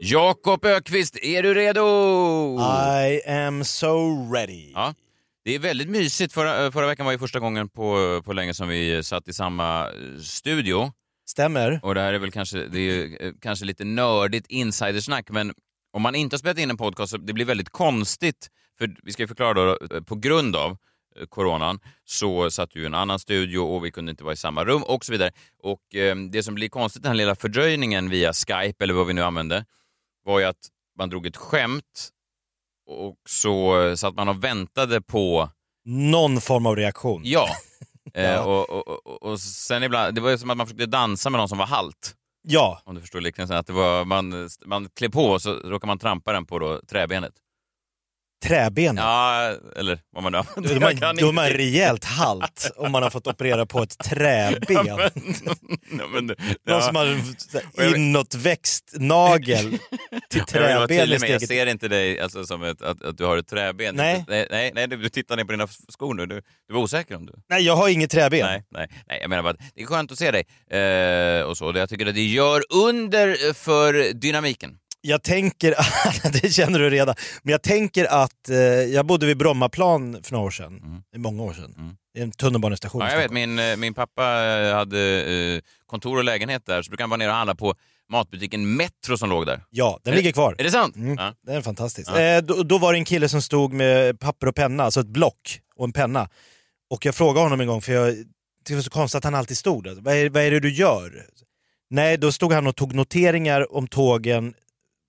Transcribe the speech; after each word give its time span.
Jakob 0.00 0.64
Ökvist, 0.64 1.16
är 1.22 1.42
du 1.42 1.54
redo? 1.54 1.80
I 3.06 3.30
am 3.30 3.64
so 3.64 4.08
ready. 4.34 4.72
Ja. 4.74 4.94
Det 5.44 5.54
är 5.54 5.58
väldigt 5.58 5.88
mysigt. 5.88 6.32
Förra, 6.32 6.72
förra 6.72 6.86
veckan 6.86 7.06
var 7.06 7.12
ju 7.12 7.18
första 7.18 7.40
gången 7.40 7.68
på, 7.68 8.22
på 8.24 8.32
länge 8.32 8.54
som 8.54 8.68
vi 8.68 9.02
satt 9.02 9.28
i 9.28 9.32
samma 9.32 9.80
eh, 9.80 10.20
studio. 10.22 10.92
Stämmer. 11.26 11.80
Och 11.82 11.94
det 11.94 12.00
här 12.00 12.12
är 12.12 12.18
väl 12.18 12.32
kanske, 12.32 12.66
det 12.66 12.78
är, 12.78 13.26
eh, 13.26 13.32
kanske 13.40 13.64
lite 13.64 13.84
nördigt 13.84 14.46
insidersnack, 14.48 15.30
men 15.30 15.52
om 15.92 16.02
man 16.02 16.14
inte 16.14 16.34
har 16.34 16.38
spelat 16.38 16.58
in 16.58 16.70
en 16.70 16.76
podcast 16.76 17.10
så 17.10 17.16
det 17.16 17.32
blir 17.32 17.44
väldigt 17.44 17.70
konstigt. 17.70 18.48
För 18.78 18.96
vi 19.02 19.12
ska 19.12 19.22
ju 19.22 19.28
förklara 19.28 19.52
då, 19.54 19.78
eh, 19.94 20.00
på 20.02 20.14
grund 20.14 20.56
av 20.56 20.70
eh, 20.70 20.76
coronan 21.28 21.80
så 22.04 22.50
satt 22.50 22.76
ju 22.76 22.82
i 22.82 22.86
en 22.86 22.94
annan 22.94 23.18
studio 23.18 23.58
och 23.58 23.84
vi 23.84 23.90
kunde 23.90 24.10
inte 24.10 24.24
vara 24.24 24.32
i 24.32 24.36
samma 24.36 24.64
rum 24.64 24.82
och 24.82 25.04
så 25.04 25.12
vidare. 25.12 25.30
Och 25.62 25.94
eh, 25.94 26.16
det 26.16 26.42
som 26.42 26.54
blir 26.54 26.68
konstigt, 26.68 27.02
den 27.02 27.10
här 27.10 27.16
lilla 27.16 27.34
fördröjningen 27.34 28.10
via 28.10 28.32
Skype 28.32 28.84
eller 28.84 28.94
vad 28.94 29.06
vi 29.06 29.12
nu 29.12 29.22
använde, 29.22 29.64
var 30.24 30.38
ju 30.38 30.44
att 30.44 30.68
man 30.98 31.10
drog 31.10 31.26
ett 31.26 31.36
skämt 31.36 32.10
och 32.86 33.16
så 33.28 33.96
satt 33.96 34.14
man 34.14 34.28
och 34.28 34.44
väntade 34.44 35.00
på 35.02 35.50
Någon 35.84 36.40
form 36.40 36.66
av 36.66 36.76
reaktion. 36.76 37.22
ja. 37.24 37.48
Eh, 38.14 38.46
och, 38.46 38.70
och, 38.70 39.06
och, 39.06 39.22
och 39.22 39.40
sen 39.40 39.82
ibland, 39.82 40.14
det 40.14 40.20
var 40.20 40.30
ju 40.30 40.38
som 40.38 40.50
att 40.50 40.56
man 40.56 40.66
försökte 40.66 40.86
dansa 40.86 41.30
med 41.30 41.38
någon 41.38 41.48
som 41.48 41.58
var 41.58 41.66
halt. 41.66 42.14
Ja, 42.42 42.82
Om 42.84 42.94
du 42.94 43.00
förstår 43.00 43.20
liknelsen. 43.20 43.56
Att 43.56 43.66
det 43.66 43.72
var, 43.72 44.04
man, 44.04 44.48
man 44.66 44.88
klär 44.88 45.08
på 45.08 45.24
och 45.24 45.42
så 45.42 45.54
råkar 45.54 45.86
man 45.86 45.98
trampa 45.98 46.32
den 46.32 46.46
på 46.46 46.58
då, 46.58 46.80
träbenet. 46.88 47.32
Träben. 48.44 48.96
Ja, 48.96 49.52
eller 49.76 49.98
vad 50.12 50.22
man 50.22 50.32
nu 50.32 50.38
Då 50.38 50.44
använder. 50.56 50.70
är 50.70 50.90
Jag 50.90 51.00
man, 51.00 51.16
då 51.16 51.28
är 51.28 51.32
man 51.32 51.48
rejält 51.48 52.04
halt 52.04 52.72
om 52.76 52.92
man 52.92 53.02
har 53.02 53.10
fått 53.10 53.26
operera 53.26 53.66
på 53.66 53.82
ett 53.82 53.98
träben. 54.04 54.86
Ja, 54.86 54.96
men, 54.96 55.10
ja, 55.98 56.06
men, 56.12 56.26
Någon 56.26 56.36
ja. 56.64 56.80
som 56.80 56.96
har 56.96 57.16
jag 57.76 57.96
inåtväxt 57.96 58.94
nagel 58.98 59.70
till 60.30 60.38
Jag 60.38 60.48
träben 60.48 60.96
jag 60.96 61.20
steget. 61.20 61.48
ser 61.48 61.66
inte 61.66 61.88
dig 61.88 62.20
alltså, 62.20 62.44
som 62.46 62.62
ett, 62.62 62.82
att, 62.82 63.02
att 63.04 63.18
du 63.18 63.24
har 63.24 63.36
ett 63.36 63.48
träben. 63.48 63.94
Nej. 63.94 64.24
nej, 64.28 64.46
nej, 64.50 64.72
nej 64.74 64.86
du 64.88 65.08
tittar 65.08 65.36
ner 65.36 65.44
på 65.44 65.52
dina 65.52 65.66
skor 65.88 66.14
nu. 66.14 66.26
Du, 66.26 66.42
du 66.68 66.74
var 66.74 66.80
osäker 66.80 67.16
om 67.16 67.26
du... 67.26 67.32
Nej, 67.48 67.62
jag 67.62 67.76
har 67.76 67.88
inget 67.88 68.10
träben. 68.10 68.40
Nej, 68.40 68.62
nej, 68.70 68.88
nej, 69.08 69.18
jag 69.20 69.30
menar 69.30 69.42
bara 69.42 69.50
att 69.50 69.60
det 69.74 69.82
är 69.82 69.86
skönt 69.86 70.12
att 70.12 70.18
se 70.18 70.30
dig. 70.30 70.44
Eh, 70.80 71.42
och 71.42 71.56
så. 71.56 71.72
Jag 71.76 71.88
tycker 71.88 72.06
att 72.06 72.14
det 72.14 72.22
gör 72.24 72.62
under 72.74 73.52
för 73.54 74.12
dynamiken. 74.12 74.78
Jag 75.06 75.22
tänker, 75.22 75.72
att- 75.80 76.42
det 76.42 76.48
känner 76.52 76.78
du 76.78 76.90
redan, 76.90 77.14
men 77.42 77.52
jag 77.52 77.62
tänker 77.62 78.04
att 78.04 78.48
eh, 78.48 78.56
jag 78.58 79.06
bodde 79.06 79.26
vid 79.26 79.36
Brommaplan 79.36 80.22
för 80.22 80.32
några 80.32 80.46
år 80.46 80.50
sedan, 80.50 80.80
Mm. 80.84 81.02
många 81.22 81.42
år 81.42 81.52
sedan, 81.52 81.74
Mm. 81.78 81.96
i 82.18 82.20
en 82.20 82.30
tunnelbanestation 82.32 83.00
Ja, 83.00 83.10
jag 83.10 83.18
vet, 83.18 83.30
min, 83.32 83.58
eh, 83.58 83.76
min 83.76 83.94
pappa 83.94 84.44
eh, 84.44 84.74
hade 84.74 85.00
eh, 85.54 85.60
kontor 85.86 86.16
och 86.18 86.24
lägenhet 86.24 86.66
där, 86.66 86.82
så 86.82 86.90
brukade 86.90 87.02
han 87.02 87.10
vara 87.10 87.18
nere 87.18 87.28
och 87.28 87.34
handla 87.36 87.54
på 87.54 87.74
matbutiken 88.10 88.76
Metro 88.76 89.16
som 89.16 89.30
låg 89.30 89.46
där. 89.46 89.64
Ja, 89.70 90.00
den 90.04 90.12
Är- 90.12 90.16
ligger 90.16 90.32
kvar. 90.32 90.54
Är 90.58 90.64
det 90.64 90.70
sant? 90.70 90.96
Mm. 90.96 91.14
Ja. 91.18 91.34
Det 91.46 91.52
är 91.52 91.60
fantastiskt. 91.62 92.10
Ja. 92.14 92.20
Eh, 92.20 92.42
då, 92.42 92.62
då 92.62 92.78
var 92.78 92.92
det 92.92 92.98
en 92.98 93.04
kille 93.04 93.28
som 93.28 93.42
stod 93.42 93.72
med 93.72 94.20
papper 94.20 94.46
och 94.46 94.54
penna, 94.54 94.82
alltså 94.84 95.00
ett 95.00 95.06
block 95.06 95.60
och 95.76 95.84
en 95.84 95.92
penna. 95.92 96.28
Och 96.90 97.06
jag 97.06 97.14
frågade 97.14 97.40
honom 97.44 97.60
en 97.60 97.66
gång, 97.66 97.82
för 97.82 97.92
jag 97.92 98.14
tyckte 98.14 98.28
det 98.68 98.74
var 98.74 98.82
så 98.82 98.90
konstigt 98.90 99.18
att 99.18 99.24
han 99.24 99.34
alltid 99.34 99.58
stod 99.58 99.84
där. 99.84 99.94
Vad 100.00 100.14
är, 100.14 100.28
vad 100.30 100.42
är 100.42 100.50
det 100.50 100.60
du 100.60 100.72
gör? 100.72 101.26
Nej, 101.90 102.16
då 102.16 102.32
stod 102.32 102.52
han 102.52 102.66
och 102.66 102.76
tog 102.76 102.94
noteringar 102.94 103.74
om 103.76 103.86
tågen, 103.88 104.54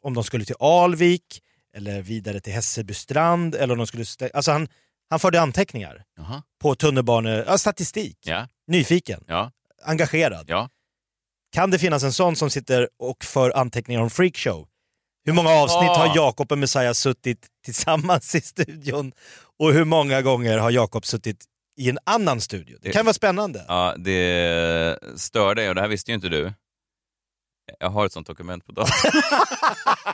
om 0.05 0.13
de 0.13 0.23
skulle 0.23 0.45
till 0.45 0.55
Alvik, 0.59 1.41
eller 1.77 2.01
vidare 2.01 2.39
till 2.39 2.53
Hässelbystrand, 2.53 3.55
eller 3.55 3.71
om 3.73 3.77
de 3.77 3.87
skulle... 3.87 4.03
stä- 4.03 4.29
Alltså 4.33 4.51
han, 4.51 4.67
han 5.09 5.19
förde 5.19 5.41
anteckningar 5.41 6.03
Jaha. 6.17 6.43
på 6.61 6.75
tunnelbane... 6.75 7.43
Ja, 7.47 7.57
statistik. 7.57 8.17
Ja, 8.25 8.47
Nyfiken, 8.67 9.23
ja, 9.27 9.51
engagerad. 9.83 10.45
ja. 10.49 10.69
Kan 11.51 11.71
det 11.71 11.79
finnas 11.79 12.03
en 12.03 12.13
sån 12.13 12.35
som 12.35 12.49
sitter 12.49 12.89
och 12.99 13.23
för 13.25 13.57
anteckningar 13.57 14.01
om 14.01 14.09
freakshow? 14.09 14.67
Hur 15.25 15.33
många 15.33 15.49
avsnitt 15.49 15.83
Ja. 15.83 15.97
har 15.97 16.15
Jakob 16.15 16.51
och 16.51 16.57
Messiah 16.57 16.93
suttit 16.93 17.47
tillsammans 17.65 18.35
i 18.35 18.41
studion? 18.41 19.11
Och 19.59 19.73
hur 19.73 19.85
många 19.85 20.21
gånger 20.21 20.57
har 20.57 20.71
Jakob 20.71 21.05
suttit 21.05 21.45
i 21.79 21.89
en 21.89 21.99
annan 22.03 22.41
studio? 22.41 22.77
Det 22.81 22.87
Det- 22.89 22.93
kan 22.93 23.05
vara 23.05 23.13
spännande. 23.13 23.65
ja 23.67 23.95
det 23.97 24.99
stör 25.15 25.55
dig 25.55 25.69
och 25.69 25.75
det 25.75 25.81
här 25.81 25.87
visste 25.87 26.11
ju 26.11 26.15
inte 26.15 26.29
du. 26.29 26.53
Jag 27.79 27.89
har 27.89 28.05
ett 28.05 28.11
sånt 28.13 28.27
dokument 28.27 28.65
på 28.65 28.71
datorn. 28.71 29.11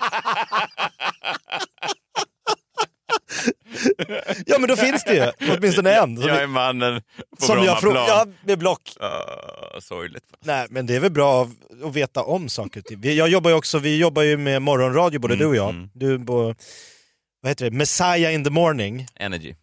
Ja 4.45 4.57
men 4.59 4.67
då 4.69 4.75
finns 4.75 5.03
det 5.03 5.13
ju 5.15 5.31
åtminstone 5.57 5.93
en. 5.93 6.17
Som, 6.17 6.27
jag 6.29 6.41
är 6.43 6.47
mannen 6.47 7.01
på 7.39 7.45
som 7.45 7.63
jag 7.63 7.79
frågar, 7.79 8.07
ja, 8.07 8.25
med 8.45 8.59
block. 8.59 8.81
Ah, 8.99 9.81
sorgligt. 9.81 10.23
Nej 10.45 10.67
men 10.69 10.85
det 10.85 10.95
är 10.95 10.99
väl 10.99 11.11
bra 11.11 11.49
att 11.83 11.95
veta 11.95 12.23
om 12.23 12.49
saker 12.49 12.79
och 12.79 12.85
ting. 12.85 13.01
Vi- 13.01 13.17
Jag 13.17 13.29
jobbar 13.29 13.49
ju 13.49 13.55
också, 13.55 13.79
vi 13.79 13.97
jobbar 13.97 14.21
ju 14.21 14.37
med 14.37 14.61
morgonradio 14.61 15.19
både 15.19 15.33
Mm, 15.33 15.43
du 15.43 15.49
och 15.49 15.55
jag. 15.55 15.69
mm. 15.69 15.89
Du 15.93 16.19
på, 16.25 16.55
vad 17.41 17.49
heter 17.49 17.69
det, 17.69 17.77
Messiah 17.77 18.33
in 18.33 18.43
the 18.43 18.49
morning. 18.49 19.07
Energy. 19.15 19.55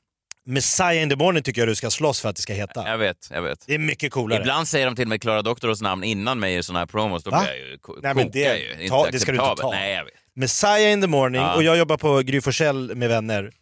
Messiah 0.49 1.03
in 1.03 1.11
the 1.11 1.17
morning 1.17 1.43
tycker 1.43 1.61
jag 1.61 1.69
du 1.69 1.75
ska 1.75 1.91
slåss 1.91 2.21
för 2.21 2.29
att 2.29 2.37
det 2.37 2.43
ska 2.43 2.53
heta. 2.53 2.89
Jag 2.89 2.99
vet, 2.99 3.29
jag 3.31 3.43
vet. 3.43 3.65
Det 3.67 3.75
är 3.75 3.79
mycket 3.79 4.13
coolare. 4.13 4.41
Ibland 4.41 4.69
säger 4.69 4.87
de 4.87 4.97
till 4.97 5.05
och 5.05 5.09
med 5.09 5.23
Klara 5.23 5.43
Doktoros 5.43 5.83
namn 5.83 6.05
innan 6.05 6.41
mig 6.41 6.57
i 6.57 6.63
såna 6.63 6.79
här 6.79 6.87
promos. 6.87 7.25
Då 7.25 7.31
blir 7.31 7.47
jag 7.47 7.59
ju 7.71 7.79
ko- 7.79 7.97
Nej, 8.03 8.15
men 8.15 8.31
det- 8.31 8.59
ju. 8.59 8.89
ta- 8.89 8.99
Inte 8.99 9.11
det 9.11 9.21
ska 9.21 9.33
du 9.33 9.39
inte 9.39 9.63
ta. 9.63 9.71
Nej, 9.71 9.95
jag 9.95 10.05
vet. 10.05 10.13
Messiah 10.37 10.93
in 10.93 11.01
the 11.01 11.07
morning 11.07 11.41
Ja. 11.41 11.55
och 11.55 11.63
jag 11.63 11.79
jobbar 11.79 11.97
på 11.97 12.19
Gry 12.23 12.41
Forssell 12.41 12.95
med 12.97 13.09
vänner. 13.09 13.43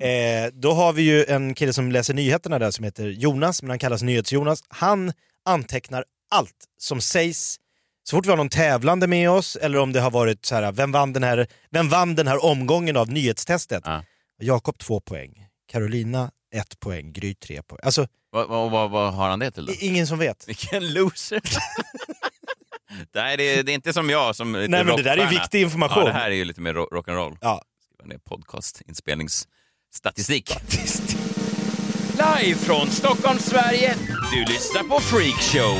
eh, 0.00 0.52
då 0.52 0.72
har 0.72 0.92
vi 0.92 1.02
ju 1.02 1.24
en 1.24 1.54
kille 1.54 1.72
som 1.72 1.92
läser 1.92 2.14
nyheterna 2.14 2.58
där 2.58 2.70
som 2.70 2.84
heter 2.84 3.06
Jonas, 3.08 3.62
men 3.62 3.70
han 3.70 3.78
kallas 3.78 4.02
NyhetsJonas. 4.02 4.60
Han 4.68 5.12
antecknar 5.44 6.04
allt 6.30 6.54
som 6.78 7.00
sägs. 7.00 7.56
Så 8.04 8.16
fort 8.16 8.26
vi 8.26 8.30
har 8.30 8.36
någon 8.36 8.48
tävlande 8.48 9.06
med 9.06 9.30
oss 9.30 9.56
eller 9.56 9.78
om 9.78 9.92
det 9.92 10.00
har 10.00 10.10
varit 10.10 10.44
så 10.46 10.54
här, 10.54 10.72
vem 10.72 10.92
vann 10.92 11.12
den 11.12 11.22
här, 11.22 11.46
vem 11.70 11.88
vann 11.88 12.14
den 12.14 12.26
här 12.28 12.44
omgången 12.44 12.96
av 12.96 13.08
nyhetstestet? 13.08 13.82
Ja. 13.86 14.04
Jakob 14.42 14.78
två 14.78 15.00
poäng, 15.00 15.46
Carolina 15.70 16.30
ett 16.54 16.80
poäng, 16.80 17.12
Gry 17.12 17.34
tre 17.34 17.62
poäng. 17.62 17.80
Alltså 17.82 18.06
Vad, 18.30 18.48
vad, 18.48 18.70
vad, 18.70 18.90
vad 18.90 19.14
har 19.14 19.28
han 19.28 19.38
det 19.38 19.50
till 19.50 19.66
då? 19.66 19.72
ingen 19.80 20.06
som 20.06 20.18
vet. 20.18 20.48
Vilken 20.48 20.92
loser! 20.92 21.40
Nej, 23.14 23.36
det 23.36 23.42
är, 23.58 23.62
det 23.62 23.72
är 23.72 23.74
inte 23.74 23.92
som 23.92 24.10
jag 24.10 24.36
som 24.36 24.52
Nej 24.52 24.68
men 24.68 24.86
det 24.96 25.02
där 25.02 25.16
är 25.16 25.30
viktig 25.30 25.60
information. 25.62 25.98
Ja, 26.02 26.06
det 26.06 26.12
här 26.12 26.30
är 26.30 26.34
ju 26.34 26.44
lite 26.44 26.60
mer 26.60 26.74
ro- 26.74 26.88
rock'n'roll. 26.92 27.36
Ja. 27.40 27.62
Skriva 27.84 28.04
ner 28.08 28.18
podcastinspelningsstatistik. 28.18 30.50
Live 32.12 32.58
från 32.58 32.90
Stockholm, 32.90 33.38
Sverige. 33.38 33.94
Du 34.32 34.44
lyssnar 34.52 34.82
på 34.82 35.00
Freakshow. 35.00 35.78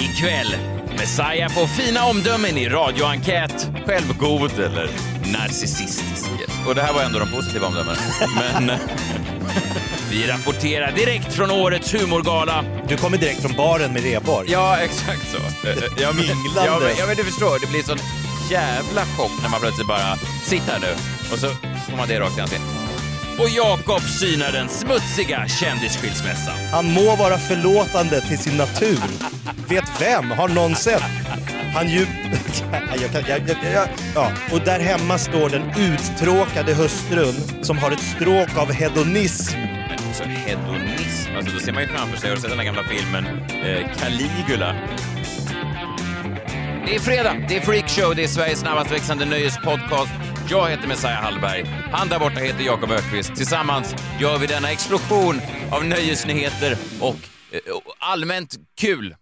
Ikväll, 0.00 0.54
Messiah 0.98 1.48
får 1.48 1.66
fina 1.66 2.06
omdömen 2.06 2.58
i 2.58 2.68
radioenkät. 2.68 3.68
Självgod 3.86 4.58
eller 4.58 4.90
narcissistisk. 5.24 6.30
Och 6.66 6.74
det 6.74 6.82
här 6.82 6.92
var 6.92 7.02
ändå 7.02 7.18
de 7.18 7.30
positiva 7.30 7.66
omdömena. 7.66 7.98
Men 8.36 8.70
eh, 8.70 8.76
vi 10.10 10.26
rapporterar 10.26 10.92
direkt 10.92 11.32
från 11.32 11.50
årets 11.50 11.94
humorgala. 11.94 12.64
Du 12.88 12.96
kommer 12.96 13.18
direkt 13.18 13.42
från 13.42 13.52
baren 13.56 13.92
med 13.92 14.02
Reborg. 14.02 14.50
Ja, 14.50 14.76
exakt 14.78 15.30
så. 15.30 15.68
Eh, 15.68 15.76
eh, 15.76 15.82
ja, 16.00 16.12
men, 16.12 16.16
Minglande. 16.26 16.64
ja, 16.66 16.78
men, 16.80 16.96
ja, 16.98 17.06
men 17.06 17.16
du 17.16 17.24
förstår, 17.24 17.58
det 17.60 17.66
blir 17.66 17.82
sån 17.82 17.98
jävla 18.50 19.04
chock 19.16 19.32
när 19.42 19.48
man 19.48 19.60
plötsligt 19.60 19.88
bara, 19.88 20.16
sitt 20.44 20.62
här 20.62 20.78
nu, 20.80 20.94
och 21.32 21.38
så 21.38 21.48
får 21.90 21.96
man 21.96 22.08
det 22.08 22.20
rakt 22.20 22.38
i 22.38 22.40
ansiktet. 22.40 22.66
Och 23.38 23.48
Jakob 23.48 24.02
synar 24.02 24.52
den 24.52 24.68
smutsiga 24.68 25.48
kändisskilsmässan. 25.48 26.58
Han 26.72 26.92
må 26.92 27.16
vara 27.16 27.38
förlåtande 27.38 28.20
till 28.20 28.38
sin 28.38 28.56
natur. 28.56 28.98
Vet 29.70 30.00
vem? 30.00 30.30
Har 30.30 30.48
någon 30.48 30.74
sett? 30.74 31.02
Han 31.74 31.88
ju... 31.88 31.98
jag 33.00 33.12
kan, 33.12 33.22
jag, 33.28 33.40
jag, 33.48 33.72
jag, 33.74 33.88
ja. 34.14 34.32
Och 34.52 34.60
där 34.60 34.80
hemma 34.80 35.18
står 35.18 35.50
den 35.50 35.62
uttråkade 35.78 36.74
hustrun 36.74 37.64
som 37.64 37.78
har 37.78 37.90
ett 37.90 38.00
stråk 38.00 38.56
av 38.56 38.72
hedonism. 38.72 39.58
Men 39.58 40.08
också 40.08 40.24
hedonism, 40.24 41.36
alltså 41.36 41.54
då 41.54 41.60
ser 41.60 41.72
man 41.72 41.82
ju 41.82 41.88
framför 41.88 42.18
sig, 42.18 42.28
har 42.28 42.36
du 42.36 42.42
sett 42.42 42.50
den 42.50 42.58
där 42.58 42.64
gamla 42.64 42.82
filmen 42.82 43.26
eh, 43.64 43.96
Caligula? 43.98 44.76
Det 46.86 46.94
är 46.94 47.00
fredag, 47.00 47.36
det 47.48 47.56
är 47.56 47.60
Freakshow, 47.60 48.16
det 48.16 48.24
är 48.24 48.28
Sveriges 48.28 48.60
snabbast 48.60 48.92
växande 48.92 49.24
nöjespodcast. 49.24 50.12
Jag 50.48 50.70
heter 50.70 50.88
Messiah 50.88 51.22
Hallberg, 51.22 51.64
han 51.92 52.08
där 52.08 52.18
borta 52.18 52.40
heter 52.40 52.64
Jakob 52.64 52.90
Ökvist. 52.90 53.36
Tillsammans 53.36 53.94
gör 54.20 54.38
vi 54.38 54.46
denna 54.46 54.70
explosion 54.70 55.40
av 55.70 55.84
nöjesnyheter 55.84 56.76
och 57.00 57.16
eh, 57.52 57.72
och 57.74 57.94
allmänt 57.98 58.56
kul. 58.80 59.14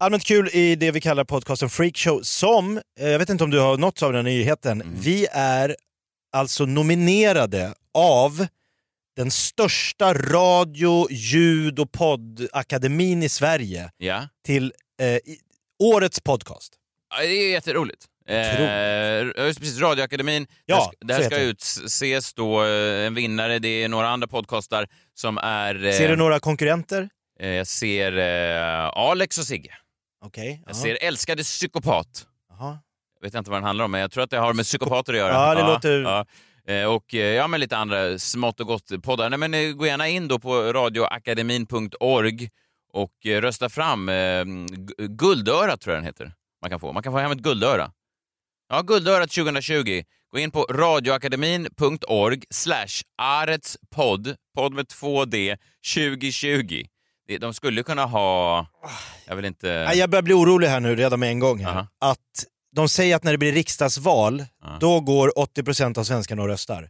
Allmänt 0.00 0.24
kul 0.24 0.48
i 0.52 0.74
det 0.76 0.90
vi 0.90 1.00
kallar 1.00 1.24
podcasten 1.24 1.70
Freakshow 1.70 2.20
som, 2.22 2.76
eh, 3.00 3.08
jag 3.08 3.18
vet 3.18 3.28
inte 3.30 3.44
om 3.44 3.50
du 3.50 3.58
har 3.60 3.76
nåtts 3.76 4.02
av 4.02 4.12
den 4.12 4.24
nyheten, 4.24 4.82
vi 5.00 5.26
är 5.32 5.76
alltså 6.32 6.64
nominerade 6.64 7.74
av 7.94 8.46
den 9.16 9.30
största 9.30 10.14
radio, 10.14 11.06
ljud 11.10 11.78
och 11.78 11.92
poddakademin 11.92 13.22
i 13.22 13.28
Sverige 13.28 13.90
Ja, 13.96 14.28
till 14.44 14.72
eh, 15.00 15.18
årets 15.82 16.20
podcast. 16.20 16.72
Ja, 17.10 17.20
det 17.22 17.26
är 17.26 17.50
jätteroligt. 17.52 18.04
Eh, 18.28 19.46
just 19.46 19.60
precis, 19.60 19.80
Radioakademin. 19.80 20.46
Ja, 20.66 20.92
där 21.00 21.18
där 21.18 21.24
ska 21.24 21.38
utses 21.38 22.34
då 22.34 22.64
eh, 22.64 23.06
en 23.06 23.14
vinnare. 23.14 23.58
Det 23.58 23.68
är 23.68 23.88
några 23.88 24.08
andra 24.08 24.26
podcastar 24.28 24.88
som 25.14 25.38
är... 25.38 25.84
eh, 25.86 25.92
Ser 25.92 26.08
du 26.08 26.16
några 26.16 26.40
konkurrenter? 26.40 27.08
eh, 27.40 27.48
Jag 27.48 27.66
ser 27.66 28.16
eh, 28.18 28.88
Alex 28.88 29.38
och 29.38 29.44
Sigge. 29.44 29.74
Okej. 30.24 30.62
Jag 30.66 30.74
ja. 30.76 30.78
ser 30.80 30.98
Älskade 31.00 31.42
psykopat. 31.42 32.26
Jaha. 32.50 32.78
Jag 33.20 33.26
vet 33.28 33.34
inte 33.34 33.50
vad 33.50 33.56
den 33.60 33.64
handlar 33.64 33.84
om, 33.84 33.90
men 33.90 34.00
jag 34.00 34.10
tror 34.10 34.24
att 34.24 34.30
det 34.30 34.38
har 34.38 34.54
med 34.54 34.64
psykopater 34.64 35.12
att 35.12 35.18
göra. 35.18 35.32
Ja, 35.32 35.54
det 35.54 35.62
låter- 35.62 36.02
Ja. 36.02 36.26
Eh, 36.74 36.84
Och 36.94 37.14
eh, 37.14 37.20
ja, 37.34 37.48
men 37.48 37.60
lite 37.60 37.76
andra 37.76 38.18
smått 38.18 38.60
och 38.60 38.66
gott 38.66 39.02
poddar. 39.02 39.30
Nej, 39.30 39.38
men 39.38 39.54
eh, 39.54 39.72
gå 39.72 39.86
gärna 39.86 40.08
in 40.08 40.28
då 40.28 40.38
på 40.38 40.72
radioakademin.org 40.72 42.48
och 42.92 43.12
rösta 43.26 43.68
fram 43.68 44.08
eh, 44.08 44.12
Gu- 44.12 45.06
Guldöra, 45.06 45.76
tror 45.76 45.94
jag 45.94 46.02
den 46.02 46.06
heter. 46.06 46.32
Man 46.62 46.70
kan 46.70 46.80
få. 46.80 46.92
Man 46.92 47.02
kan 47.02 47.12
få 47.12 47.18
hem 47.18 47.30
ett 47.32 47.38
guldöra. 47.38 47.92
Ja, 48.68 48.82
Guldörat 48.82 49.30
2020. 49.30 50.02
Gå 50.32 50.38
in 50.38 50.50
på 50.50 50.62
radioakademin.org 50.62 52.42
slash 52.50 53.02
aretspodd, 53.18 54.36
podd 54.54 54.72
med 54.74 54.88
två 54.88 55.24
D, 55.24 55.56
2020. 55.94 56.84
Det- 57.28 57.38
De 57.38 57.54
skulle 57.54 57.82
kunna 57.82 58.04
ha... 58.06 58.66
Jag 59.26 59.36
vill 59.36 59.44
inte... 59.44 59.68
Jag 59.94 60.10
börjar 60.10 60.22
bli 60.22 60.34
orolig 60.34 60.68
här 60.68 60.80
nu 60.80 60.96
redan 60.96 61.20
med 61.20 61.28
en 61.30 61.38
gång. 61.38 61.58
Här. 61.64 61.70
Aha. 61.70 61.86
Att 62.00 62.44
de 62.76 62.88
säger 62.88 63.16
att 63.16 63.22
när 63.24 63.32
det 63.32 63.38
blir 63.38 63.52
riksdagsval, 63.52 64.44
Ja. 64.62 64.76
då 64.80 65.00
går 65.00 65.32
80% 65.36 65.98
av 65.98 66.04
svenskarna 66.04 66.42
och 66.42 66.48
röstar. 66.48 66.88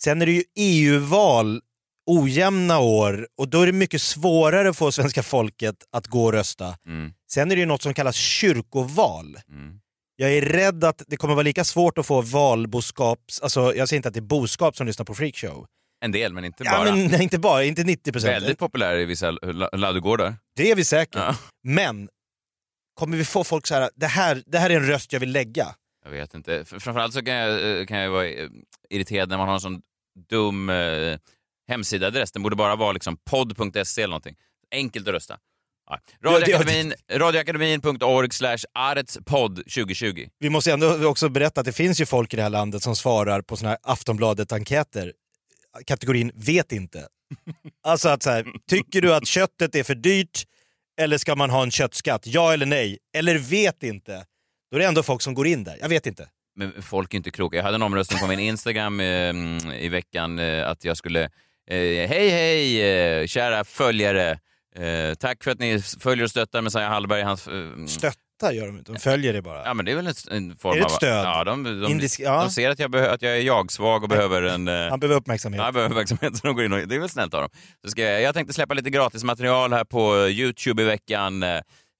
Sen 0.00 0.22
är 0.22 0.26
det 0.26 0.32
ju 0.32 0.42
EU-val 0.56 1.60
ojämna 2.06 2.78
år 2.78 3.28
och 3.38 3.48
då 3.48 3.60
är 3.62 3.66
det 3.66 3.72
mycket 3.72 4.02
svårare 4.02 4.68
att 4.70 4.76
få 4.76 4.92
svenska 4.92 5.22
folket 5.22 5.76
att 5.92 6.06
gå 6.06 6.24
och 6.24 6.32
rösta. 6.32 6.76
Mm, 6.86 7.12
Sen 7.30 7.50
är 7.50 7.56
det 7.56 7.60
ju 7.60 7.66
något 7.66 7.82
som 7.82 7.94
kallas 7.94 8.16
kyrkoval. 8.16 9.36
mm. 9.48 9.80
Jag 10.18 10.32
är 10.32 10.42
rädd 10.42 10.84
att 10.84 11.02
det 11.06 11.16
kommer 11.16 11.34
vara 11.34 11.42
lika 11.42 11.64
svårt 11.64 11.98
att 11.98 12.06
få 12.06 12.20
valboskaps... 12.22 13.40
Alltså, 13.40 13.74
jag 13.74 13.88
säger 13.88 13.98
inte 13.98 14.08
att 14.08 14.14
det 14.14 14.20
är 14.20 14.22
boskap 14.22 14.76
som 14.76 14.86
lyssnar 14.86 15.04
på 15.04 15.14
freakshow. 15.14 15.66
En 16.00 16.12
del, 16.12 16.32
men 16.32 16.44
inte 16.44 16.64
Ja, 16.64 16.70
bara. 16.70 16.94
men 16.94 17.06
nej, 17.06 17.22
inte 17.22 17.38
bara, 17.38 17.64
inte 17.64 17.82
90%. 17.82 18.24
Väldigt 18.26 18.58
populär 18.58 18.96
i 18.98 19.04
vissa 19.04 19.30
la- 19.30 19.68
ladugårdar. 19.72 20.34
Det 20.56 20.70
är 20.70 20.74
vi 20.76 20.84
säkert. 20.84 21.14
Ja. 21.14 21.36
Men 21.62 22.08
kommer 22.94 23.16
vi 23.16 23.24
få 23.24 23.44
folk 23.44 23.66
så 23.66 23.74
här, 23.74 23.90
det 23.94 24.06
här, 24.06 24.42
det 24.46 24.58
här 24.58 24.70
är 24.70 24.76
en 24.76 24.86
röst 24.86 25.12
jag 25.12 25.20
vill 25.20 25.32
lägga. 25.32 25.74
Jag 26.04 26.10
vet 26.10 26.34
inte. 26.34 26.64
Framförallt 26.64 27.12
så 27.14 27.22
kan 27.24 27.34
jag, 27.34 27.78
eh, 27.80 27.86
kan 27.86 27.98
jag 27.98 28.10
vara 28.10 28.26
eh, 28.28 28.48
irriterad 28.90 29.28
när 29.28 29.36
man 29.38 29.46
har 29.46 29.54
en 29.54 29.60
sån 29.60 29.80
dum 30.30 30.70
eh, 30.70 31.18
hemsidaadress. 31.68 32.32
Den 32.32 32.42
borde 32.42 32.56
bara 32.56 32.76
vara 32.76 32.92
liksom 32.92 33.16
podd.se 33.30 34.02
eller 34.02 34.10
någonting. 34.10 34.36
Enkelt 34.70 35.08
att 35.08 35.14
rösta. 35.14 35.38
Ja. 35.90 35.98
Radioakademin, 36.30 36.94
radioakademin.org 37.12 38.30
slash 38.32 38.58
aretspodd 38.74 39.56
2020. 39.56 40.28
Vi 40.38 40.50
måste 40.50 40.72
ändå 40.72 41.06
också 41.08 41.28
berätta 41.28 41.60
att 41.60 41.64
det 41.66 41.72
finns 41.72 42.00
ju 42.00 42.06
folk 42.06 42.32
i 42.34 42.36
det 42.36 42.42
här 42.42 42.50
landet 42.50 42.82
som 42.82 42.96
svarar 42.96 43.42
på 43.42 43.56
såna 43.56 43.68
här 43.68 43.78
Aftonbladet-enkäter. 43.82 45.12
Kategorin 45.86 46.32
vet 46.34 46.72
inte. 46.72 47.06
Alltså 47.82 48.08
att 48.08 48.22
så 48.22 48.30
här, 48.30 48.46
tycker 48.70 49.00
du 49.02 49.14
att 49.14 49.26
köttet 49.26 49.74
är 49.74 49.82
för 49.82 49.94
dyrt 49.94 50.44
eller 51.00 51.18
ska 51.18 51.34
man 51.36 51.50
ha 51.50 51.62
en 51.62 51.70
köttskatt? 51.70 52.26
Ja 52.26 52.52
eller 52.52 52.66
nej? 52.66 52.98
Eller 53.16 53.38
vet 53.38 53.82
inte? 53.82 54.24
Då 54.70 54.76
är 54.76 54.80
det 54.80 54.86
ändå 54.86 55.02
folk 55.02 55.22
som 55.22 55.34
går 55.34 55.46
in 55.46 55.64
där. 55.64 55.76
Jag 55.80 55.88
vet 55.88 56.06
inte. 56.06 56.28
Men 56.56 56.82
folk 56.82 57.14
är 57.14 57.16
inte 57.18 57.30
kloka. 57.30 57.56
Jag 57.56 57.64
hade 57.64 57.74
en 57.74 57.82
omröstning 57.82 58.20
på 58.20 58.26
min 58.26 58.38
Instagram 58.38 59.00
eh, 59.00 59.34
i 59.84 59.88
veckan 59.88 60.38
eh, 60.38 60.68
att 60.68 60.84
jag 60.84 60.96
skulle... 60.96 61.22
Eh, 61.70 62.08
hej, 62.08 62.28
hej, 62.28 62.82
eh, 62.82 63.26
kära 63.26 63.64
följare. 63.64 64.38
Eh, 64.76 65.14
tack 65.14 65.44
för 65.44 65.50
att 65.50 65.58
ni 65.58 65.82
följer 66.00 66.24
och 66.24 66.30
stöttar 66.30 66.62
Messiah 66.62 66.88
Hallberg. 66.88 67.22
Hans, 67.22 67.48
eh, 67.48 67.86
Stöttar 67.86 68.20
gör 68.42 68.66
de 68.66 68.78
inte, 68.78 68.92
de 68.92 68.98
följer 68.98 69.32
det 69.32 69.42
bara. 69.42 69.64
Ja, 69.64 69.74
men 69.74 69.84
det 69.84 69.92
är 69.92 69.96
väl 69.96 70.06
en, 70.06 70.14
en 70.30 70.56
form 70.56 70.72
Är 70.72 70.76
det 70.76 70.86
ett 70.86 70.92
av... 70.92 70.96
stöd? 70.96 71.24
Ja, 71.26 71.44
de, 71.44 71.62
de, 71.64 71.86
Indisk- 71.92 72.20
ja. 72.20 72.40
de 72.42 72.50
ser 72.50 72.70
att 72.70 72.78
jag, 72.78 72.90
behö, 72.90 73.10
att 73.10 73.22
jag 73.22 73.32
är 73.36 73.40
jag-svag 73.40 74.02
och 74.02 74.08
behöver 74.08 74.42
en... 74.42 74.68
eh, 74.68 74.90
Han 74.90 75.00
behöver 75.00 75.16
uppmärksamhet. 75.20 75.62
Jag 75.62 75.74
behöver 75.74 75.94
verksamhet 75.94 76.36
så 76.36 76.46
de 76.46 76.56
går 76.56 76.64
in 76.64 76.72
och, 76.72 76.88
det 76.88 76.94
är 76.94 76.98
väl 76.98 77.08
snällt 77.08 77.34
av 77.34 77.40
dem. 77.40 77.50
Så 77.84 77.90
ska 77.90 78.02
jag, 78.02 78.22
jag 78.22 78.34
tänkte 78.34 78.54
släppa 78.54 78.74
lite 78.74 78.90
gratis 78.90 79.24
material 79.24 79.72
här 79.72 79.84
på 79.84 80.28
Youtube 80.28 80.82
i 80.82 80.84
veckan. 80.86 81.42
Eh, 81.42 81.50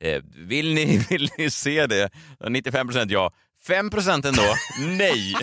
eh, 0.04 0.22
vill, 0.36 0.74
ni, 0.74 1.04
vill 1.10 1.28
ni 1.38 1.50
se 1.50 1.86
det? 1.86 2.10
95% 2.40 3.06
ja. 3.10 3.32
5% 3.68 4.26
ändå? 4.28 4.42
Nej! 4.98 5.34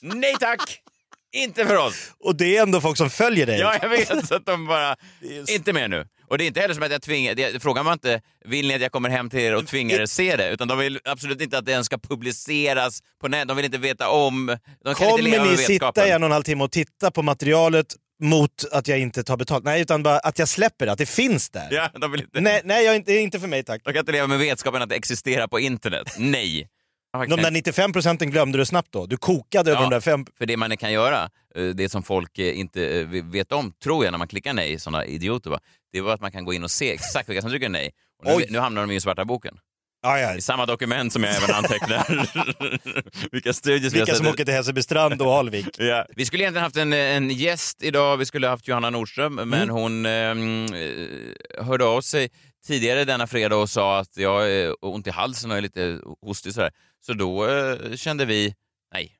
Nej 0.00 0.34
tack! 0.40 0.80
Inte 1.32 1.66
för 1.66 1.76
oss! 1.76 2.12
Och 2.20 2.36
det 2.36 2.56
är 2.56 2.62
ändå 2.62 2.80
folk 2.80 2.96
som 2.96 3.10
följer 3.10 3.46
dig. 3.46 3.58
Ja, 3.60 3.74
jag 3.82 3.88
vet. 3.88 4.26
Så 4.28 4.34
att 4.34 4.46
de 4.46 4.66
bara... 4.66 4.96
Inte 5.48 5.72
mer 5.72 5.88
nu. 5.88 6.06
Och 6.30 6.38
det 6.38 6.44
är 6.44 6.46
inte 6.46 6.60
heller 6.60 6.74
som 6.74 6.82
att 6.82 6.92
jag 6.92 7.02
tvingar... 7.02 7.34
det- 7.34 7.62
Frågan 7.62 7.84
var 7.84 7.92
inte, 7.92 8.20
vill 8.44 8.68
ni 8.68 8.74
att 8.74 8.80
jag 8.80 8.92
kommer 8.92 9.08
hem 9.08 9.30
till 9.30 9.40
er 9.40 9.54
och 9.54 9.66
tvingar 9.66 10.00
er 10.00 10.06
se 10.06 10.36
det? 10.36 10.48
Utan 10.50 10.68
de 10.68 10.78
vill 10.78 10.98
absolut 11.04 11.40
inte 11.40 11.58
att 11.58 11.66
det 11.66 11.72
ens 11.72 11.86
ska 11.86 11.98
publiceras 11.98 13.02
på 13.20 13.28
nätet. 13.28 13.48
De 13.48 13.56
vill 13.56 13.66
inte 13.66 13.78
veta 13.78 14.08
om... 14.10 14.58
De 14.84 14.94
kan 14.94 15.08
inte 15.10 15.22
leva 15.22 15.36
Kommer 15.36 15.50
ni 15.50 15.56
med 15.56 15.66
sitta 15.66 16.08
i 16.08 16.10
en 16.10 16.22
och 16.22 16.26
en 16.26 16.32
halv 16.32 16.42
timme 16.42 16.64
och 16.64 16.72
titta 16.72 17.10
på 17.10 17.22
materialet 17.22 17.86
mot 18.22 18.64
att 18.72 18.88
jag 18.88 18.98
inte 18.98 19.24
tar 19.24 19.36
betalt? 19.36 19.64
Nej, 19.64 19.82
utan 19.82 20.02
bara 20.02 20.18
att 20.18 20.38
jag 20.38 20.48
släpper 20.48 20.86
det, 20.86 20.92
att 20.92 20.98
det 20.98 21.06
finns 21.08 21.50
där. 21.50 21.68
Ja, 21.70 21.88
de 22.00 22.12
vill 22.12 22.20
inte... 22.20 22.40
Nej, 22.40 22.60
nej 22.64 22.84
jag 22.84 23.08
inte 23.08 23.40
för 23.40 23.48
mig 23.48 23.64
tack. 23.64 23.80
De 23.84 23.92
kan 23.92 24.00
inte 24.00 24.12
leva 24.12 24.26
med 24.26 24.38
vetskapen 24.38 24.82
att 24.82 24.88
det 24.88 24.96
existerar 24.96 25.46
på 25.48 25.60
internet. 25.60 26.14
Nej. 26.18 26.68
De 27.26 27.42
där 27.42 27.50
95 27.50 27.92
procenten 27.92 28.30
glömde 28.30 28.58
du 28.58 28.64
snabbt 28.66 28.92
då. 28.92 29.06
Du 29.06 29.16
kokade 29.16 29.70
över 29.70 29.80
Ja. 29.82 29.88
de 29.88 29.94
där 29.94 30.00
fem... 30.00 30.26
För 30.38 30.46
det 30.46 30.56
man 30.56 30.76
kan 30.76 30.92
göra, 30.92 31.30
eh, 31.54 31.64
det 31.64 31.88
som 31.88 32.02
folk 32.02 32.38
eh, 32.38 32.58
inte 32.58 32.86
eh, 33.00 33.06
vet 33.24 33.52
om, 33.52 33.72
tror 33.82 34.04
jag, 34.04 34.12
när 34.12 34.18
man 34.18 34.28
klickar 34.28 34.52
nej, 34.52 34.78
sådana 34.78 35.04
idioter, 35.04 35.50
va? 35.50 35.60
det 35.92 36.00
var 36.00 36.14
att 36.14 36.20
man 36.20 36.32
kan 36.32 36.44
gå 36.44 36.52
in 36.52 36.64
och 36.64 36.70
se 36.70 36.92
exakt 36.92 37.28
vilka 37.28 37.40
som 37.42 37.50
trycker 37.50 37.68
nej. 37.68 37.90
Och 38.24 38.40
nu, 38.40 38.46
nu 38.50 38.58
hamnar 38.58 38.86
de 38.86 38.90
i 38.94 39.00
svarta 39.00 39.24
boken. 39.24 39.58
Ja, 40.02 40.18
ja. 40.18 40.34
I 40.36 40.40
samma 40.40 40.66
dokument 40.66 41.12
som 41.12 41.24
jag 41.24 41.36
även 41.36 41.54
antecknar 41.54 42.28
vilka 43.32 43.52
studier 43.52 43.90
Vilka 43.90 44.12
vi 44.12 44.18
som 44.18 44.26
åker 44.26 44.44
till 44.44 44.54
Hässelbystrand 44.54 45.22
och 45.22 45.32
Alvik. 45.34 45.66
Ja. 45.78 46.06
Vi 46.16 46.24
skulle 46.24 46.42
egentligen 46.42 46.64
haft 46.64 46.76
en, 46.76 46.92
en 46.92 47.30
gäst 47.30 47.82
idag, 47.82 48.16
vi 48.16 48.26
skulle 48.26 48.48
haft 48.48 48.68
Johanna 48.68 48.90
Nordström, 48.90 49.34
men 49.34 49.52
Mm. 49.54 49.68
hon 49.70 50.06
eh, 50.06 51.64
hörde 51.64 51.84
av 51.84 52.00
sig 52.00 52.28
tidigare 52.66 53.04
denna 53.04 53.26
fredag 53.26 53.56
och 53.56 53.70
sa 53.70 53.98
att 53.98 54.16
jag 54.16 54.30
har 54.30 54.74
ont 54.84 55.06
i 55.06 55.10
halsen 55.10 55.50
och 55.50 55.56
är 55.56 55.60
lite 55.60 56.00
hostig 56.26 56.54
sådär. 56.54 56.70
Så 57.00 57.12
då 57.12 57.48
eh, 57.48 57.96
kände 57.96 58.24
vi, 58.24 58.54
nej, 58.94 59.12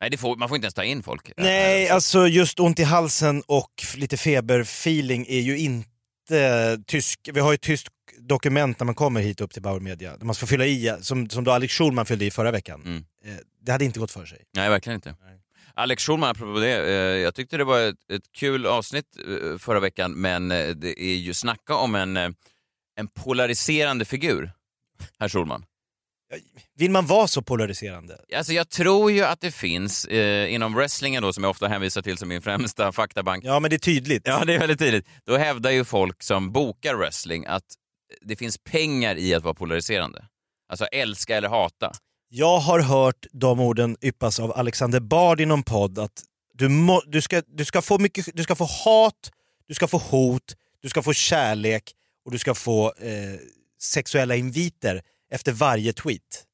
nej 0.00 0.16
får, 0.18 0.36
man 0.36 0.48
får 0.48 0.56
inte 0.56 0.64
ens 0.66 0.74
ta 0.74 0.84
in 0.84 1.02
folk. 1.02 1.30
Nej, 1.36 1.86
Här. 1.86 1.94
alltså 1.94 2.26
just 2.26 2.60
ont 2.60 2.78
i 2.78 2.82
halsen 2.82 3.42
och 3.46 3.70
lite 3.96 4.16
feberfeeling 4.16 5.26
är 5.28 5.40
ju 5.40 5.58
inte 5.58 6.78
tysk. 6.86 7.28
Vi 7.32 7.40
har 7.40 7.50
ju 7.52 7.54
ett 7.54 7.60
tyskt 7.60 7.88
dokument 8.18 8.80
när 8.80 8.84
man 8.84 8.94
kommer 8.94 9.20
hit 9.20 9.40
upp 9.40 9.52
till 9.52 9.62
Bauer 9.62 9.80
Media. 9.80 10.16
Där 10.16 10.26
man 10.26 10.34
ska 10.34 10.46
fylla 10.46 10.66
i, 10.66 10.96
som, 11.00 11.30
som 11.30 11.44
då 11.44 11.50
Alex 11.50 11.74
Schulman 11.74 12.06
fyllde 12.06 12.24
i 12.24 12.30
förra 12.30 12.50
veckan. 12.50 12.82
Mm. 12.84 13.04
Eh, 13.24 13.40
Det 13.60 13.72
hade 13.72 13.84
inte 13.84 14.00
gått 14.00 14.10
för 14.10 14.26
sig. 14.26 14.44
Nej, 14.54 14.70
verkligen 14.70 14.94
inte. 14.94 15.14
Nej. 15.24 15.36
Alex 15.74 16.02
Schulman, 16.06 16.30
apropå 16.30 16.60
det, 16.60 16.72
eh, 16.88 16.94
jag 16.94 17.34
tyckte 17.34 17.56
det 17.56 17.64
var 17.64 17.80
ett, 17.80 18.10
ett 18.12 18.32
kul 18.32 18.66
avsnitt 18.66 19.06
eh, 19.18 19.58
förra 19.58 19.80
veckan, 19.80 20.12
men 20.12 20.50
eh, 20.50 20.68
det 20.68 21.02
är 21.02 21.14
ju 21.16 21.34
snacka 21.34 21.74
om 21.74 21.94
en, 21.94 22.16
eh, 22.16 22.30
en 22.96 23.08
polariserande 23.08 24.04
figur, 24.04 24.52
herr 25.18 25.28
Schulman. 25.28 25.64
Vill 26.76 26.90
man 26.90 27.06
vara 27.06 27.26
så 27.26 27.42
polariserande? 27.42 28.18
Alltså 28.36 28.52
jag 28.52 28.68
tror 28.68 29.10
ju 29.10 29.24
att 29.24 29.40
det 29.40 29.50
finns 29.50 30.04
eh, 30.04 30.54
inom 30.54 30.74
wrestlingen 30.74 31.22
då, 31.22 31.32
som 31.32 31.44
jag 31.44 31.50
ofta 31.50 31.68
hänvisar 31.68 32.02
till 32.02 32.18
som 32.18 32.28
min 32.28 32.42
främsta 32.42 32.92
faktabank. 33.00 33.44
Ja, 33.44 33.60
men 33.60 33.70
det 33.70 33.76
är 33.76 33.78
tydligt. 33.78 34.22
Ja, 34.24 34.44
det 34.44 34.54
är 34.54 34.58
väldigt 34.58 34.78
tydligt. 34.78 35.06
Då 35.24 35.36
hävdar 35.36 35.70
ju 35.70 35.84
folk 35.84 36.22
som 36.22 36.52
bokar 36.52 36.94
wrestling 36.94 37.46
att 37.46 37.64
det 38.22 38.36
finns 38.36 38.58
pengar 38.58 39.16
i 39.16 39.34
att 39.34 39.42
vara 39.42 39.54
polariserande. 39.54 40.24
Alltså 40.68 40.84
älska 40.84 41.36
eller 41.36 41.48
hata. 41.48 41.92
Jag 42.28 42.58
har 42.58 42.80
hört 42.80 43.26
de 43.32 43.60
orden 43.60 43.96
yppas 44.00 44.40
av 44.40 44.52
Alexander 44.52 45.00
Bard 45.00 45.40
i 45.40 45.46
någon 45.46 45.62
podd 45.62 45.98
att 45.98 46.22
du, 46.54 46.68
må, 46.68 47.02
du, 47.06 47.20
ska, 47.20 47.42
du, 47.46 47.64
ska 47.64 47.82
få 47.82 47.98
mycket, 47.98 48.28
du 48.34 48.42
ska 48.42 48.54
få 48.54 48.64
hat, 48.64 49.32
du 49.68 49.74
ska 49.74 49.88
få 49.88 49.98
hot, 49.98 50.56
du 50.82 50.88
ska 50.88 51.02
få 51.02 51.12
kärlek 51.12 51.92
och 52.24 52.32
du 52.32 52.38
ska 52.38 52.54
få 52.54 52.86
eh, 52.86 53.40
sexuella 53.82 54.36
inviter 54.36 55.02
efter 55.30 55.52
varje 55.52 55.92
tweet. 55.92 56.44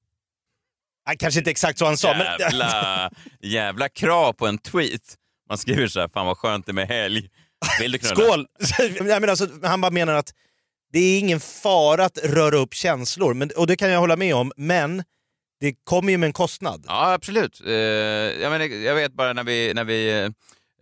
Nej, 1.07 1.17
kanske 1.19 1.41
inte 1.41 1.51
exakt 1.51 1.79
så 1.79 1.87
han 1.87 1.97
sa, 1.97 2.15
men... 2.15 2.27
Jävla, 2.41 3.11
jävla 3.41 3.89
krav 3.89 4.33
på 4.33 4.47
en 4.47 4.59
tweet. 4.59 5.17
Man 5.49 5.59
skriver 5.59 5.89
så 5.89 6.01
här, 6.01 6.09
fan 6.09 6.27
vad 6.27 6.39
skönt 6.39 6.67
det 6.67 6.71
är 6.71 6.75
med 6.75 6.89
helg. 6.89 7.29
Vill 7.81 7.93
du 7.93 7.99
knulla? 7.99 8.15
Skål! 8.15 8.47
Nej, 9.01 9.21
men 9.21 9.31
alltså, 9.31 9.49
han 9.63 9.81
bara 9.81 9.91
menar 9.91 10.15
att 10.15 10.35
det 10.93 10.99
är 10.99 11.19
ingen 11.19 11.41
fara 11.41 12.05
att 12.05 12.19
röra 12.25 12.57
upp 12.57 12.75
känslor, 12.75 13.35
men, 13.35 13.51
och 13.57 13.67
det 13.67 13.77
kan 13.77 13.91
jag 13.91 14.01
hålla 14.01 14.17
med 14.17 14.35
om, 14.35 14.53
men 14.57 15.05
det 15.61 15.75
kommer 15.85 16.13
ju 16.13 16.19
med 16.19 16.27
en 16.27 16.33
kostnad. 16.33 16.85
Ja, 16.89 17.13
absolut. 17.13 17.61
Eh, 17.67 17.73
jag, 17.73 18.51
menar, 18.51 18.65
jag 18.65 18.95
vet 18.95 19.13
bara 19.13 19.33
när 19.33 19.45
vi, 19.45 19.75
när 19.75 19.85
vi 19.85 20.31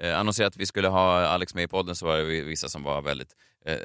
eh, 0.01 0.19
annonserade 0.19 0.49
att 0.49 0.57
vi 0.57 0.67
skulle 0.67 0.89
ha 0.89 1.27
Alex 1.27 1.55
med 1.55 1.65
i 1.65 1.69
podden 1.69 1.97
så 1.97 2.07
var 2.07 2.19
det 2.19 2.25
vissa 2.25 2.69
som 2.69 2.83
var 2.83 3.03
väldigt... 3.03 3.29
Eh, 3.67 3.73
eh, 3.75 3.79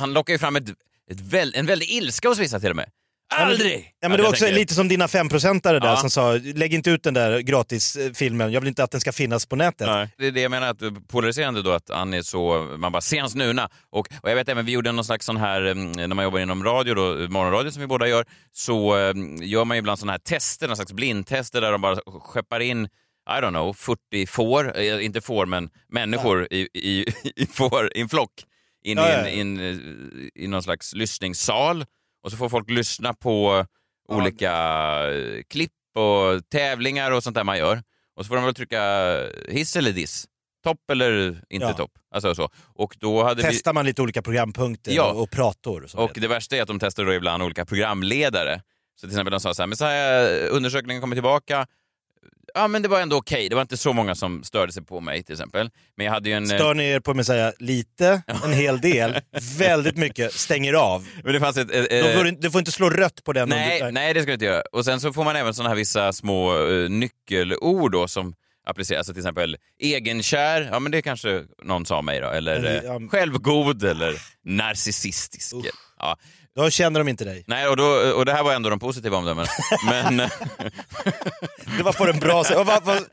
han 0.00 0.12
lockade 0.12 0.34
ju 0.34 0.38
fram 0.38 0.56
ett, 0.56 0.68
ett 1.10 1.20
väl, 1.20 1.52
en 1.56 1.66
väldig 1.66 1.90
ilska 1.90 2.28
hos 2.28 2.38
vissa 2.38 2.60
till 2.60 2.70
och 2.70 2.76
med. 2.76 2.90
Aldrig! 3.34 3.92
Ja, 4.00 4.08
men 4.08 4.16
det 4.16 4.22
var 4.22 4.30
också 4.30 4.46
lite 4.50 4.74
som 4.74 4.88
dina 4.88 5.08
femprocentare 5.08 5.78
där 5.78 5.88
Ja. 5.88 5.96
som 5.96 6.10
sa 6.10 6.32
lägg 6.32 6.74
inte 6.74 6.90
ut 6.90 7.02
den 7.02 7.14
där 7.14 7.40
gratisfilmen, 7.40 8.52
jag 8.52 8.60
vill 8.60 8.68
inte 8.68 8.84
att 8.84 8.90
den 8.90 9.00
ska 9.00 9.12
finnas 9.12 9.46
på 9.46 9.56
nätet. 9.56 9.86
Nej. 9.86 10.08
Det 10.18 10.26
är 10.26 10.30
det 10.32 10.40
jag 10.40 10.50
menar, 10.50 10.68
att 10.68 11.08
polariserande 11.08 11.62
då 11.62 11.72
att 11.72 11.90
han 11.90 12.14
är 12.14 12.22
så, 12.22 12.68
man 12.78 12.92
bara 12.92 13.00
ser 13.00 13.20
hans 13.20 13.34
nuna. 13.34 13.68
Och, 13.90 14.08
och 14.22 14.30
jag 14.30 14.34
vet 14.36 14.48
även, 14.48 14.66
vi 14.66 14.72
gjorde 14.72 14.92
någon 14.92 15.04
slags 15.04 15.26
sån 15.26 15.36
här, 15.36 15.62
mm, 15.62 15.92
när 15.92 16.06
man 16.14 16.24
jobbar 16.24 16.38
inom 16.38 16.64
radio 16.64 16.94
då, 16.94 17.02
morgonradio 17.28 17.70
som 17.70 17.80
vi 17.80 17.86
båda 17.86 18.08
gör, 18.08 18.24
så 18.52 18.94
mm, 18.94 19.42
gör 19.42 19.64
man 19.64 19.76
ju 19.76 19.78
ibland 19.78 19.98
såna 19.98 20.12
här 20.12 20.18
tester, 20.18 20.66
någon 20.66 20.76
slags 20.76 20.92
blindtester 20.92 21.60
där 21.60 21.72
de 21.72 21.80
bara 21.80 21.96
skeppar 22.06 22.60
in 22.60 22.84
I 22.84 23.40
don't 23.40 23.50
know, 23.50 23.72
40 23.74 24.26
får, 24.26 24.78
eh, 24.78 25.04
inte 25.04 25.20
får 25.20 25.46
men 25.46 25.70
människor 25.92 26.48
i, 26.50 26.68
i, 26.74 27.06
i, 27.36 27.46
får, 27.46 27.96
i 27.96 28.00
en 28.00 28.08
flock 28.08 28.30
in 28.84 28.98
Ja, 28.98 29.08
i, 29.08 29.12
ja, 29.12 29.18
ja. 29.18 29.28
in, 29.28 29.60
eh, 29.60 30.42
i 30.44 30.46
någon 30.46 30.62
slags 30.62 30.94
lyssningssal 30.94 31.84
och 32.26 32.30
så 32.32 32.36
får 32.36 32.48
folk 32.48 32.70
lyssna 32.70 33.14
på 33.14 33.66
olika 34.08 34.52
eh, 35.12 35.42
klipp 35.50 35.72
och 35.94 36.48
tävlingar 36.48 37.10
och 37.12 37.22
sånt 37.22 37.36
där 37.36 37.44
man 37.44 37.58
gör. 37.58 37.82
Och 38.16 38.24
så 38.24 38.28
får 38.28 38.36
de 38.36 38.44
väl 38.44 38.54
trycka 38.54 38.82
hiss 39.48 39.76
eller 39.76 39.92
diss. 39.92 40.26
Topp 40.64 40.90
eller 40.90 41.42
inte 41.48 41.66
Ja. 41.66 41.72
topp. 41.72 41.90
Alltså 42.14 42.34
så. 42.34 42.48
Och 42.74 42.96
då 43.00 43.22
hade 43.22 43.42
vi... 43.42 43.48
Testar 43.48 43.72
man 43.72 43.84
lite 43.86 44.02
olika 44.02 44.22
programpunkter 44.22 44.92
Ja. 44.92 45.12
och, 45.12 45.22
och 45.22 45.30
prator. 45.30 45.86
Och, 45.94 46.04
Och 46.04 46.10
det 46.14 46.28
värsta 46.28 46.56
är 46.56 46.62
att 46.62 46.68
de 46.68 46.78
testar 46.78 47.04
då 47.04 47.14
ibland 47.14 47.42
olika 47.42 47.64
programledare. 47.64 48.62
Så 49.00 49.06
till 49.06 49.10
exempel 49.10 49.30
de 49.30 49.40
sa 49.40 49.54
så 49.54 49.62
här, 49.62 49.66
men 49.66 49.76
så 49.76 49.84
här, 49.84 50.48
undersökningen 50.48 51.00
kommer 51.00 51.16
tillbaka. 51.16 51.66
Ja, 52.54 52.68
men 52.68 52.82
det 52.82 52.88
var 52.88 53.00
ändå 53.00 53.16
okej. 53.16 53.48
Det 53.48 53.54
var 53.54 53.62
inte 53.62 53.76
så 53.76 53.92
många 53.92 54.14
som 54.14 54.44
störde 54.44 54.72
sig 54.72 54.84
på 54.84 55.00
mig 55.00 55.22
till 55.22 55.32
exempel. 55.32 55.70
Men 55.96 56.06
jag 56.06 56.12
hade 56.12 56.28
ju 56.28 56.34
en... 56.34 56.50
eh, 56.50 56.56
Stör 56.56 56.74
ni 56.74 56.84
er 56.84 57.00
på 57.00 57.14
mig 57.14 57.24
säga 57.24 57.52
lite, 57.58 58.22
en 58.44 58.52
hel 58.52 58.80
del, 58.80 59.20
väldigt 59.58 59.96
mycket, 59.96 60.32
stänger 60.32 60.72
av. 60.74 61.06
Men 61.24 61.32
det 61.32 61.40
fanns 61.40 61.56
ett... 61.56 61.70
ett, 61.70 61.90
Då 62.04 62.18
får 62.18 62.24
du, 62.24 62.30
du 62.30 62.50
får 62.50 62.58
inte 62.58 62.72
slå 62.72 62.90
rött 62.90 63.24
på 63.24 63.32
den. 63.32 63.48
Nej, 63.48 63.80
du, 63.82 63.90
nej, 63.90 64.14
det 64.14 64.20
ska 64.22 64.26
du 64.26 64.32
inte 64.32 64.44
göra. 64.44 64.62
Och 64.72 64.84
sen 64.84 65.00
så 65.00 65.12
får 65.12 65.24
man 65.24 65.36
även 65.36 65.54
såna 65.54 65.68
här 65.68 65.76
vissa 65.76 66.12
små 66.12 66.56
uh, 66.58 66.90
nyckelord 66.90 67.92
då 67.92 68.08
som 68.08 68.34
appliceras. 68.66 68.98
Alltså 68.98 69.12
till 69.12 69.20
exempel 69.20 69.56
egenkär, 69.80 70.68
ja 70.72 70.78
men 70.78 70.92
det 70.92 71.02
kanske 71.02 71.44
någon 71.62 71.86
sa 71.86 72.02
mig 72.02 72.20
då. 72.20 72.28
Eller 72.30 72.84
eh, 72.84 73.08
självgod 73.08 73.84
eller 73.84 74.14
narcissistisk. 74.44 75.54
Ja. 75.98 76.16
Då 76.56 76.70
känner 76.70 77.00
de 77.00 77.08
inte 77.08 77.24
dig. 77.24 77.44
Nej, 77.46 77.68
och, 77.68 77.76
då, 77.76 77.84
och 78.16 78.24
det 78.24 78.32
här 78.32 78.42
var 78.42 78.54
ändå 78.54 78.70
de 78.70 78.78
positiva 78.78 79.16
omdömena. 79.16 79.48
Men 79.90 80.20
eh, 80.20 80.30
Det 81.76 81.82
var 81.82 81.92
på 81.92 82.06
den 82.06 82.18
bra. 82.18 82.40
Och 82.40 82.66
vad- 82.66 82.84
vad- 82.84 83.04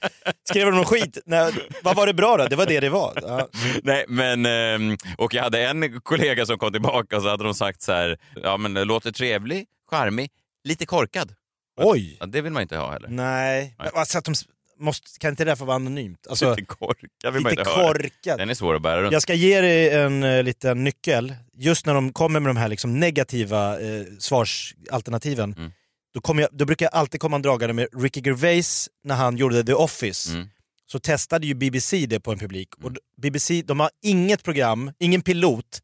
Skrev 0.49 0.65
de 0.65 0.75
någon 0.75 0.85
skit? 0.85 1.17
Nej, 1.25 1.53
vad 1.83 1.95
var 1.95 2.07
det 2.07 2.13
bra 2.13 2.37
då? 2.37 2.45
Det 2.47 2.55
var 2.55 2.65
det 2.65 2.79
det 2.79 2.89
var. 2.89 3.13
Ja. 3.21 3.47
Nej, 3.83 4.05
men, 4.07 4.45
ehm, 4.45 4.97
och 5.17 5.33
jag 5.33 5.43
hade 5.43 5.67
en 5.67 6.01
kollega 6.01 6.45
som 6.45 6.57
kom 6.57 6.71
tillbaka 6.71 7.15
och 7.17 7.21
så 7.23 7.29
hade 7.29 7.43
de 7.43 7.53
sagt 7.55 7.81
så 7.81 7.91
här, 7.93 8.17
ja 8.43 8.57
men 8.57 8.73
låter 8.73 9.11
trevlig, 9.11 9.65
charmig, 9.89 10.29
lite 10.63 10.85
korkad. 10.85 11.33
Oj! 11.81 12.17
Ja, 12.19 12.25
det 12.25 12.41
vill 12.41 12.51
man 12.51 12.61
inte 12.61 12.77
ha 12.77 12.91
heller. 12.91 13.07
Nej. 13.09 13.75
Men, 13.77 13.87
Alltså 13.93 14.17
att 14.17 14.25
de 14.25 14.33
måste, 14.79 15.19
kan 15.19 15.29
inte 15.29 15.45
det 15.45 15.55
få 15.55 15.65
vara 15.65 15.75
anonymt? 15.75 16.27
Alltså, 16.29 16.49
lite 16.55 16.65
korkad 16.65 17.33
vill 17.33 17.43
man 17.43 17.51
inte 17.51 17.63
korkad. 17.63 18.39
Den 18.39 18.49
är 18.49 18.53
svår 18.53 18.75
att 18.75 18.81
bära 18.81 19.01
runt. 19.01 19.13
Jag 19.13 19.21
ska 19.21 19.33
ge 19.33 19.61
dig 19.61 19.89
en 19.89 20.23
uh, 20.23 20.43
liten 20.43 20.83
nyckel. 20.83 21.35
Just 21.57 21.85
när 21.85 21.93
de 21.93 22.13
kommer 22.13 22.39
med 22.39 22.49
de 22.49 22.57
här 22.57 22.67
liksom, 22.67 22.99
negativa 22.99 23.79
uh, 23.79 24.05
svarsalternativen, 24.19 25.53
Mm. 25.57 25.71
då, 26.13 26.41
jag, 26.41 26.49
då 26.51 26.65
brukar 26.65 26.85
jag 26.85 26.93
alltid 26.93 27.21
komma 27.21 27.39
dragande 27.39 27.73
med 27.73 27.87
Ricky 28.03 28.21
Gervais 28.25 28.89
när 29.03 29.15
han 29.15 29.37
gjorde 29.37 29.63
The 29.63 29.73
Office. 29.73 30.33
Mm. 30.33 30.47
Så 30.91 30.99
testade 30.99 31.47
ju 31.47 31.53
BBC 31.53 32.05
det 32.05 32.19
på 32.19 32.31
en 32.31 32.39
publik. 32.39 32.69
Och 32.83 32.91
d- 32.91 32.99
BBC, 33.21 33.61
de 33.61 33.79
har 33.79 33.89
inget 34.01 34.43
program, 34.43 34.91
ingen 34.99 35.21
pilot, 35.21 35.81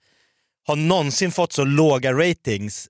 har 0.68 0.76
någonsin 0.76 1.32
fått 1.32 1.54
så 1.54 1.64
låga 1.64 2.14
ratings. 2.14 2.88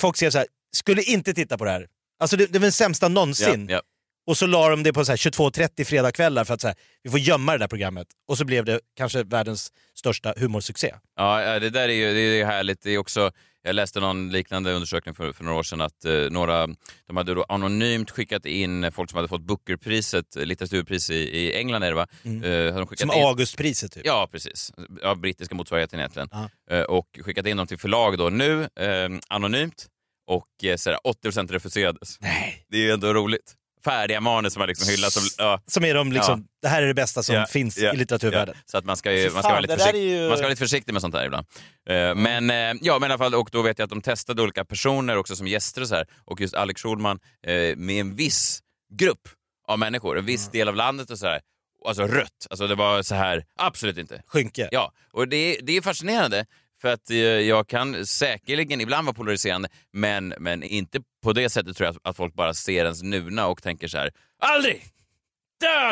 Folk 0.00 0.16
säger 0.16 0.30
så 0.30 0.38
här, 0.38 0.46
skulle 0.72 1.02
inte 1.02 1.34
titta 1.34 1.58
på 1.58 1.64
det 1.64 1.70
här. 1.70 1.86
Alltså 2.20 2.36
det, 2.36 2.46
det 2.46 2.58
var 2.58 2.62
den 2.66 2.72
sämsta 2.72 3.08
någonsin. 3.08 3.66
Ja, 3.68 3.74
ja. 3.76 3.82
Och 4.26 4.36
så 4.36 4.46
la 4.46 4.68
de 4.68 4.82
det 4.82 4.92
på 4.92 5.04
så 5.04 5.12
här 5.12 5.16
22.30 5.16 5.84
fredagskvällar 5.84 6.44
för 6.44 6.54
att 6.54 6.60
så 6.60 6.66
här, 6.66 6.76
vi 7.02 7.10
får 7.10 7.18
gömma 7.18 7.52
det 7.52 7.58
där 7.58 7.68
programmet. 7.68 8.06
Och 8.28 8.38
så 8.38 8.44
blev 8.44 8.64
det 8.64 8.80
kanske 8.96 9.22
världens 9.22 9.72
största 9.94 10.34
humorsuccé. 10.36 10.94
Ja, 11.16 11.58
det 11.58 11.70
där 11.70 11.88
är 11.88 11.92
ju 11.92 12.14
det 12.14 12.40
är 12.40 12.44
härligt. 12.44 12.82
Det 12.82 12.90
är 12.90 12.98
också, 12.98 13.30
jag 13.62 13.74
läste 13.74 14.00
någon 14.00 14.32
liknande 14.32 14.72
undersökning 14.72 15.14
för, 15.14 15.32
för 15.32 15.44
några 15.44 15.58
år 15.58 15.62
sedan 15.62 15.80
att 15.80 16.04
eh, 16.04 16.12
några, 16.30 16.66
de 17.06 17.16
hade 17.16 17.34
då 17.34 17.44
anonymt 17.48 18.10
skickat 18.10 18.46
in 18.46 18.92
folk 18.92 19.10
som 19.10 19.16
hade 19.16 19.28
fått 19.28 19.42
Bookerpriset, 19.42 20.36
eh, 20.36 20.44
litteraturpris 20.44 21.10
i, 21.10 21.14
i 21.14 21.54
England 21.54 21.82
är 21.82 21.88
det 21.88 21.96
va? 21.96 22.06
Eh, 22.24 22.74
de 22.74 22.86
skickat 22.86 23.00
Som 23.00 23.18
in, 23.18 23.26
Augustpriset 23.26 23.92
typ. 23.92 24.06
Ja, 24.06 24.28
precis. 24.32 24.72
Ja, 25.02 25.14
brittiska 25.14 25.54
motsvarigheten 25.54 25.98
egentligen. 25.98 26.28
Eh, 26.70 26.80
och 26.80 27.18
skickat 27.24 27.46
in 27.46 27.56
dem 27.56 27.66
till 27.66 27.78
förlag 27.78 28.18
då 28.18 28.28
nu, 28.28 28.62
eh, 28.62 29.08
anonymt. 29.28 29.86
Och 30.26 30.64
eh, 30.64 30.76
så 30.76 30.90
där, 30.90 30.98
80% 31.24 31.52
refuserades. 31.52 32.20
Nej. 32.20 32.66
Det 32.68 32.76
är 32.76 32.82
ju 32.82 32.90
ändå 32.90 33.14
roligt. 33.14 33.54
Färdiga 33.90 34.20
manus 34.20 34.52
som 34.52 34.60
man 34.60 34.68
liksom 34.68 34.88
hyllar 34.88 35.08
som... 35.10 35.22
Ja. 35.38 35.60
Som 35.66 35.84
är 35.84 35.94
de 35.94 36.12
liksom, 36.12 36.46
det 36.62 36.68
här 36.68 36.82
är 36.82 36.86
det 36.86 36.94
bästa 36.94 37.22
som 37.22 37.34
Ja, 37.34 37.46
finns 37.46 37.78
ja, 37.78 37.92
i 37.92 37.96
litteraturvärlden. 37.96 38.54
ja. 38.58 38.62
Så 38.66 38.78
att 38.78 38.84
man 38.84 38.96
ska, 38.96 39.12
ju, 39.12 39.22
man, 39.22 39.30
ska 39.30 39.42
fan, 39.42 39.50
vara 39.50 39.60
lite 39.60 39.98
ju- 39.98 40.28
man 40.28 40.36
ska 40.36 40.42
vara 40.42 40.48
lite 40.50 40.58
försiktig 40.60 40.92
med 40.92 41.02
sånt 41.02 41.14
här 41.14 41.24
ibland. 41.26 41.46
Eh, 41.88 42.14
Men, 42.14 42.50
eh, 42.50 42.56
ja, 42.82 42.98
men 42.98 43.10
i 43.10 43.12
alla 43.12 43.18
fall, 43.18 43.34
och 43.34 43.48
då 43.52 43.62
vet 43.62 43.78
jag 43.78 43.84
att 43.86 43.90
de 43.90 44.00
testade 44.02 44.42
olika 44.42 44.64
personer 44.64 45.16
också 45.16 45.36
som 45.36 45.46
gäster 45.46 45.80
och 45.82 45.88
så 45.88 45.94
här. 45.94 46.06
Och 46.24 46.40
just 46.40 46.54
Alex 46.54 46.82
Schulman 46.82 47.18
eh, 47.46 47.52
med 47.76 48.00
en 48.00 48.14
viss 48.16 48.60
grupp 48.98 49.28
av 49.68 49.78
människor, 49.78 50.18
en 50.18 50.24
viss 50.26 50.50
del 50.50 50.68
av 50.68 50.76
landet 50.76 51.10
och 51.10 51.18
så 51.18 51.26
här. 51.26 51.40
Alltså 51.86 52.02
rött. 52.06 52.46
Alltså 52.50 52.66
det 52.66 52.74
var 52.74 53.02
så 53.02 53.14
här, 53.14 53.44
absolut 53.58 53.98
inte. 53.98 54.22
Skynke. 54.26 54.68
Ja, 54.72 54.92
och 55.12 55.28
det, 55.28 55.58
det 55.62 55.76
är 55.76 55.80
fascinerande. 55.82 56.46
För 56.86 56.92
att 56.92 57.10
eh, 57.10 57.16
jag 57.16 57.68
kan 57.68 58.06
säkerligen 58.06 58.80
ibland 58.80 59.06
vara 59.06 59.14
polariserande, 59.14 59.68
men, 59.92 60.34
men 60.38 60.62
inte 60.62 61.00
på 61.22 61.32
det 61.32 61.50
sättet 61.50 61.76
tror 61.76 61.86
jag 61.86 61.96
att, 61.96 62.08
att 62.08 62.16
folk 62.16 62.34
bara 62.34 62.54
ser 62.54 62.84
ens 62.84 63.02
nuna 63.02 63.46
och 63.46 63.62
tänker 63.62 63.88
så 63.88 63.98
här, 63.98 64.10
aldrig! 64.38 64.82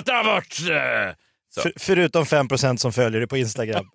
Ta 0.04 0.24
bort! 0.24 0.70
eh." 0.70 1.14
Så. 1.54 1.60
För, 1.60 1.72
förutom 1.76 2.24
5% 2.24 2.76
som 2.76 2.92
följer 2.92 3.20
dig 3.20 3.28
på 3.28 3.36
Instagram. 3.36 3.90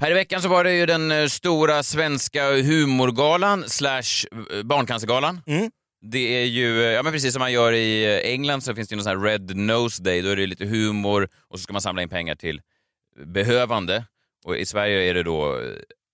Här 0.00 0.10
i 0.10 0.14
veckan 0.14 0.42
så 0.42 0.48
var 0.48 0.64
det 0.64 0.72
ju 0.72 0.86
den 0.86 1.10
eh, 1.10 1.26
stora 1.26 1.82
svenska 1.82 2.50
humorgalan 2.52 3.64
slash 3.68 4.26
eh, 4.52 4.62
barncancergalan. 4.62 5.40
Mm. 5.46 5.70
Det 6.00 6.18
är 6.42 6.44
ju, 6.44 6.82
eh, 6.84 6.90
ja 6.90 7.02
men 7.02 7.12
precis 7.12 7.32
som 7.32 7.40
man 7.40 7.52
gör 7.52 7.72
i 7.72 8.20
England 8.32 8.60
så 8.62 8.74
finns 8.74 8.88
det 8.88 8.92
ju 8.92 8.96
någon 8.96 9.04
sån 9.04 9.18
här 9.18 9.24
Red 9.30 9.56
Nose 9.56 10.02
Day, 10.02 10.22
då 10.22 10.28
är 10.28 10.36
det 10.36 10.46
lite 10.46 10.64
humor 10.64 11.28
och 11.48 11.58
så 11.58 11.62
ska 11.62 11.72
man 11.72 11.82
samla 11.82 12.02
in 12.02 12.08
pengar 12.08 12.34
till 12.34 12.60
behövande. 13.26 14.04
Och 14.44 14.56
i 14.56 14.66
Sverige 14.66 15.10
är 15.10 15.14
det 15.14 15.22
då, 15.22 15.60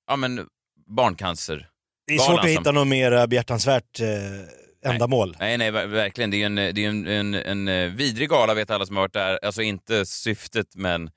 ja 0.08 0.16
men 0.16 0.46
barncancer. 0.96 1.68
Det 2.06 2.14
är 2.14 2.18
svårt 2.18 2.40
att 2.40 2.46
hitta 2.46 2.64
som- 2.64 2.74
något 2.74 2.88
mer 2.88 3.26
behjärtansvärt 3.26 4.00
eh, 4.00 4.90
ändamål. 4.92 5.36
Nej, 5.40 5.58
nej, 5.58 5.70
ver- 5.70 5.86
verkligen. 5.86 6.30
Det 6.30 6.36
är 6.36 6.38
ju 6.38 6.44
en, 6.44 6.54
det 6.54 6.84
är 6.84 6.88
en, 6.88 7.06
en, 7.34 7.34
en 7.68 7.96
vidrig 7.96 8.28
gala, 8.28 8.54
vet 8.54 8.70
alla 8.70 8.86
som 8.86 8.96
har 8.96 9.02
varit 9.02 9.12
där. 9.12 9.38
Alltså 9.44 9.62
inte 9.62 10.06
syftet, 10.06 10.66
men 10.74 11.10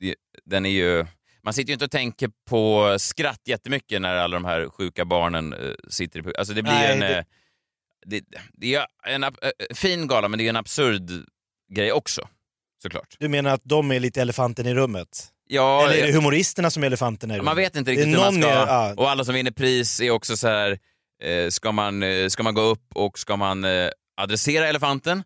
det, 0.00 0.14
den 0.44 0.66
är 0.66 0.70
ju... 0.70 1.06
Man 1.48 1.52
sitter 1.54 1.68
ju 1.68 1.72
inte 1.72 1.84
och 1.84 1.90
tänker 1.90 2.30
på 2.50 2.94
skratt 2.98 3.40
jättemycket 3.44 4.00
när 4.02 4.16
alla 4.16 4.36
de 4.36 4.44
här 4.44 4.68
sjuka 4.68 5.04
barnen 5.04 5.52
eh, 5.52 5.58
sitter 5.88 6.28
i... 6.28 6.32
Alltså 6.38 6.54
det 6.54 6.62
blir 6.62 6.72
Nej, 6.72 6.92
en... 6.92 7.00
det- 7.00 7.18
eh, 7.18 7.24
Det, 8.06 8.24
det 8.52 8.74
är 8.74 8.86
en 9.06 9.24
eh, 9.24 9.30
fin 9.74 10.06
gala, 10.08 10.28
men 10.28 10.38
det 10.38 10.44
är 10.44 10.48
en 10.48 10.56
absurd 10.56 11.10
grej 11.74 11.92
också, 11.92 12.28
såklart. 12.82 13.16
Du 13.18 13.28
menar 13.28 13.50
att 13.54 13.60
de 13.64 13.92
är 13.92 14.00
lite 14.00 14.20
elefanten 14.22 14.66
i 14.66 14.74
rummet? 14.74 15.26
Ja, 15.46 15.84
Eller 15.88 16.02
är 16.02 16.06
det 16.06 16.12
humoristerna 16.12 16.70
som 16.70 16.82
är 16.82 16.86
elefanterna 16.86 17.34
i 17.34 17.36
rummet? 17.36 17.44
man 17.44 17.56
vet 17.56 17.76
inte 17.76 17.90
riktigt 17.90 18.08
hur 18.08 18.16
man 18.16 18.42
ska... 18.42 18.50
är- 18.50 18.66
ja. 18.66 18.94
Och 18.96 19.10
alla 19.10 19.24
som 19.24 19.34
vinner 19.34 19.50
pris 19.50 20.00
är 20.00 20.10
också 20.10 20.36
så 20.36 20.48
här... 20.48 20.78
Ska, 21.50 21.72
man, 21.72 22.02
ska 22.30 22.42
man 22.42 22.54
gå 22.54 22.60
upp 22.60 22.84
och 22.94 23.18
ska 23.18 23.36
man 23.36 23.64
adressera 24.20 24.66
elefanten? 24.68 25.24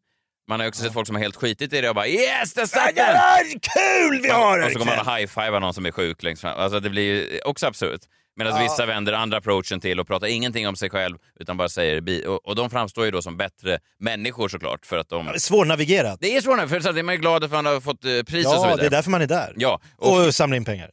Man 0.49 0.61
har 0.61 0.69
också 0.69 0.83
sett 0.83 0.93
folk 0.93 1.07
som 1.07 1.17
har 1.17 1.23
helt 1.23 1.37
skitit 1.37 1.73
i 1.73 1.81
det 1.81 1.89
och 1.89 1.95
bara 1.95 2.07
yes, 2.09 2.55
där 2.55 2.67
satt 2.67 2.97
den! 2.97 3.61
Kul 3.61 4.21
vi 4.23 4.29
har 4.29 4.59
här 4.59 4.67
Och 4.67 4.73
så 4.73 4.79
går 4.79 4.87
man 4.87 4.99
och 4.99 5.07
high-fivar 5.17 5.61
någon 5.61 5.75
som 5.75 5.87
är 5.87 5.91
sjuk 5.91 6.23
längst 6.23 6.43
fram. 6.43 6.59
Alltså 6.59 6.81
det 6.81 6.91
blir 6.91 7.03
ju 7.03 7.41
också 7.45 7.67
absurt. 7.67 8.01
Medan 8.37 8.63
vissa 8.63 8.87
vänder 8.87 9.13
andra 9.13 9.39
approachen 9.39 9.81
till 9.81 10.01
och 10.01 10.07
pratar 10.07 10.27
ingenting 10.27 10.69
om 10.69 10.77
sig 10.77 10.91
själv 10.91 11.19
utan 11.41 11.57
bara 11.57 11.69
säger. 11.69 12.29
Och, 12.29 12.47
och 12.49 12.57
de 12.57 12.71
framstår 12.71 13.05
ju 13.05 13.11
då 13.11 13.23
som 13.23 13.37
bättre 13.37 13.79
människor 13.99 14.49
såklart 14.49 14.87
för 14.87 14.99
att 14.99 15.09
de... 15.09 15.33
Svårnavigerat. 15.39 16.19
Det 16.21 16.37
är 16.37 16.41
svårare 16.41 16.69
för 16.69 16.81
så 16.81 16.89
att 16.89 16.97
man 16.97 17.09
är 17.09 17.17
glad 17.17 17.41
för 17.43 17.47
att 17.47 17.65
man 17.65 17.67
har 17.67 17.81
fått 17.81 18.05
eh, 18.05 18.11
pris 18.23 18.47
och 18.47 18.53
så 18.53 18.59
Ja, 18.59 18.63
vidare. 18.63 18.81
det 18.81 18.87
är 18.87 18.91
därför 18.91 19.11
man 19.11 19.23
är 19.23 19.27
där. 19.27 19.53
Ja, 19.57 19.81
och, 19.97 20.27
Och 20.27 20.35
samla 20.35 20.57
in 20.57 20.65
pengar. 20.65 20.91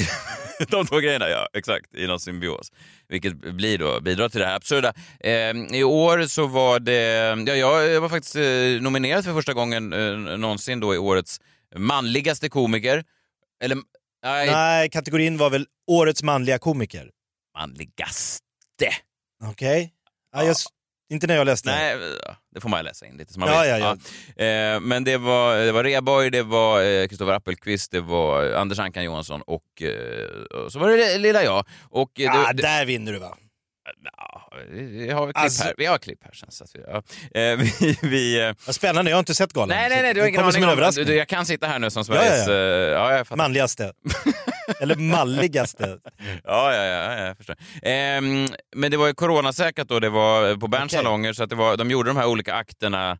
de 0.68 0.86
två 0.86 0.98
grejerna, 0.98 1.28
ja 1.28 1.48
exakt, 1.54 1.94
i 1.94 2.06
någon 2.06 2.20
symbios. 2.20 2.72
Vilket 3.08 3.34
blir 3.54 3.78
då, 3.78 4.00
bidrar 4.00 4.28
till 4.28 4.40
det 4.40 4.46
här 4.46 4.56
absurda. 4.56 4.92
Eh, 5.20 5.30
I 5.78 5.84
år 5.84 6.26
så 6.26 6.46
var 6.46 6.80
det, 6.80 7.02
ja 7.46 7.56
jag 7.56 8.00
var 8.00 8.08
faktiskt 8.08 8.36
eh, 8.36 8.82
nominerad 8.82 9.24
för 9.24 9.32
första 9.32 9.52
gången 9.52 9.92
eh, 9.92 10.38
någonsin 10.38 10.80
då 10.80 10.94
i 10.94 10.98
årets 10.98 11.40
manligaste 11.76 12.48
komiker. 12.48 13.04
Eller, 13.64 13.78
nej, 14.24 14.50
Nej, 14.50 14.90
kategorin 14.90 15.36
var 15.38 15.50
väl 15.50 15.66
Årets 15.86 16.22
manliga 16.22 16.58
komiker. 16.58 17.10
manligaste. 17.58 18.42
Okej? 19.44 19.92
Ja, 20.32 20.44
jag, 20.44 20.56
Inte 21.10 21.26
när 21.26 21.36
jag 21.36 21.44
läste. 21.44 21.68
Nej, 21.70 21.96
ja, 22.24 22.36
det 22.54 22.60
får 22.60 22.68
man 22.68 22.84
läsa 22.84 23.06
in 23.06 23.16
lite 23.16 23.32
som 23.32 23.40
man 23.40 23.48
Ja, 23.48 23.60
vill. 23.60 23.70
ja, 23.82 23.96
ja. 24.36 24.44
Eh, 24.44 24.80
men 24.80 25.04
det 25.04 25.16
var, 25.16 25.56
det 25.56 25.72
var 25.72 25.84
Rheborg, 25.84 26.30
det 26.30 26.42
var 26.42 27.06
Kristoffer 27.08 27.32
Appelqvist, 27.32 27.90
det 27.90 28.00
var 28.00 28.52
Anders 28.52 28.78
Ankan 28.78 29.04
Johansson 29.04 29.42
och, 29.42 29.82
eh, 29.82 30.60
och 30.64 30.72
så 30.72 30.78
var 30.78 30.88
det 30.90 31.18
lilla 31.18 31.42
jag. 31.44 31.64
Och, 31.90 32.20
eh, 32.20 32.48
det, 32.54 32.62
där 32.62 32.84
vinner 32.84 33.12
du 33.12 33.18
va? 33.18 33.36
Ja, 34.16 34.50
vi 34.70 35.10
har 35.10 35.26
klipp 35.26 35.36
Alltså- 35.36 35.64
här. 35.64 35.74
Vi 35.76 35.86
har 35.86 35.98
klipp 35.98 36.18
här 36.24 36.32
sen. 36.32 36.50
Så 36.50 36.64
att 36.64 36.70
vi, 36.74 36.80
ja. 36.86 36.96
eh, 37.40 37.58
vi, 37.80 37.98
vi, 38.02 38.40
eh, 38.48 38.52
Vad 38.66 38.74
spännande, 38.74 39.10
jag 39.10 39.16
har 39.16 39.18
inte 39.20 39.34
sett 39.34 39.52
galan. 39.52 39.68
nej, 39.68 39.88
nej, 39.88 40.02
nej, 40.02 40.14
du 40.14 40.20
har 40.20 40.28
ingen 40.28 40.40
aning 40.44 40.64
om... 40.64 40.92
Du, 40.94 41.14
jag 41.14 41.28
kan 41.28 41.46
sitta 41.46 41.66
här 41.66 41.78
nu 41.78 41.90
som 41.90 42.04
Ja, 42.08 42.14
ja, 42.14 42.20
Sveriges... 42.22 42.48
ja. 42.92 43.12
eh, 43.12 43.24
ja. 43.30 43.36
Manligaste. 43.36 43.92
Eller 44.80 44.96
malligaste. 44.96 45.98
Ja, 46.44 46.74
ja, 46.74 46.84
ja, 46.84 47.14
ja, 47.18 47.26
jag 47.26 47.36
förstår. 47.36 47.56
Ehm, 47.82 48.46
men 48.76 48.90
det 48.90 48.96
var 48.96 49.06
ju 49.06 49.14
coronasäkrat 49.14 49.88
då, 49.88 50.00
det 50.00 50.08
var 50.10 50.56
på 50.56 50.68
Berns 50.68 50.92
Okej. 50.92 50.98
salonger, 51.04 51.32
så 51.32 51.42
att 51.42 51.50
det 51.50 51.56
var, 51.56 51.76
de 51.76 51.90
gjorde 51.90 52.10
de 52.10 52.16
här 52.16 52.26
olika 52.26 52.54
akterna 52.54 53.18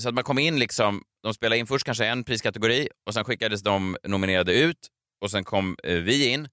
så 0.00 0.08
att 0.08 0.14
man 0.14 0.24
kom 0.24 0.38
in 0.38 0.58
liksom, 0.58 1.02
de 1.22 1.34
spelade 1.34 1.58
in 1.58 1.66
först 1.66 1.84
kanske 1.84 2.06
en 2.06 2.24
priskategori 2.24 2.88
och 3.06 3.14
sen 3.14 3.24
skickades 3.24 3.62
de 3.62 3.96
nominerade 4.08 4.52
ut 4.54 4.76
och 5.24 5.30
sen 5.30 5.44
kom 5.44 5.76
eh, 5.84 5.94
vi 5.94 6.28
in. 6.28 6.48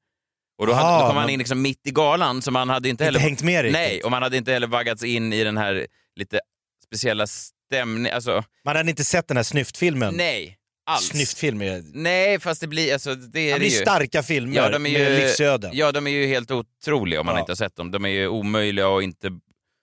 Och 0.61 0.67
då, 0.67 0.73
hade, 0.73 0.93
då 0.99 0.99
kom 1.07 1.15
man 1.15 1.23
man- 1.23 1.29
in 1.29 1.39
liksom 1.39 1.61
mitt 1.61 1.87
i 1.87 1.91
galan, 1.91 2.41
så 2.41 2.51
man 2.51 2.69
hade 2.69 2.89
inte 2.89 2.89
Inte 2.89 3.03
heller... 3.03 3.19
hängt 3.19 3.41
med 3.43 3.61
riktigt. 3.63 3.73
Nej, 3.81 4.01
och 4.03 4.11
man 4.11 4.23
hade 4.23 4.37
inte 4.37 4.51
heller 4.51 4.67
vaggats 4.67 5.03
in 5.03 5.33
i 5.33 5.43
den 5.43 5.57
här 5.57 5.87
lite 6.15 6.39
speciella 6.85 7.27
stämningen. 7.27 8.15
Alltså, 8.15 8.43
Man 8.65 8.75
hade 8.75 8.89
inte 8.89 9.05
sett 9.05 9.27
den 9.27 9.37
här 9.37 9.43
snyftfilmen. 9.43 10.13
nej, 10.17 10.57
alls. 10.89 11.05
Snyftfilm 11.07 11.61
är... 11.61 11.83
Nej, 11.93 12.39
fast 12.39 12.61
det 12.61 12.67
blir... 12.67 12.93
Alltså, 12.93 13.15
det 13.15 13.39
är 13.49 13.53
Det 13.53 13.59
blir 13.59 13.69
ju. 13.69 13.75
starka 13.81 14.23
filmer 14.23 14.55
Ja, 14.55 14.69
de 14.69 14.85
är 14.85 14.89
ju, 14.89 14.99
med 14.99 15.11
livsöden. 15.19 15.71
Ja, 15.73 15.91
de 15.91 16.07
är 16.07 16.11
ju 16.11 16.27
helt 16.27 16.51
otroliga 16.51 17.19
om 17.19 17.25
man 17.25 17.35
Ja. 17.35 17.39
inte 17.39 17.51
har 17.51 17.55
sett 17.55 17.75
dem. 17.75 17.91
De 17.91 18.05
är 18.05 18.09
ju 18.09 18.27
omöjliga 18.27 18.87
och 18.87 19.03
inte... 19.03 19.29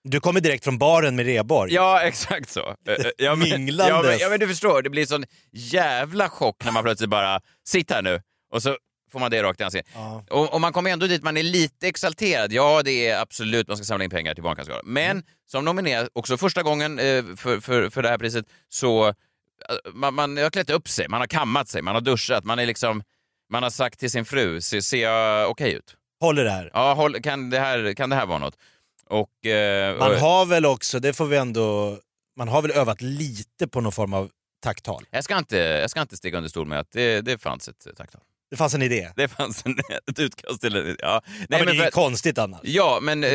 Du 0.09 0.21
kommer 0.21 0.41
direkt 0.41 0.65
från 0.65 0.79
baren 0.79 1.17
med 1.17 1.27
Rheborg. 1.27 1.75
Ja, 1.75 2.03
exakt 2.05 2.51
så. 2.51 2.61
Eh, 2.89 2.95
eh, 2.95 3.07
ja, 3.19 3.35
men, 3.35 3.49
Minglandes. 3.49 3.89
Ja 3.89 4.03
men, 4.03 4.19
ja, 4.19 4.29
men 4.29 4.41
du 4.41 4.49
förstår, 4.49 4.83
det 4.83 4.91
blir 4.91 5.07
sån 5.07 5.25
jävla 5.53 6.29
chock 6.29 6.65
när 6.65 6.73
man 6.73 6.83
plötsligt 6.85 7.11
bara, 7.11 7.41
sitt 7.67 7.91
här 7.91 8.03
nu, 8.03 8.21
och 8.53 8.63
så 8.63 8.77
får 9.13 9.21
man 9.21 9.31
det 9.31 9.43
rakt 9.43 9.61
i 9.61 9.65
ansiktet. 9.65 9.93
Ja. 9.95 10.25
Och, 10.31 10.55
och 10.55 10.61
man 10.61 10.73
kommer 10.73 10.91
ändå 10.91 11.07
dit, 11.07 11.23
man 11.23 11.37
är 11.37 11.43
lite 11.43 11.89
exalterad. 11.89 12.53
Ja, 12.53 12.83
det 12.85 13.09
är 13.09 13.21
absolut, 13.21 13.69
man 13.69 13.77
ska 13.77 13.85
samla 13.85 14.05
in 14.05 14.11
pengar 14.11 14.35
till 14.35 14.43
Barncancergalan. 14.43 14.85
Men 14.87 15.11
Mm. 15.11 15.23
som 15.51 15.65
nominerad, 15.65 16.09
också 16.13 16.37
första 16.37 16.63
gången 16.63 16.99
eh, 16.99 17.25
för, 17.37 17.61
för, 17.61 17.91
för 17.91 18.03
det 18.03 18.09
här 18.09 18.19
priset, 18.19 18.45
så 18.69 19.15
man, 19.93 20.15
man 20.15 20.37
har 20.37 20.51
klätt 20.51 20.71
upp 20.71 20.89
sig, 20.89 21.09
man 21.09 21.21
har 21.21 21.27
kammat 21.27 21.69
sig, 21.69 21.83
man 21.83 21.95
har 21.95 22.01
duschat, 22.03 22.45
man 22.45 22.59
är 22.59 22.67
liksom, 22.67 23.03
man 23.53 23.63
har 23.63 23.71
sagt 23.71 24.01
till 24.01 24.11
sin 24.11 24.25
fru, 24.25 24.61
ser, 24.61 24.81
ser 24.81 25.03
jag 25.03 25.51
okej 25.51 25.73
ut? 25.73 25.95
Håller 26.21 26.45
det 26.45 26.51
här. 26.51 26.71
Ja, 26.75 26.95
håll, 26.95 27.23
kan, 27.23 27.51
det 27.51 27.59
här, 27.59 27.95
kan 27.95 28.11
det 28.11 28.17
här 28.17 28.27
vara 28.27 28.39
något? 28.39 28.55
Och, 29.09 29.47
eh, 29.47 29.99
Man 29.99 30.17
har 30.19 30.47
väl 30.47 30.67
också, 30.67 30.99
det 31.01 31.13
får 31.13 31.27
vi 31.27 31.37
ändå... 31.37 31.99
Man 32.39 32.49
har 32.49 32.63
väl 32.63 32.71
övat 32.71 33.01
lite 33.03 33.69
på 33.69 33.81
någon 33.81 33.93
form 33.93 34.13
av 34.15 34.31
tacktal. 34.63 35.05
jag, 35.11 35.25
ska 35.25 35.39
inte, 35.39 35.57
jag 35.59 35.91
ska 35.91 36.01
inte 36.01 36.17
sticka 36.17 36.37
under 36.37 36.51
stol 36.51 36.67
med 36.67 36.79
att 36.81 36.91
det, 36.93 37.21
det 37.21 37.39
fanns 37.39 37.69
ett 37.69 37.87
tacktal. 37.97 38.21
Det 38.51 38.57
fanns 38.57 38.75
en 38.75 38.83
idé. 38.83 39.11
Det 39.17 39.29
fanns 39.29 39.67
en, 39.67 39.79
ett 40.11 40.19
utkast 40.19 40.61
till... 40.61 40.77
en- 40.77 40.87
Ja, 40.87 40.95
Ja, 40.99 41.23
Nej, 41.49 41.65
men 41.65 41.67
det 41.77 41.83
är 41.83 41.85
ju 41.85 41.91
konstigt 41.91 42.39
annars. 42.39 42.61
Ja, 42.63 42.99
men 43.03 43.25
eh, 43.25 43.31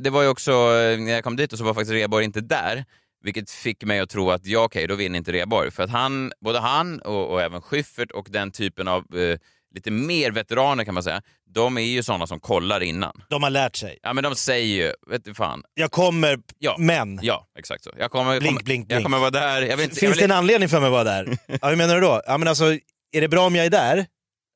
det 0.00 0.10
var 0.10 0.22
ju 0.22 0.28
också, 0.28 0.52
eh, 0.52 0.98
när 0.98 1.12
jag 1.12 1.24
kom 1.24 1.36
dit 1.36 1.52
och 1.52 1.58
så 1.58 1.64
var 1.64 1.74
faktiskt 1.74 1.92
Rheborg 1.92 2.24
inte 2.24 2.40
där. 2.40 2.84
Vilket 3.24 3.50
fick 3.50 3.84
mig 3.84 4.00
att 4.00 4.10
tro 4.10 4.30
att 4.30 4.46
ja, 4.46 4.60
okej, 4.64 4.86
då 4.86 4.94
vinner 4.94 5.18
inte 5.18 5.32
Rheborg. 5.32 5.70
För 5.70 5.82
att 5.82 5.90
han, 5.90 6.32
både 6.44 6.58
han 6.58 7.00
och, 7.00 7.30
och 7.32 7.42
även 7.42 7.60
Schyffert 7.62 8.10
och 8.10 8.26
den 8.30 8.50
typen 8.52 8.88
av 8.88 9.16
eh, 9.16 9.38
lite 9.74 9.90
mer 9.90 10.30
veteraner 10.30 10.84
kan 10.84 10.94
man 10.94 11.02
säga, 11.02 11.22
de 11.54 11.78
är 11.78 11.82
ju 11.82 12.02
sådana 12.02 12.26
som 12.26 12.40
kollar 12.40 12.80
innan. 12.82 13.22
De 13.28 13.42
har 13.42 13.50
lärt 13.50 13.76
sig. 13.76 13.98
Ja, 14.02 14.12
men 14.12 14.24
de 14.24 14.34
säger 14.36 14.84
ju, 14.84 14.92
vet 15.10 15.24
du 15.24 15.34
fan, 15.34 15.62
Jag 15.74 15.90
kommer, 15.90 16.38
Ja. 16.58 16.76
men. 16.78 17.18
ja, 17.22 17.46
exakt 17.58 17.84
så. 17.84 17.90
Jag 17.98 18.10
kommer, 18.10 18.40
Blink, 18.40 18.50
kommer, 18.54 18.64
blink, 18.64 18.82
Jag 18.82 18.96
blink. 18.96 19.02
kommer 19.04 19.18
vara 19.18 19.30
där. 19.30 19.62
Jag 19.62 19.70
inte, 19.70 19.82
jag 19.82 19.90
Finns 19.90 20.02
vill, 20.12 20.18
det 20.18 20.24
en 20.24 20.32
anledning 20.32 20.68
för 20.68 20.80
mig 20.80 20.86
att 20.86 20.92
vara 20.92 21.04
där? 21.04 21.38
Ja, 21.62 21.68
hur 21.68 21.76
menar 21.76 21.94
du 21.94 22.00
då? 22.00 22.22
Ja, 22.26 22.38
men 22.38 22.48
alltså, 22.48 22.64
är 23.12 23.20
det 23.20 23.28
bra 23.28 23.46
om 23.46 23.54
jag 23.56 23.66
är 23.66 23.70
där? 23.70 24.06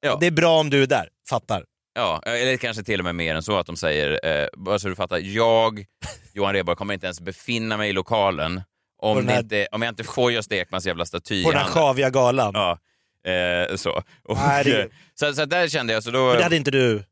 Ja. 0.01 0.17
Det 0.21 0.27
är 0.27 0.31
bra 0.31 0.61
om 0.61 0.71
du 0.71 0.83
är 0.83 0.87
där. 0.87 1.09
Fattar. 1.31 1.65
Ja, 1.95 2.23
eller 2.27 2.57
kanske 2.57 2.83
till 2.83 3.01
och 3.01 3.05
med 3.05 3.15
mer 3.15 3.35
än 3.35 3.43
så 3.43 3.59
att 3.59 3.67
de 3.67 3.77
säger, 3.77 4.27
eh, 4.43 4.47
bara 4.57 4.79
så 4.79 4.89
du 4.89 4.95
fattar, 4.95 5.19
jag, 5.19 5.85
Johan 6.35 6.53
Rheborg, 6.55 6.77
kommer 6.77 6.95
inte 6.95 7.07
ens 7.07 7.21
befinna 7.21 7.77
mig 7.77 7.91
i 7.91 7.93
lokalen 7.93 8.63
om, 9.03 9.29
här- 9.29 9.41
inte, 9.41 9.69
om 9.73 9.83
jag 9.83 9.91
inte 9.93 10.05
får 10.05 10.33
Gösta 10.33 10.55
Ekmans 10.57 10.87
jävla 10.87 11.05
staty 11.07 11.45
På 11.45 11.51
den 11.51 11.61
här 11.61 11.67
sjaviga 11.69 12.11
galan. 12.11 12.53
Ja, 12.55 12.79
eh, 13.33 13.77
så. 13.77 14.03
Och, 14.25 14.37
Nej, 14.37 14.65
det- 14.65 14.89
så. 15.15 15.35
Så 15.35 15.45
där 15.45 15.69
kände 15.69 15.93
jag, 15.93 16.03
så 16.03 16.11
då... 16.11 16.27
Men 16.29 16.37
det 16.37 16.43
hade 16.43 16.57
inte 16.57 16.71
du. 16.71 17.05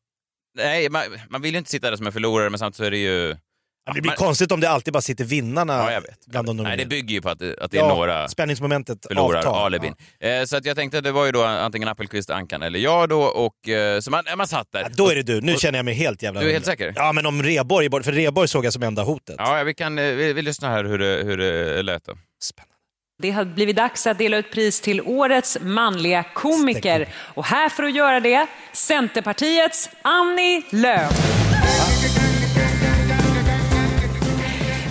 Nej, 0.56 0.88
man, 0.90 1.02
man 1.30 1.42
vill 1.42 1.52
ju 1.52 1.58
inte 1.58 1.70
sitta 1.70 1.90
där 1.90 1.96
som 1.96 2.06
en 2.06 2.12
förlorare, 2.12 2.50
men 2.50 2.58
samtidigt 2.58 2.76
så 2.76 2.84
är 2.84 2.90
det 2.90 2.96
ju... 2.98 3.36
Ja, 3.88 3.92
Det 3.94 4.00
blir 4.00 4.10
man- 4.10 4.16
konstigt 4.16 4.52
om 4.52 4.60
det 4.60 4.70
alltid 4.70 4.92
bara 4.92 5.00
sitter 5.00 5.24
vinnarna 5.24 5.72
Ja, 5.76 5.92
jag 5.92 6.00
vet. 6.00 6.26
bland 6.26 6.46
de 6.48 6.56
Nej, 6.56 6.62
det 6.64 6.68
nominerade. 6.70 6.88
bygger 6.88 7.14
ju 7.14 7.20
på 7.22 7.28
att, 7.28 7.38
det- 7.38 7.58
att 7.60 7.70
det 7.70 7.76
är 7.76 7.80
Ja, 7.82 7.88
några 7.88 8.28
Spänningsmomentet 8.28 8.98
förlorar 9.08 9.38
avtar. 9.38 9.66
alibin. 9.66 9.94
Eh, 10.20 10.44
så 10.44 10.56
att 10.56 10.64
jag 10.64 10.76
tänkte 10.76 10.98
att 10.98 11.04
det 11.04 11.12
var 11.12 11.26
ju 11.26 11.32
då 11.32 11.42
antingen 11.44 11.88
Appelqvist, 11.88 12.30
Ankan 12.30 12.62
eller 12.62 12.78
jag 12.78 13.08
då, 13.08 13.22
och 13.22 13.68
eh, 13.68 14.00
så 14.00 14.10
man, 14.10 14.24
man 14.36 14.46
satt 14.46 14.72
där. 14.72 14.80
Ja, 14.80 14.88
då 14.96 15.08
är 15.10 15.14
det 15.14 15.22
du. 15.22 15.40
Nu 15.40 15.56
känner 15.56 15.78
jag 15.78 15.84
mig 15.84 15.94
helt 15.94 16.22
jävla 16.22 16.40
Du 16.40 16.48
är 16.48 16.52
helt 16.52 16.64
säker? 16.64 16.92
Ja, 16.96 17.12
men 17.12 17.26
om 17.26 17.42
Rheborg, 17.42 18.02
för 18.04 18.12
Rheborg 18.12 18.48
såg 18.48 18.64
jag 18.64 18.72
som 18.72 18.82
enda 18.82 19.02
hotet. 19.02 19.36
Ja, 19.38 19.62
vi 19.62 19.74
kan 19.74 19.98
eh, 19.98 20.04
vi, 20.04 20.32
vi 20.32 20.42
lyssnar 20.42 20.70
här 20.70 20.84
hur 20.84 20.98
det, 20.98 21.22
hur 21.24 21.36
det 21.36 21.82
lät 21.82 22.04
då. 22.04 22.12
Spännande. 22.42 22.72
Det 23.22 23.30
har 23.30 23.44
blivit 23.44 23.76
dags 23.76 24.06
att 24.06 24.18
dela 24.18 24.36
ut 24.36 24.52
pris 24.52 24.80
till 24.80 25.00
årets 25.00 25.58
manliga 25.60 26.22
komiker. 26.34 27.08
Och 27.14 27.44
här 27.44 27.68
för 27.68 27.82
att 27.82 27.94
göra 27.94 28.20
det, 28.20 28.46
Centerpartiets 28.72 29.90
Annie 30.02 30.62
Lööf. 30.70 31.12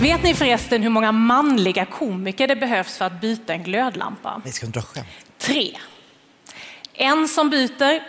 Vet 0.06 0.22
ni 0.22 0.34
förresten 0.34 0.82
hur 0.82 0.90
många 0.90 1.12
manliga 1.12 1.84
komiker 1.84 2.48
det 2.48 2.56
behövs 2.56 2.98
för 2.98 3.04
att 3.04 3.20
byta 3.20 3.52
en 3.52 3.62
glödlampa? 3.62 4.40
Nej, 4.44 4.52
ska 4.52 4.66
dra 4.66 4.82
skämt? 4.82 5.06
Tre. 5.38 5.78
En 6.92 7.28
som 7.28 7.50
byter 7.50 8.02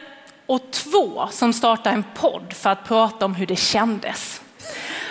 och 0.45 0.71
två 0.71 1.27
som 1.31 1.53
startar 1.53 1.91
en 1.91 2.03
podd 2.15 2.53
för 2.53 2.69
att 2.69 2.87
prata 2.87 3.25
om 3.25 3.35
hur 3.35 3.45
det 3.45 3.55
kändes. 3.55 4.41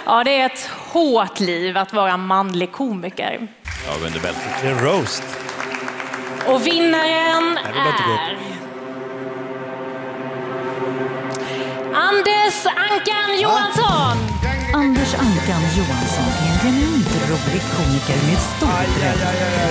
Ja, 0.04 0.24
det 0.24 0.40
är 0.40 0.46
ett 0.46 0.66
hårt 0.66 1.40
liv 1.40 1.76
att 1.76 1.92
vara 1.92 2.16
manlig 2.16 2.72
komiker. 2.72 3.48
Ja, 3.86 4.06
under 4.06 4.20
bältet. 4.20 4.42
Det 4.62 4.68
är 4.68 4.72
en 4.72 4.84
roast. 4.84 5.24
Och 6.46 6.66
vinnaren 6.66 7.58
jag 7.64 7.86
är... 7.86 8.38
Anders 11.94 12.66
Ankan 12.66 13.40
Johansson! 13.40 14.18
Anders 14.74 15.14
Ankan 15.14 15.62
Johansson 15.76 16.55
genuint 16.66 17.08
rolig 17.30 17.62
komiker 17.76 18.26
med 18.26 18.38
stor 18.56 18.98
bredd. 19.00 19.18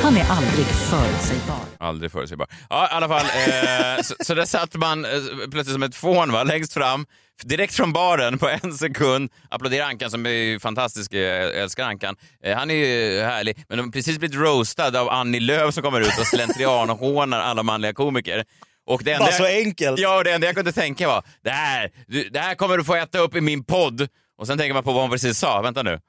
Han 0.04 0.18
är 0.18 0.26
aldrig 0.30 0.66
förutsägbar. 0.66 1.56
Aldrig 1.80 2.12
förutsägbar. 2.12 2.48
Ja, 2.70 2.86
i 2.92 2.94
alla 2.96 3.08
fall. 3.08 3.26
Eh, 3.26 4.02
så, 4.04 4.16
så 4.20 4.34
där 4.34 4.46
satt 4.46 4.76
man 4.76 5.06
eh, 5.06 5.12
plötsligt 5.52 5.74
som 5.74 5.84
ett 5.84 5.96
fån 5.96 6.32
va, 6.32 6.44
längst 6.44 6.74
fram, 6.74 7.06
direkt 7.44 7.74
från 7.76 7.94
baren 7.94 8.38
på 8.38 8.50
en 8.50 8.74
sekund. 8.74 9.32
Applåderar 9.50 9.86
Ankan 9.86 10.12
som 10.12 10.26
är 10.26 10.30
ju 10.30 10.60
fantastisk, 10.60 11.14
eh, 11.14 11.20
jag 11.20 11.56
älskar 11.58 11.84
Ankan. 11.86 12.16
Eh, 12.44 12.58
han 12.58 12.72
är 12.72 12.76
ju 12.76 13.22
härlig, 13.22 13.66
men 13.70 13.78
de 13.78 13.84
har 13.84 13.92
precis 13.92 14.18
blivit 14.20 14.38
roastad 14.38 15.00
av 15.02 15.10
Annie 15.10 15.40
Lööf 15.40 15.74
som 15.74 15.84
kommer 15.84 16.02
ut 16.02 16.20
och 16.20 16.28
slentrian 16.28 16.90
och 16.90 16.98
hånar 17.00 17.40
alla 17.40 17.64
manliga 17.64 17.94
komiker. 17.94 18.44
Och 18.88 19.02
det 19.04 19.12
enda 19.12 19.26
Bara 19.26 19.32
så 19.34 19.44
jag- 19.44 19.58
enkelt. 19.66 20.00
Ja, 20.00 20.18
och 20.18 20.24
det 20.24 20.32
enda 20.34 20.48
jag 20.48 20.56
kunde 20.56 20.72
tänka 20.72 21.08
var, 21.08 21.24
det 21.44 21.50
här, 21.50 21.92
du, 22.08 22.30
det 22.30 22.40
här 22.40 22.56
kommer 22.56 22.78
du 22.78 22.84
få 22.84 22.96
äta 22.96 23.20
upp 23.20 23.36
i 23.36 23.42
min 23.42 23.64
podd. 23.64 24.08
Och 24.38 24.48
sen 24.48 24.58
tänker 24.58 24.74
man 24.74 24.84
på 24.84 24.92
vad 24.92 25.02
hon 25.02 25.12
precis 25.12 25.40
sa. 25.40 25.62
Vänta 25.62 25.84
nu. 25.84 26.00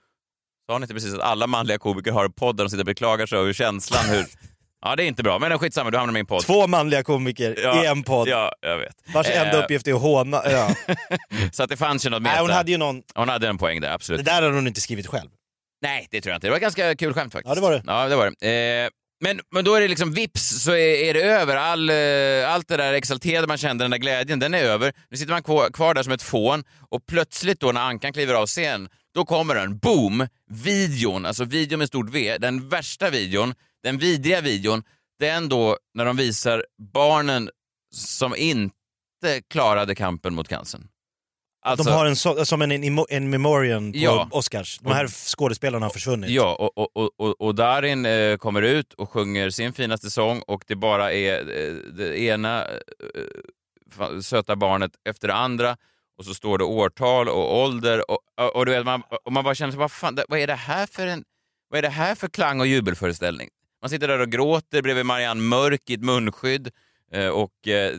Sa 0.66 0.72
hon 0.72 0.82
inte 0.82 0.94
precis 0.94 1.14
att 1.14 1.20
alla 1.20 1.46
manliga 1.46 1.78
komiker 1.78 2.12
har 2.12 2.28
poddar 2.28 2.64
och 2.64 2.70
sitter 2.70 2.82
och 2.82 2.86
beklagar 2.86 3.26
sig 3.26 3.38
över 3.38 3.52
känslan 3.52 4.04
hur... 4.04 4.24
Ja, 4.80 4.96
det 4.96 5.04
är 5.04 5.06
inte 5.06 5.22
bra. 5.22 5.38
Men 5.38 5.58
skitsamma, 5.58 5.90
du 5.90 5.98
hamnar 5.98 6.12
med 6.12 6.18
i 6.18 6.20
en 6.20 6.26
podd. 6.26 6.42
Två 6.42 6.66
manliga 6.66 7.02
komiker 7.02 7.58
Ja, 7.62 7.84
i 7.84 7.86
en 7.86 8.02
podd. 8.02 8.28
Ja, 8.28 8.52
jag 8.60 8.78
vet. 8.78 8.94
Vars 9.14 9.26
enda 9.30 9.58
Eh, 9.58 9.64
uppgift 9.64 9.88
är 9.88 9.94
att 9.94 10.00
håna. 10.00 10.42
Ja. 10.50 10.74
Så 11.52 11.62
att 11.62 11.68
det 11.70 11.76
fanns 11.76 12.06
ju 12.06 12.10
något 12.10 12.22
Nej, 12.22 12.32
meta. 12.32 12.42
hon 12.42 12.50
hade 12.50 12.70
ju 12.70 12.78
någon... 12.78 13.02
hon 13.14 13.28
hade 13.28 13.48
en 13.48 13.58
poäng 13.58 13.80
där, 13.80 13.88
Det 13.88 13.94
absolut. 13.94 14.24
där 14.24 14.32
hade 14.32 14.46
hon 14.54 14.66
inte 14.66 14.80
skrivit 14.80 15.06
själv. 15.06 15.30
Nej, 15.82 16.08
det 16.10 16.20
tror 16.20 16.30
jag 16.30 16.36
inte. 16.36 16.46
Det 16.46 16.50
var 16.50 16.56
ett 16.56 16.62
ganska 16.62 16.94
kul 16.96 17.14
skämt 17.14 17.32
faktiskt. 17.32 17.48
Ja, 17.48 17.54
det 17.54 17.60
var 17.60 17.72
det. 17.72 17.82
Ja, 17.86 18.08
det 18.08 18.16
var 18.16 18.32
det. 18.40 18.82
Eh, 18.84 18.90
men, 19.20 19.40
men 19.52 19.64
då 19.64 19.74
är 19.74 19.80
det 19.80 19.88
liksom 19.88 20.12
vips 20.12 20.62
så 20.62 20.70
är, 20.70 20.76
är 21.08 21.14
det 21.14 21.22
över. 21.22 21.56
All, 21.56 21.90
eh, 21.90 22.54
allt 22.54 22.68
det 22.68 22.76
där 22.76 22.92
exalterade 22.92 23.46
man 23.46 23.58
kände, 23.58 23.84
den 23.84 23.90
där 23.90 23.98
glädjen, 23.98 24.38
den 24.38 24.54
är 24.54 24.62
över. 24.62 24.92
Nu 25.10 25.16
sitter 25.16 25.32
man 25.32 25.42
kvar, 25.42 25.70
kvar 25.70 25.94
där 25.94 26.02
som 26.02 26.12
ett 26.12 26.22
fån 26.22 26.64
och 26.90 27.06
plötsligt 27.06 27.60
då 27.60 27.72
när 27.72 27.80
Ankan 27.80 28.12
kliver 28.12 28.34
av 28.34 28.46
scen, 28.46 28.88
då 29.16 29.24
kommer 29.24 29.54
den, 29.54 29.78
boom, 29.78 30.26
videon, 30.50 31.26
alltså 31.26 31.44
videon 31.44 31.78
med 31.78 31.88
stort 31.88 32.10
V, 32.10 32.36
den 32.38 32.68
värsta 32.68 33.10
videon, 33.10 33.54
den 33.82 33.98
vidriga 33.98 34.40
videon, 34.40 34.82
den 35.20 35.48
då 35.48 35.76
när 35.94 36.04
de 36.04 36.16
visar 36.16 36.64
barnen 36.92 37.50
som 37.94 38.36
inte 38.36 39.40
klarade 39.50 39.94
kampen 39.94 40.34
mot 40.34 40.48
cancern. 40.48 40.88
Alltså, 41.66 41.84
De 41.84 41.90
har 41.96 42.06
en 42.06 42.16
så, 42.16 42.44
som 42.44 42.62
en, 42.62 42.72
en, 42.72 43.04
en 43.08 43.30
memoriam 43.30 43.92
på 43.92 43.98
Ja. 43.98 44.28
Oscars. 44.30 44.78
De 44.78 44.92
här 44.92 45.08
skådespelarna 45.08 45.86
har 45.86 45.90
försvunnit. 45.90 46.30
Ja, 46.30 46.54
och, 46.76 46.78
och, 46.96 47.10
och- 47.20 47.40
och, 47.40 47.54
Darin 47.54 48.06
eh, 48.06 48.36
kommer 48.36 48.62
ut 48.62 48.92
och 48.92 49.10
sjunger 49.10 49.50
sin 49.50 49.72
finaste 49.72 50.10
sång 50.10 50.42
och 50.46 50.64
det 50.66 50.76
bara 50.76 51.12
är 51.12 51.38
eh, 51.40 51.74
det 51.74 52.18
ena 52.20 52.64
eh, 52.64 52.70
fa- 53.96 54.20
söta 54.22 54.56
barnet 54.56 54.92
efter 55.08 55.28
det 55.28 55.34
andra 55.34 55.76
och 56.18 56.24
så 56.24 56.34
står 56.34 56.58
det 56.58 56.64
årtal 56.64 57.28
och 57.28 57.62
ålder 57.62 58.10
och, 58.10 58.18
och, 58.40 58.56
och 58.56 58.66
du 58.66 58.72
vet, 58.72 58.84
man, 58.84 59.02
och 59.24 59.32
man 59.32 59.44
bara 59.44 59.54
känner 59.54 59.72
sig, 59.72 59.78
vad, 59.78 59.92
fan, 59.92 60.18
vad 60.28 60.38
är 60.38 60.46
det 60.46 60.54
här 60.54 60.86
för 60.86 61.06
en 61.06 61.24
vad 61.68 61.78
är 61.78 61.82
det 61.82 61.88
här 61.88 62.14
för 62.14 62.28
klang 62.28 62.60
och 62.60 62.66
jubelföreställning? 62.66 63.48
Man 63.82 63.90
sitter 63.90 64.08
där 64.08 64.18
och 64.18 64.30
gråter 64.30 64.82
bredvid 64.82 65.06
Marianne 65.06 65.42
Mörk 65.42 65.90
i 65.90 65.94
ett 65.94 66.00
munskydd 66.00 66.70
eh, 67.12 67.28
och 67.28 67.68
eh, 67.68 67.92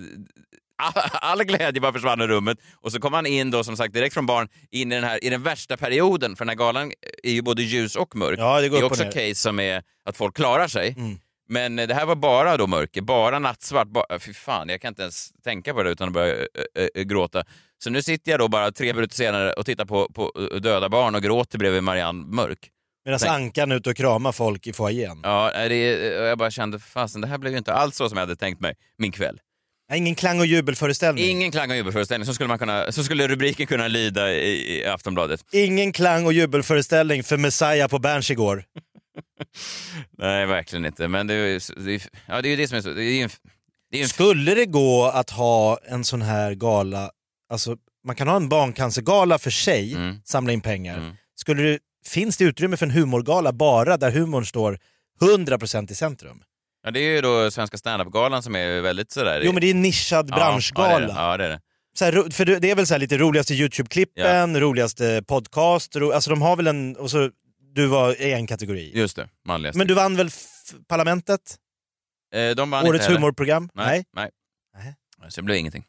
all 1.22 1.44
glädje 1.44 1.82
bara 1.82 1.94
försvann 1.94 2.22
ur 2.22 2.28
rummet. 2.28 2.58
Och 2.76 2.92
så 2.92 3.00
kom 3.00 3.14
han 3.14 3.26
in 3.26 3.52
då 3.52 3.64
som 3.64 3.78
sagt 3.78 3.94
direkt 3.94 4.14
från 4.14 4.26
barn 4.26 4.50
in 4.72 4.92
i 4.92 4.96
den, 4.96 5.04
här, 5.04 5.24
i 5.24 5.30
den 5.30 5.44
värsta 5.44 5.78
perioden, 5.78 6.36
för 6.36 6.46
den 6.46 6.50
här 6.50 6.56
galan 6.56 6.92
är 7.24 7.32
ju 7.32 7.42
både 7.42 7.64
ljus 7.64 7.96
och 7.96 8.16
mörk. 8.16 8.40
Ja, 8.40 8.62
det 8.62 8.70
går 8.70 8.78
är 8.78 8.82
upp 8.82 8.86
och 8.86 8.92
också 8.92 9.04
ner. 9.04 9.12
case 9.12 9.36
som 9.36 9.60
är 9.60 9.84
att 10.06 10.18
folk 10.18 10.36
klarar 10.36 10.68
sig. 10.68 10.96
Mm. 10.98 11.20
Men 11.50 11.80
eh, 11.80 11.88
det 11.88 11.94
här 11.94 12.06
var 12.06 12.16
bara 12.16 12.58
då 12.58 12.68
mörker, 12.68 13.02
bara 13.02 13.40
nattsvart. 13.40 13.88
Bara, 13.88 14.20
fy 14.20 14.34
fan, 14.34 14.70
jag 14.70 14.82
kan 14.82 14.90
inte 14.90 15.02
ens 15.02 15.32
tänka 15.44 15.74
på 15.74 15.84
det 15.84 15.90
utan 15.90 16.08
att 16.08 16.14
börja 16.14 16.36
äh, 16.36 16.88
äh, 16.96 17.04
gråta. 17.04 17.44
Så 17.84 17.90
nu 17.90 18.02
sitter 18.02 18.32
jag 18.32 18.40
då 18.40 18.48
bara 18.48 18.72
tre 18.72 18.94
minuter 18.94 19.16
senare 19.16 19.54
och 19.54 19.66
tittar 19.66 19.86
på, 19.86 20.08
på 20.14 20.32
äh, 20.54 20.58
döda 20.60 20.90
barn 20.90 21.16
och 21.16 21.24
gråter 21.24 21.58
bredvid 21.60 21.84
Marianne 21.84 22.26
Mörk. 22.36 22.70
Medan 23.06 23.20
Tänk- 23.20 23.32
Ankan 23.32 23.72
ute 23.72 23.90
och 23.90 23.98
kramar 23.98 24.32
folk 24.32 24.68
i 24.68 24.74
foajén. 24.74 25.20
Ja, 25.24 25.52
det, 25.70 25.76
är- 25.76 26.26
jag 26.26 26.38
bara 26.38 26.52
kände, 26.52 26.80
fasen 26.80 27.22
det 27.22 27.28
här 27.28 27.38
blev 27.38 27.52
ju 27.54 27.58
inte 27.58 27.74
alls 27.74 27.96
så 27.96 28.10
som 28.10 28.18
jag 28.18 28.22
hade 28.26 28.36
tänkt 28.36 28.62
mig 28.62 28.76
min 28.98 29.12
kväll. 29.12 29.40
Ingen 29.94 30.16
klang 30.16 30.40
och 30.40 30.46
jubelföreställning. 30.46 31.26
Ingen 31.26 31.52
klang 31.52 31.70
och 31.72 31.76
jubelföreställning, 31.78 32.26
så 32.26 32.34
skulle, 32.34 32.48
man 32.48 32.60
kunna, 32.60 32.92
så 32.92 33.04
skulle 33.04 33.28
rubriken 33.28 33.68
kunna 33.68 33.88
lyda 33.88 34.34
i, 34.34 34.78
i 34.80 34.86
Aftonbladet. 34.86 35.44
Ingen 35.52 35.92
klang 35.92 36.26
och 36.26 36.34
jubelföreställning 36.34 37.24
för 37.24 37.38
Messiah 37.38 37.88
på 37.88 38.00
Berns 38.00 38.32
igår. 38.32 38.64
Nej, 40.18 40.46
verkligen 40.46 40.86
inte. 40.86 41.08
Men 41.08 41.28
det 41.28 41.34
är, 41.34 41.84
det 41.86 41.94
är, 41.96 42.02
ja, 42.28 42.42
det 42.42 42.48
är 42.48 42.50
ju 42.50 42.56
det 42.56 42.68
som 42.68 42.78
är 42.78 42.82
så. 42.82 42.90
Det 42.90 43.04
är 43.04 43.24
en, 43.24 43.30
det 43.92 43.98
är 44.00 44.04
en, 44.04 44.10
Skulle 44.10 44.56
det 44.56 44.66
gå 44.66 45.06
att 45.06 45.30
ha 45.30 45.80
en 45.88 46.04
sån 46.04 46.22
här 46.22 46.54
gala, 46.54 47.12
alltså 47.50 47.76
man 48.06 48.16
kan 48.16 48.28
ha 48.28 48.36
en 48.36 48.50
barncancergala 48.50 49.38
för 49.40 49.50
sig, 49.52 49.94
Mm. 49.94 50.22
samla 50.26 50.54
in 50.54 50.62
pengar. 50.62 50.98
Mm. 50.98 51.16
Skulle 51.36 51.64
det, 51.64 51.80
finns 52.08 52.38
det 52.38 52.44
utrymme 52.44 52.78
för 52.78 52.86
en 52.86 52.92
humorgala 52.92 53.54
bara 53.54 53.98
där 53.98 54.12
humorn 54.12 54.46
står 54.46 54.80
100% 55.22 55.92
i 55.92 55.96
centrum? 55.96 56.44
ja, 56.84 56.92
det 56.92 57.00
är 57.00 57.16
ju 57.16 57.22
då 57.22 57.52
Svenska 57.52 57.78
standup-galan 57.78 58.44
som 58.44 58.56
är 58.56 58.82
väldigt 58.82 59.12
sådär... 59.12 59.42
Jo 59.44 59.52
men 59.52 59.62
det 59.62 59.68
är 59.68 59.72
en 59.72 59.82
nischad 59.82 60.28
Ja, 60.30 60.36
branschgala. 60.36 61.14
Ja, 61.16 61.38
det 61.38 61.46
är 61.46 61.50
det. 61.50 61.62
Ja, 62.00 62.06
här, 62.06 62.32
för 62.32 62.46
det 62.46 62.72
är 62.72 62.76
väl 62.76 62.88
så 62.88 62.94
här 62.94 63.00
lite 63.00 63.18
roligaste 63.18 63.54
YouTube-klippen, 63.54 64.60
roligaste 64.60 65.24
podcast, 65.28 65.96
ro, 65.96 66.12
alltså 66.12 66.30
de 66.30 66.42
har 66.42 66.56
väl 66.56 66.68
en, 66.68 66.96
och 66.96 67.12
så 67.12 67.32
du 67.74 67.88
var 67.88 68.22
i 68.22 68.34
en 68.34 68.48
kategori. 68.48 68.92
Just 68.96 69.16
det, 69.16 69.30
manligaste. 69.46 69.78
Men 69.78 69.88
du 69.88 69.94
vann 69.94 70.16
väl 70.16 70.30
Parlamentet? 70.88 71.42
eh, 72.36 72.56
de 72.56 72.70
vann 72.70 72.88
Årets 72.88 73.10
humorprogram? 73.10 73.70
Nej. 73.74 74.06
nej. 74.16 74.30
Nej. 74.78 74.96
Så 75.30 75.42
det 75.42 75.46
blev 75.46 75.58
ingenting. 75.58 75.86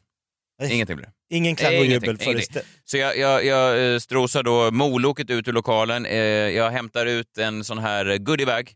Ingenting 0.63 0.95
blev 0.95 1.09
det. 1.09 1.35
Ingen 1.35 1.55
klang 1.55 1.77
och 1.77 1.85
jubel 1.85 2.17
föreställning. 2.17 2.71
Så 2.85 2.97
jag, 2.97 3.17
jag, 3.17 3.45
jag 3.45 3.93
eh, 3.93 3.99
strosar 3.99 4.43
då 4.43 4.71
moloket 4.71 5.29
ut 5.29 5.47
ur 5.47 5.53
lokalen. 5.53 6.05
Eh, 6.05 6.17
jag 6.49 6.71
hämtar 6.71 7.05
ut 7.05 7.37
en 7.37 7.63
sån 7.63 7.77
här 7.77 8.17
goodiebag 8.17 8.71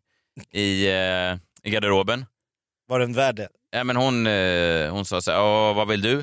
i, 0.52 0.88
eh, 0.88 1.38
i 1.64 1.70
garderoben. 1.72 2.26
Var 2.88 3.00
den 3.00 3.14
värd 3.14 3.36
det? 3.36 3.48
Ja, 3.72 3.84
men 3.84 3.96
hon, 3.96 4.26
hon 4.92 5.06
sa 5.06 5.22
så 5.22 5.32
här, 5.32 5.38
"Ja, 5.38 5.74
vad 5.74 5.88
vill 5.88 6.02
du? 6.02 6.18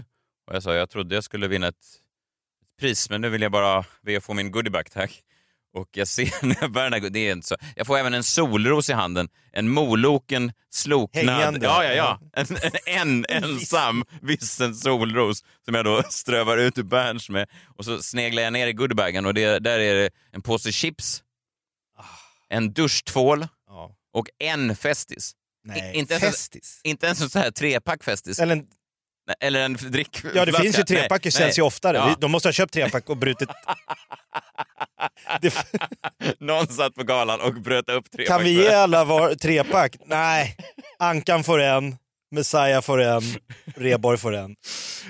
Och 0.47 0.55
jag 0.57 0.63
sa, 0.63 0.75
jag 0.75 0.91
trodde 0.91 1.15
jag 1.15 1.25
skulle 1.25 1.49
vinna 1.49 1.69
ett 1.69 1.75
pris, 2.81 3.11
men 3.11 3.21
nu 3.21 3.29
vill 3.29 3.43
jag 3.43 3.53
bara 3.53 3.85
be 4.03 4.17
att 4.17 4.25
få 4.25 4.35
min 4.35 4.51
goodiebag, 4.51 4.91
tack. 4.91 5.23
Och 5.75 5.89
jag 5.93 6.09
ser 6.09 6.31
när 6.47 6.57
jag 6.61 6.73
bär 6.73 6.91
den 6.91 7.03
här, 7.03 7.11
det 7.11 7.19
är 7.29 7.33
inte 7.33 7.47
så. 7.49 7.57
Jag 7.77 7.87
får 7.87 7.99
även 7.99 8.15
en 8.15 8.25
solros 8.25 8.89
i 8.91 8.93
handen, 8.93 9.29
en 9.53 9.69
moloken 9.69 10.53
sloknad. 10.71 11.25
Hängande. 11.25 11.67
Ja, 11.67 11.85
ja, 11.85 11.93
ja. 11.93 12.21
En, 12.33 12.47
en, 12.87 13.25
en 13.31 13.43
ensam 13.45 14.05
vissen 14.23 14.75
solros 14.75 15.45
som 15.65 15.75
jag 15.75 15.85
då 15.85 16.03
strövar 16.03 16.59
ut 16.59 16.79
ur 16.79 16.83
Berns 16.83 17.29
med. 17.31 17.49
Och 17.77 17.85
så 17.85 18.03
sneglar 18.03 18.43
jag 18.43 18.53
ner 18.53 18.67
i 18.67 18.73
goodiebagen 18.73 19.27
och 19.27 19.35
det, 19.35 19.59
där 19.59 19.79
är 19.79 19.95
det 19.95 20.11
en 20.33 20.43
påse 20.43 20.73
chips, 20.73 21.23
en 22.49 22.73
duschtvål 22.73 23.49
och 24.13 24.27
en 24.39 24.77
Festis. 24.77 25.33
Nej, 25.65 25.93
inte 25.97 26.15
ens- 26.15 26.25
Festis. 26.25 26.81
Inte 26.85 27.07
ens 27.07 27.21
en 27.21 27.31
sån 27.31 27.43
här 27.43 27.51
trepack 27.51 28.05
Festis. 28.05 28.39
Eller 28.39 28.57
en, 28.57 28.67
Eller 29.41 29.61
en 29.61 29.73
drick... 29.75 30.23
ja 30.35 30.45
det 30.45 30.53
finns 30.53 30.79
ju 30.79 30.83
trepack, 30.83 31.23
det 31.23 31.31
säljs 31.31 31.59
ju 31.59 31.63
oftare. 31.63 31.97
Ja. 31.97 32.17
De 32.21 32.31
måste 32.31 32.49
ha 32.49 32.53
köpt 32.53 32.73
trepack 32.73 33.09
och 33.09 33.17
brutit. 33.17 33.49
det, 35.41 35.55
Någon 36.39 36.67
satt 36.67 36.95
på 36.95 37.03
galan 37.05 37.41
och 37.41 37.55
bröt 37.55 37.89
upp 37.91 38.11
trepack. 38.11 38.27
kan 38.37 38.45
vi 38.45 38.51
ge 38.51 38.69
alla 38.73 39.05
var, 39.05 39.35
trepack? 39.35 39.97
Nej, 40.07 40.57
Ankan 40.99 41.45
får 41.45 41.61
en, 41.61 41.97
Messiah 42.31 42.83
får 42.83 43.01
en, 43.03 43.23
Reborg 43.77 44.19
får 44.19 44.35
en. 44.35 44.57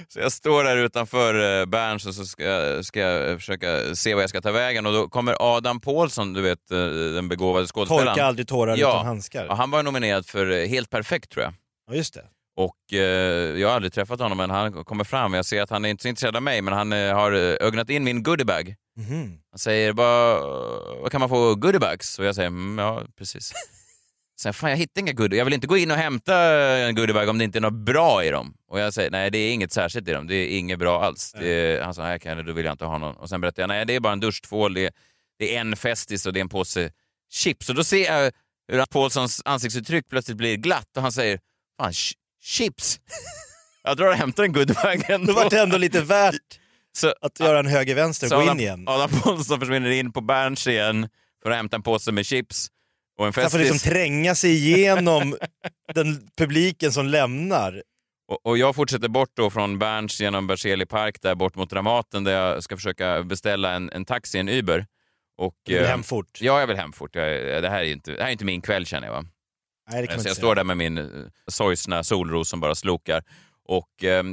Så 0.09 0.21
jag 0.21 0.33
står 0.33 0.65
där 0.65 0.77
utanför 0.77 1.61
eh, 1.61 1.67
Berns 1.67 2.07
och 2.07 2.15
så 2.15 2.25
ska, 2.25 2.45
jag- 2.45 2.85
ska 2.85 3.01
jag 3.01 3.39
försöka 3.39 3.95
se 3.95 4.15
vad 4.15 4.23
jag 4.23 4.31
ska 4.31 4.41
ta 4.41 4.51
vägen 4.53 4.87
och 4.87 4.93
då 4.93 5.09
kommer 5.09 5.37
Adam 5.57 5.81
Pålsson, 5.81 6.33
du 6.33 6.41
vet 6.43 6.71
eh, 6.71 6.79
den 6.89 7.29
begåvade 7.29 7.67
skådespelaren. 7.67 8.07
Torka 8.09 8.25
aldrig 8.25 8.49
tårar 8.49 8.77
Ja. 8.77 8.89
utan 8.91 9.07
handskar. 9.07 9.47
Ja, 9.47 9.55
han 9.55 9.71
var 9.71 9.83
nominerad 9.83 10.27
för 10.27 10.51
eh, 10.51 10.69
Helt 10.69 10.91
perfekt 10.91 11.31
tror 11.31 11.45
jag. 11.45 11.55
Ja, 11.91 11.95
just 11.97 12.15
det. 12.15 12.25
Och 12.57 12.93
eh, 12.93 13.59
jag 13.61 13.69
har 13.69 13.75
aldrig 13.75 13.93
träffat 13.93 14.21
honom 14.21 14.39
men 14.39 14.51
han 14.51 14.85
kommer 14.85 15.05
fram. 15.05 15.35
Jag 15.35 15.45
ser 15.45 15.63
att 15.63 15.71
han 15.71 15.85
är 15.85 15.89
inte 15.89 16.03
så 16.03 16.09
intresserad 16.09 16.37
av 16.37 16.43
mig 16.43 16.63
men 16.63 16.75
han 16.75 16.93
eh, 16.93 17.15
har 17.15 17.33
eh, 17.33 17.67
ögnat 17.67 17.91
in 17.91 18.05
min 18.05 18.23
goodiebag. 18.23 18.75
Mhm. 18.97 19.39
Han 19.51 19.59
säger 19.59 19.93
bara, 19.93 20.41
vad 21.01 21.11
kan 21.11 21.21
man 21.21 21.29
få 21.29 21.55
goodiebags? 21.55 22.19
Och 22.19 22.25
jag 22.25 22.35
säger, 22.35 22.49
mm, 22.49 22.79
ja 22.79 23.03
precis. 23.19 23.53
Sen, 24.41 24.55
fan 24.55 24.71
jag 24.71 24.77
hittar 24.77 25.01
inga 25.01 25.13
goodie. 25.13 25.39
Jag 25.39 25.45
vill 25.45 25.55
inte 25.55 25.67
gå 25.67 25.77
in 25.77 25.91
och 25.91 25.97
hämta 25.97 26.37
en 26.79 26.95
goodiebag 26.95 27.29
om 27.29 27.39
det 27.39 27.45
inte 27.45 27.59
är 27.59 27.61
något 27.61 27.73
bra 27.73 28.25
i 28.25 28.31
dem. 28.31 28.55
Och 28.69 28.81
jag 28.81 28.95
säger, 28.95 29.11
nej 29.11 29.31
det 29.31 29.39
är 29.39 29.53
inget 29.53 29.73
särskilt 29.73 30.09
i 30.09 30.13
dem. 30.13 30.27
Det 30.27 30.35
är 30.35 30.59
inget 30.59 30.79
bra 30.79 31.05
alls. 31.05 31.35
Är, 31.35 31.81
han 31.81 31.95
sa, 31.95 32.03
nej 32.03 32.45
då 32.47 32.53
vill 32.53 32.65
jag 32.65 32.75
inte 32.75 32.85
ha 32.85 32.99
någon. 32.99 33.17
Och 33.17 33.29
sen 33.29 33.41
berättade 33.41 33.63
jag, 33.63 33.69
nej 33.69 33.87
det 33.87 33.95
är 33.95 34.01
bara 34.01 34.13
en 34.13 34.21
duschtvål, 34.21 34.75
det 34.75 34.87
är, 34.87 34.93
det 35.39 35.57
är 35.57 35.61
en 35.61 35.77
Festis 35.77 36.27
och 36.27 36.33
det 36.33 36.39
är 36.39 36.43
en 36.43 36.49
påse 36.49 36.93
chips. 37.31 37.69
Och 37.69 37.75
då 37.75 37.85
ser 37.85 38.07
jag 38.07 38.33
hur 38.69 38.87
Paulssons 38.87 39.43
ansiktsuttryck 39.45 40.09
plötsligt 40.09 40.37
blir 40.37 40.57
glatt 40.57 40.97
och 40.97 41.03
han 41.03 41.13
säger, 41.13 41.41
fan 41.81 41.93
chips? 42.43 43.01
jag 43.83 43.97
drar 43.97 44.07
och 44.07 44.15
hämtar 44.15 44.45
en 44.45 44.53
goodiebag 44.53 45.05
Då 45.09 45.15
ändå. 45.15 45.33
var 45.33 45.51
det 45.51 45.61
ändå 45.61 45.77
lite 45.79 46.01
värt 46.01 46.35
Så, 46.93 47.15
att 47.21 47.41
göra 47.41 47.59
en 47.59 47.67
höger-vänster 47.67 48.37
och 48.37 48.45
gå 48.45 48.51
in 48.53 48.61
igen. 48.61 48.85
Adam 48.89 49.11
Pålsson 49.11 49.61
försvinner 49.61 49.91
in 49.91 50.13
på 50.13 50.21
Berns 50.21 50.67
igen 50.67 51.09
för 51.43 51.51
att 51.51 51.57
hämta 51.57 51.77
en 51.77 51.83
påse 51.83 52.13
med 52.13 52.27
chips 52.27 52.69
och 53.19 53.25
en 53.27 53.27
Han 53.27 53.33
får 53.33 53.43
Festis. 53.43 53.61
liksom 53.61 53.91
tränga 53.91 54.35
sig 54.35 54.51
igenom 54.51 55.37
den 55.95 56.29
publiken 56.37 56.93
som 56.93 57.07
lämnar. 57.07 57.83
och, 58.29 58.47
och 58.47 58.59
jag 58.59 58.75
fortsätter 58.75 59.09
bort 59.09 59.31
då 59.35 59.51
från 59.51 59.79
Berns 59.79 60.21
genom 60.21 60.47
Berzelii 60.47 60.87
park 60.87 61.17
där 61.23 61.35
bort 61.35 61.55
mot 61.57 61.71
Dramaten 61.71 62.25
där 62.25 62.33
jag 62.33 62.63
ska 62.63 62.77
försöka 62.77 63.23
beställa 63.23 63.73
en, 63.73 63.91
en 63.91 64.05
taxi, 64.05 64.39
en 64.39 64.49
Uber. 64.49 64.87
Och, 65.39 65.55
Du 65.67 65.75
vill 65.75 65.83
eh, 65.85 65.89
hem 65.91 66.03
fort. 66.03 66.39
Ja, 66.41 66.61
jag 66.61 66.67
vill 66.67 66.77
hem 66.77 66.93
fort. 66.93 67.15
Jag, 67.15 67.63
det, 67.63 67.69
här 67.71 67.81
är 67.81 67.85
inte, 67.93 68.11
det 68.13 68.21
här 68.23 68.29
är 68.29 68.33
inte 68.33 68.45
min 68.45 68.63
kväll 68.63 68.87
känner 68.87 69.07
jag. 69.07 69.15
Va? 69.15 69.25
Nej, 69.91 70.01
inte 70.01 70.15
jag 70.15 70.23
säga. 70.23 70.35
står 70.35 70.55
där 70.55 70.65
med 70.65 70.77
min 70.77 70.99
eh, 70.99 71.05
sorgsna 71.49 72.05
solros 72.05 72.49
som 72.49 72.61
bara 72.61 72.75
slokar. 72.75 73.23
Och 73.69 74.05
eh, 74.05 74.25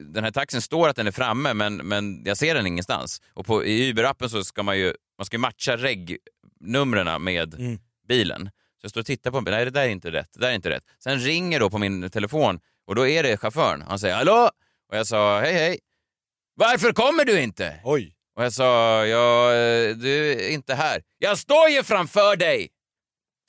den 0.00 0.24
här 0.24 0.30
taxin 0.30 0.62
står 0.62 0.88
att 0.88 0.96
den 0.96 1.06
är 1.06 1.10
framme 1.10 1.54
men, 1.54 1.76
men 1.76 2.22
jag 2.24 2.36
ser 2.36 2.54
den 2.54 2.66
ingenstans. 2.66 3.22
Och 3.34 3.46
på, 3.46 3.64
i 3.64 3.92
Uber-appen 3.92 4.28
så 4.28 4.44
ska 4.44 4.62
man 4.62 4.78
ju 4.78 4.94
man 5.18 5.26
ska 5.26 5.38
matcha 5.38 5.76
reg-numren 5.76 7.22
med 7.24 7.54
Mm. 7.54 7.78
bilen. 8.08 8.44
Så 8.80 8.84
jag 8.84 8.90
står 8.90 9.00
och 9.00 9.06
tittar 9.06 9.30
på 9.30 9.40
den. 9.40 9.54
Nej, 9.54 9.64
det 9.64 9.70
där 9.70 9.82
är 9.84 9.88
inte 9.88 10.10
rätt. 10.10 10.28
Det 10.34 10.40
där 10.40 10.48
är 10.50 10.54
inte 10.54 10.70
rätt. 10.70 10.84
Sen 11.04 11.18
ringer 11.18 11.60
då 11.60 11.70
på 11.70 11.78
min 11.78 12.10
telefon 12.10 12.60
och 12.86 12.94
då 12.94 13.06
är 13.08 13.22
det 13.22 13.36
chauffören. 13.36 13.82
Han 13.88 13.98
säger 13.98 14.14
hallå? 14.14 14.50
Och 14.90 14.96
jag 14.96 15.06
sa 15.06 15.40
hej 15.40 15.52
hej. 15.52 15.78
Varför 16.54 16.92
kommer 16.92 17.24
du 17.24 17.40
inte? 17.40 17.80
Oj. 17.84 18.12
Och 18.36 18.44
jag 18.44 18.52
sa 18.52 19.06
ja, 19.06 19.52
eh, 19.54 19.96
du 19.96 20.32
är 20.32 20.48
inte 20.50 20.74
här. 20.74 21.02
Jag 21.18 21.38
står 21.38 21.68
ju 21.68 21.82
framför 21.82 22.36
dig! 22.36 22.68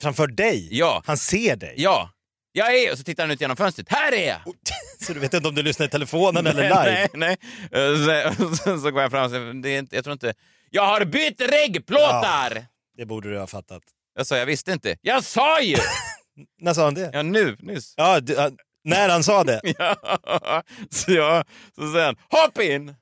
Framför 0.02 0.26
dig? 0.26 0.68
Ja. 0.70 1.02
Han 1.06 1.18
ser 1.18 1.56
dig? 1.56 1.74
Ja, 1.76 2.10
jag 2.52 2.74
är... 2.78 2.92
Och 2.92 2.98
så 2.98 3.04
tittar 3.04 3.22
han 3.22 3.30
ut 3.30 3.40
genom 3.40 3.56
fönstret. 3.56 3.86
Här 3.90 4.12
är 4.12 4.28
jag! 4.28 4.40
Så 5.00 5.12
du 5.12 5.20
vet 5.20 5.34
inte 5.34 5.48
om 5.48 5.54
du 5.54 5.62
lyssnar 5.62 5.86
i 5.86 5.90
telefonen 5.90 6.46
eller 6.46 6.62
live? 6.62 7.08
Nej, 7.14 7.36
nej. 7.72 8.34
Så, 8.36 8.56
så, 8.56 8.78
så 8.80 8.90
går 8.90 9.02
jag 9.02 9.10
fram 9.10 9.24
och 9.24 9.30
säger, 9.30 9.62
det 9.62 9.68
är 9.70 9.78
inte, 9.78 9.94
jag 9.96 10.04
tror 10.04 10.12
inte... 10.12 10.34
Jag 10.70 10.86
har 10.86 11.04
bytt 11.04 11.40
reggplåtar! 11.40 12.66
Det 12.96 13.06
borde 13.06 13.30
du 13.30 13.38
ha 13.38 13.46
fattat. 13.46 13.82
Jag 14.16 14.26
sa, 14.26 14.36
jag 14.36 14.46
visste 14.46 14.72
inte. 14.72 14.96
Jag 15.02 15.24
sa 15.24 15.60
ju! 15.60 15.76
När 16.60 16.74
sa 16.74 16.84
han 16.84 16.94
det? 16.94 17.10
Ja, 17.12 17.22
nu, 17.22 17.56
nyss. 17.60 17.94
Ja, 17.96 18.20
du, 18.20 18.36
han- 18.38 18.56
när 18.84 19.08
han 19.08 19.24
sa 19.24 19.44
det? 19.44 19.60
Ja. 19.78 20.62
Så, 20.90 21.12
jag, 21.12 21.44
så 21.74 21.92
säger 21.92 22.06
han, 22.06 22.16
hopp 22.30 22.58
in! 22.60 22.94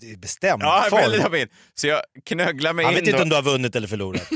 Det 0.00 0.12
är 0.12 0.16
bestämt 0.16 0.62
Ja, 0.62 0.88
väldigt 0.90 1.22
hopp 1.22 1.34
in. 1.34 1.48
Så 1.74 1.86
jag 1.86 2.02
knögglar 2.24 2.72
mig 2.72 2.84
Han 2.84 2.94
in. 2.94 3.00
vet 3.00 3.06
inte 3.08 3.18
då. 3.18 3.22
om 3.22 3.28
du 3.28 3.34
har 3.34 3.42
vunnit 3.42 3.76
eller 3.76 3.88
förlorat. 3.88 4.28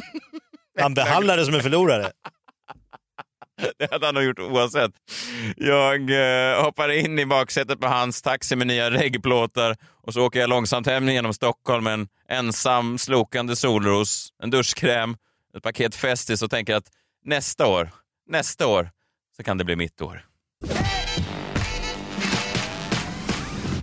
Han 0.81 0.95
behandlar 0.95 1.37
det 1.37 1.45
som 1.45 1.55
en 1.55 1.63
förlorare. 1.63 2.11
Det 3.79 3.91
hade 3.91 4.07
han 4.07 4.15
nog 4.15 4.25
gjort 4.25 4.39
oavsett. 4.39 4.91
Jag 5.57 6.11
eh, 6.11 6.65
hoppar 6.65 6.89
in 6.89 7.19
i 7.19 7.27
baksätet 7.27 7.81
på 7.81 7.87
hans 7.87 8.23
taxi 8.23 8.57
med 8.57 8.67
nya 8.67 8.91
reggplåtar 8.91 9.77
och 10.03 10.15
så 10.15 10.27
åker 10.27 10.41
jag 10.41 10.51
långsamt 10.51 10.87
hem 10.87 11.09
genom 11.09 11.35
Stockholm 11.35 11.85
med 11.85 11.95
en 11.95 12.09
ensam 12.29 12.99
slokande 12.99 13.57
solros, 13.57 14.29
en 14.43 14.51
duschkräm, 14.51 15.17
ett 15.57 15.63
paket 15.63 15.95
Festis 15.95 16.43
och 16.43 16.51
tänker 16.51 16.75
att 16.75 16.89
nästa 17.25 17.67
år, 17.67 17.91
nästa 18.29 18.67
år 18.67 18.91
så 19.37 19.43
kan 19.43 19.59
det 19.59 19.65
bli 19.65 19.77
mitt 19.77 20.01
år. 20.01 20.25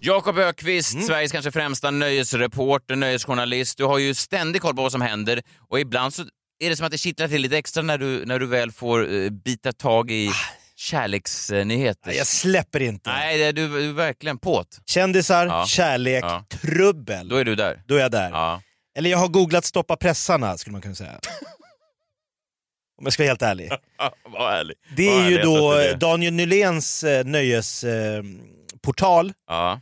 Jakob 0.02 0.38
Ökvist, 0.38 0.94
Mm. 0.94 1.06
Sveriges 1.06 1.32
kanske 1.32 1.52
främsta 1.52 1.92
nöjesreporter, 1.92 2.96
nöjesjournalist. 2.96 3.78
Du 3.78 3.84
har 3.84 3.98
ju 3.98 4.14
ständig 4.14 4.62
koll 4.62 4.76
på 4.76 4.82
vad 4.82 4.92
som 4.92 5.02
händer 5.02 5.42
och 5.70 5.80
ibland 5.80 6.14
så 6.14 6.24
är 6.66 6.70
det 6.70 6.76
som 6.76 6.86
att 6.86 6.92
det 6.92 6.98
kittlar 6.98 7.28
till 7.28 7.42
lite 7.42 7.58
extra 7.58 7.84
när 7.84 7.98
du, 7.98 8.26
när 8.26 8.40
du 8.40 8.46
väl 8.46 8.72
får 8.72 9.14
eh, 9.14 9.30
bita 9.30 9.74
tag 9.74 10.12
i 10.12 10.32
kärleksnyheter. 10.76 12.08
Nej, 12.08 12.18
Jag 12.18 12.28
släpper 12.28 12.80
inte. 12.82 13.10
Nej, 13.10 13.38
det 13.38 13.52
du, 13.52 13.68
du 13.68 13.90
är 13.90 13.94
verkligen 13.94 14.38
påt. 14.38 14.80
Kändisar, 14.86 15.46
Ja. 15.46 15.66
kärlek, 15.66 16.24
Ja. 16.24 16.46
trubbel. 16.50 17.28
Då 17.30 17.36
är 17.36 17.46
du 17.46 17.56
där. 17.56 17.82
Då 17.88 17.96
är 17.96 18.00
jag 18.00 18.12
där. 18.12 18.30
Ja. 18.30 18.62
Eller 18.98 19.10
jag 19.10 19.18
har 19.18 19.28
googlat 19.28 19.66
stoppa 19.66 19.96
pressarna 19.98 20.58
skulle 20.58 20.72
man 20.72 20.82
kunna 20.82 20.96
säga. 20.96 21.20
Om 23.00 23.06
jag 23.06 23.14
ska 23.14 23.24
vara 23.24 23.30
helt 23.30 23.42
ärlig. 23.42 23.70
Vad 24.26 24.54
ärlig. 24.54 24.76
Det 24.96 25.08
är 25.10 25.30
ju 25.30 25.36
ärlig, 25.36 25.44
då 25.46 25.56
jag 25.74 25.82
sätter 25.82 25.94
det. 25.94 26.00
Daniel 26.00 26.34
Nyléns 26.34 27.04
eh, 27.04 27.26
nöjesportal, 27.26 29.34
Ja. 29.48 29.82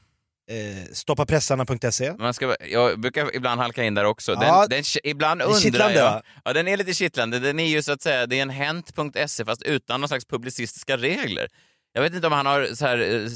Eh, 0.52 0.84
stoppapressarna.se. 0.94 2.14
Man 2.20 2.34
ska, 2.34 2.56
jag 2.72 3.00
brukar 3.00 3.36
ibland 3.36 3.62
halka 3.62 3.84
in 3.84 3.94
där 3.94 4.06
också. 4.06 4.36
Den, 4.36 4.48
Ja, 4.48 4.68
den, 4.70 4.84
ibland 5.04 5.42
undrar 5.42 5.90
jag... 5.90 6.22
Ja, 6.46 6.54
den 6.54 6.68
är 6.68 6.78
lite 6.78 6.94
kittlande. 6.94 7.40
Den 7.40 7.60
är 7.60 7.68
ju 7.68 7.82
så 7.82 7.92
att 7.92 8.02
säga, 8.02 8.26
det 8.26 8.38
är 8.38 8.42
en 8.42 8.50
hent.se 8.50 9.46
fast 9.46 9.62
utan 9.62 10.02
någon 10.02 10.08
slags 10.08 10.26
publicistiska 10.26 10.98
regler. 10.98 11.48
Jag 11.94 12.02
vet 12.02 12.14
inte 12.14 12.28
om 12.28 12.34
han 12.34 12.46
har 12.46 12.68
så 12.76 12.86
här, 12.86 12.98
eh, 13.24 13.30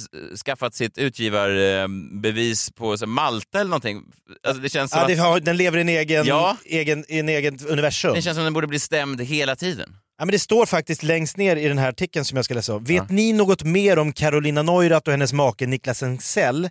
skaffat 0.45 0.75
sitt 0.75 0.97
utgivarbevis 0.97 2.71
på 2.71 2.97
så 2.97 3.07
Malta 3.07 3.59
eller 3.59 3.69
någonting. 3.69 4.03
Alltså, 4.47 4.61
det, 4.61 4.69
känns 4.69 4.91
som 4.91 4.99
Ja, 4.99 5.07
det 5.07 5.15
har, 5.15 5.39
den 5.39 5.57
lever 5.57 5.77
i 5.77 5.81
en 5.81 5.89
egen, 5.89 6.25
Ja. 6.25 6.57
egen, 6.65 7.05
i 7.07 7.19
en 7.19 7.29
egen 7.29 7.59
universum. 7.67 8.13
det 8.13 8.21
känns 8.21 8.35
som 8.35 8.43
att 8.43 8.45
den 8.45 8.53
borde 8.53 8.67
bli 8.67 8.79
stämd 8.79 9.21
hela 9.21 9.55
tiden. 9.55 9.95
Ja, 10.17 10.25
men 10.25 10.31
det 10.31 10.39
står 10.39 10.65
faktiskt 10.65 11.03
längst 11.03 11.37
ner 11.37 11.55
i 11.55 11.67
den 11.67 11.77
här 11.77 11.89
artikeln 11.89 12.25
som 12.25 12.35
jag 12.35 12.45
ska 12.45 12.53
läsa 12.53 12.73
upp. 12.73 12.81
Vet 12.89 13.09
ni 13.09 13.33
något 13.33 13.63
mer 13.63 13.99
om 13.99 14.13
Carolina 14.13 14.61
Neurath 14.61 15.07
och 15.07 15.11
hennes 15.11 15.33
make 15.33 15.65
Niklas 15.65 16.03
Engsell? 16.03 16.69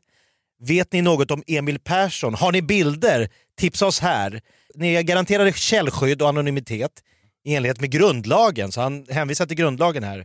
Vet 0.63 0.93
ni 0.93 1.03
något 1.03 1.31
om 1.31 1.43
Emil 1.47 1.79
Persson? 1.79 2.35
Har 2.35 2.53
ni 2.53 2.63
bilder? 2.63 3.29
Tipsa 3.59 3.87
oss 3.87 4.01
här. 4.01 4.41
Ni 4.75 4.95
är 4.95 5.03
garanterade 5.03 5.53
källskydd 5.53 6.23
och 6.23 6.29
anonymitet 6.29 6.91
i 7.45 7.55
enlighet 7.55 7.81
med 7.81 7.91
grundlagen, 7.91 8.73
så 8.73 8.81
han 8.81 9.07
hänvisar 9.11 9.47
till 9.47 9.57
grundlagen 9.57 10.05
här. 10.05 10.25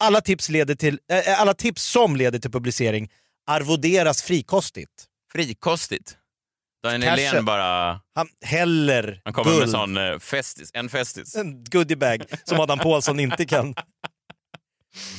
Alla 0.00 0.20
tips, 0.20 0.48
leder 0.48 0.74
till, 0.74 0.98
äh, 1.12 1.40
alla 1.40 1.54
tips 1.54 1.82
som 1.82 2.16
leder 2.16 2.38
till 2.38 2.50
publicering 2.50 3.08
arvoderas 3.46 4.22
frikostigt. 4.22 5.04
Frikostigt. 5.32 6.16
Daniel. 6.82 7.16
Nylén 7.16 7.44
bara... 7.44 8.00
Han 8.14 8.28
häller 8.42 9.20
Han 9.24 9.32
kommer 9.32 9.50
med 9.50 9.58
guld. 9.58 9.70
sån 9.70 9.96
eh, 9.96 10.18
festis, 10.18 10.70
en 10.74 10.88
festis. 10.88 11.36
en 11.36 11.64
goodiebag 11.64 12.22
som 12.44 12.60
Adam 12.60 12.78
Pålsson 12.78 13.20
inte 13.20 13.44
kan. 13.44 13.74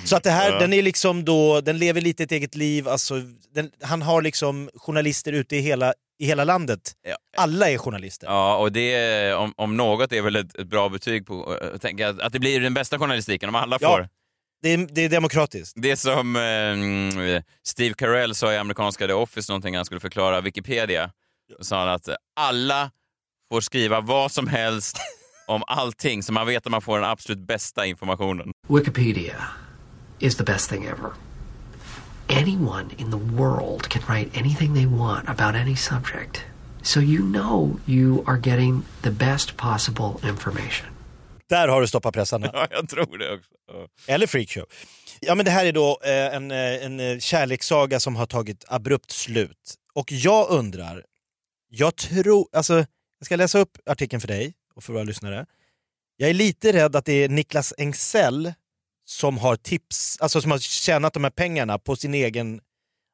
Så 0.06 0.16
att 0.16 0.24
det 0.24 0.32
här, 0.32 0.52
Ja. 0.52 0.60
den 0.60 0.74
är 0.74 0.82
liksom 0.82 1.26
då, 1.26 1.62
den 1.62 1.78
lever 1.78 2.02
lite 2.02 2.24
ett 2.24 2.32
eget 2.32 2.56
liv, 2.56 2.88
alltså, 2.88 3.22
den, 3.54 3.72
han 3.82 4.02
har 4.02 4.22
liksom 4.22 4.70
journalister 4.76 5.34
ute 5.34 5.56
i 5.56 5.60
hela, 5.60 5.94
i 6.20 6.26
hela 6.26 6.44
landet. 6.44 6.80
Ja. 7.08 7.16
Alla 7.38 7.70
är 7.70 7.78
journalister. 7.78 8.28
Ja, 8.28 8.58
och 8.58 8.72
det 8.72 9.34
om, 9.34 9.54
om 9.58 9.78
något 9.78 10.14
är 10.14 10.22
väl 10.22 10.36
ett, 10.36 10.56
ett 10.56 10.68
bra 10.68 10.90
betyg 10.90 11.26
på 11.28 11.54
att, 11.76 11.82
tänka 11.82 12.10
att, 12.10 12.20
att 12.20 12.34
det 12.34 12.40
blir 12.40 12.60
den 12.60 12.74
bästa 12.74 13.00
journalistiken 13.00 13.50
om 13.50 13.56
alla 13.56 13.78
Ja. 13.82 13.90
får. 13.90 14.10
Det, 14.62 14.70
är, 14.74 14.88
det 14.92 15.02
är 15.02 15.10
demokratiskt. 15.10 15.74
Det 15.78 15.92
är 15.92 15.96
som 15.96 16.36
eh, 16.36 17.42
Steve 17.64 17.94
Carell 17.98 18.36
sa 18.36 18.54
i 18.54 18.58
amerikanska 18.58 19.08
The 19.08 19.14
Office 19.14 19.52
någonting 19.52 19.76
han 19.76 19.86
skulle 19.86 20.00
förklara 20.02 20.42
Wikipedia. 20.42 21.12
Då 21.58 21.64
sa 21.64 21.80
han 21.80 21.90
att 21.90 22.10
alla 22.36 22.92
får 23.52 23.62
skriva 23.62 24.02
vad 24.02 24.32
som 24.32 24.48
helst 24.48 24.98
om 25.48 25.64
allting 25.68 26.24
så 26.24 26.34
man 26.34 26.48
vet 26.48 26.66
att 26.66 26.72
man 26.72 26.82
får 26.82 27.00
den 27.00 27.10
absolut 27.10 27.40
bästa 27.48 27.86
informationen. 27.86 28.52
Wikipedia 28.70 29.36
is 30.20 30.36
the 30.36 30.44
best 30.44 30.70
thing 30.70 30.86
ever. 30.86 31.12
Anyone 32.30 32.86
in 32.98 33.12
the 33.12 33.18
world 33.42 33.90
can 33.90 34.02
write 34.08 34.40
anything 34.40 34.74
they 34.74 34.86
want 34.86 35.30
about 35.30 35.56
any 35.56 35.76
subject. 35.76 36.46
So 36.82 37.00
you 37.00 37.20
know 37.24 37.80
you 37.86 38.24
are 38.28 38.38
getting 38.38 38.84
the 39.02 39.12
best 39.12 39.58
possible 39.58 40.30
information. 40.30 40.88
Där 41.50 41.68
har 41.68 41.82
du 41.82 41.88
stoppat 41.88 42.14
pressarna. 42.14 42.50
Ja, 42.54 42.68
jag 42.72 42.90
tror 42.90 43.18
det 43.18 43.34
också. 43.34 43.52
Ja. 43.68 44.14
Eller 44.14 44.28
freakshow. 44.28 44.66
Ja 45.20 45.36
men 45.36 45.46
det 45.46 45.52
här 45.52 45.66
är 45.66 45.72
då 45.72 46.00
eh, 46.04 46.12
en, 46.12 46.52
eh, 46.52 46.86
en 46.86 47.00
eh, 47.00 47.20
kärlekssaga 47.20 48.00
som 48.00 48.16
har 48.16 48.26
tagit 48.26 48.66
abrupt 48.68 49.12
slut. 49.12 49.76
Och 49.94 50.12
jag 50.12 50.50
undrar, 50.50 51.06
jag 51.70 51.96
tror, 51.96 52.48
alltså 52.54 52.74
jag 53.20 53.26
ska 53.26 53.36
läsa 53.36 53.60
upp 53.60 53.78
artikeln 53.86 54.22
för 54.22 54.28
dig 54.28 54.54
och 54.76 54.84
för 54.84 54.94
våra 54.94 55.04
lyssnare. 55.04 55.46
Jag 56.18 56.30
är 56.30 56.34
lite 56.34 56.74
rädd 56.74 56.96
att 56.96 57.06
det 57.06 57.24
är 57.24 57.30
Niklas 57.30 57.74
Engsell 57.78 58.54
som 59.10 59.38
har 59.38 59.56
tips, 59.56 60.18
alltså 60.20 60.42
som 60.42 60.52
har 60.52 60.60
tjänat 60.60 61.14
de 61.14 61.24
här 61.24 61.32
pengarna 61.32 61.80
på 61.80 61.96
sin 61.96 62.14
egen, 62.14 62.60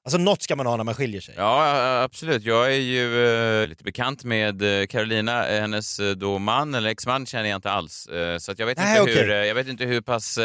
alltså 0.05 0.17
något 0.17 0.41
ska 0.41 0.55
man 0.55 0.65
ha 0.65 0.77
när 0.77 0.83
man 0.83 0.95
skiljer 0.95 1.21
sig. 1.21 1.33
Ja, 1.37 2.01
absolut. 2.03 2.43
Jag 2.43 2.65
är 2.73 2.79
ju 2.79 3.27
eh, 3.61 3.67
lite 3.67 3.83
bekant 3.83 4.23
med 4.23 4.81
eh, 4.81 4.85
Carolina, 4.87 5.47
eh, 5.47 5.61
hennes 5.61 5.99
eh, 5.99 6.11
då 6.11 6.39
man, 6.39 6.75
eller 6.75 6.89
exman 6.89 7.25
känner 7.25 7.49
jag 7.49 7.57
inte 7.57 7.71
alls. 7.71 8.07
Eh, 8.07 8.37
så 8.37 8.53
jag, 8.57 8.65
vet 8.65 8.77
Nej, 8.77 8.99
inte 8.99 9.01
okej. 9.11 9.23
hur, 9.23 9.31
eh, 9.31 9.37
jag 9.45 9.55
vet 9.55 9.67
inte 9.67 9.85
hur 9.85 10.01
pass... 10.01 10.39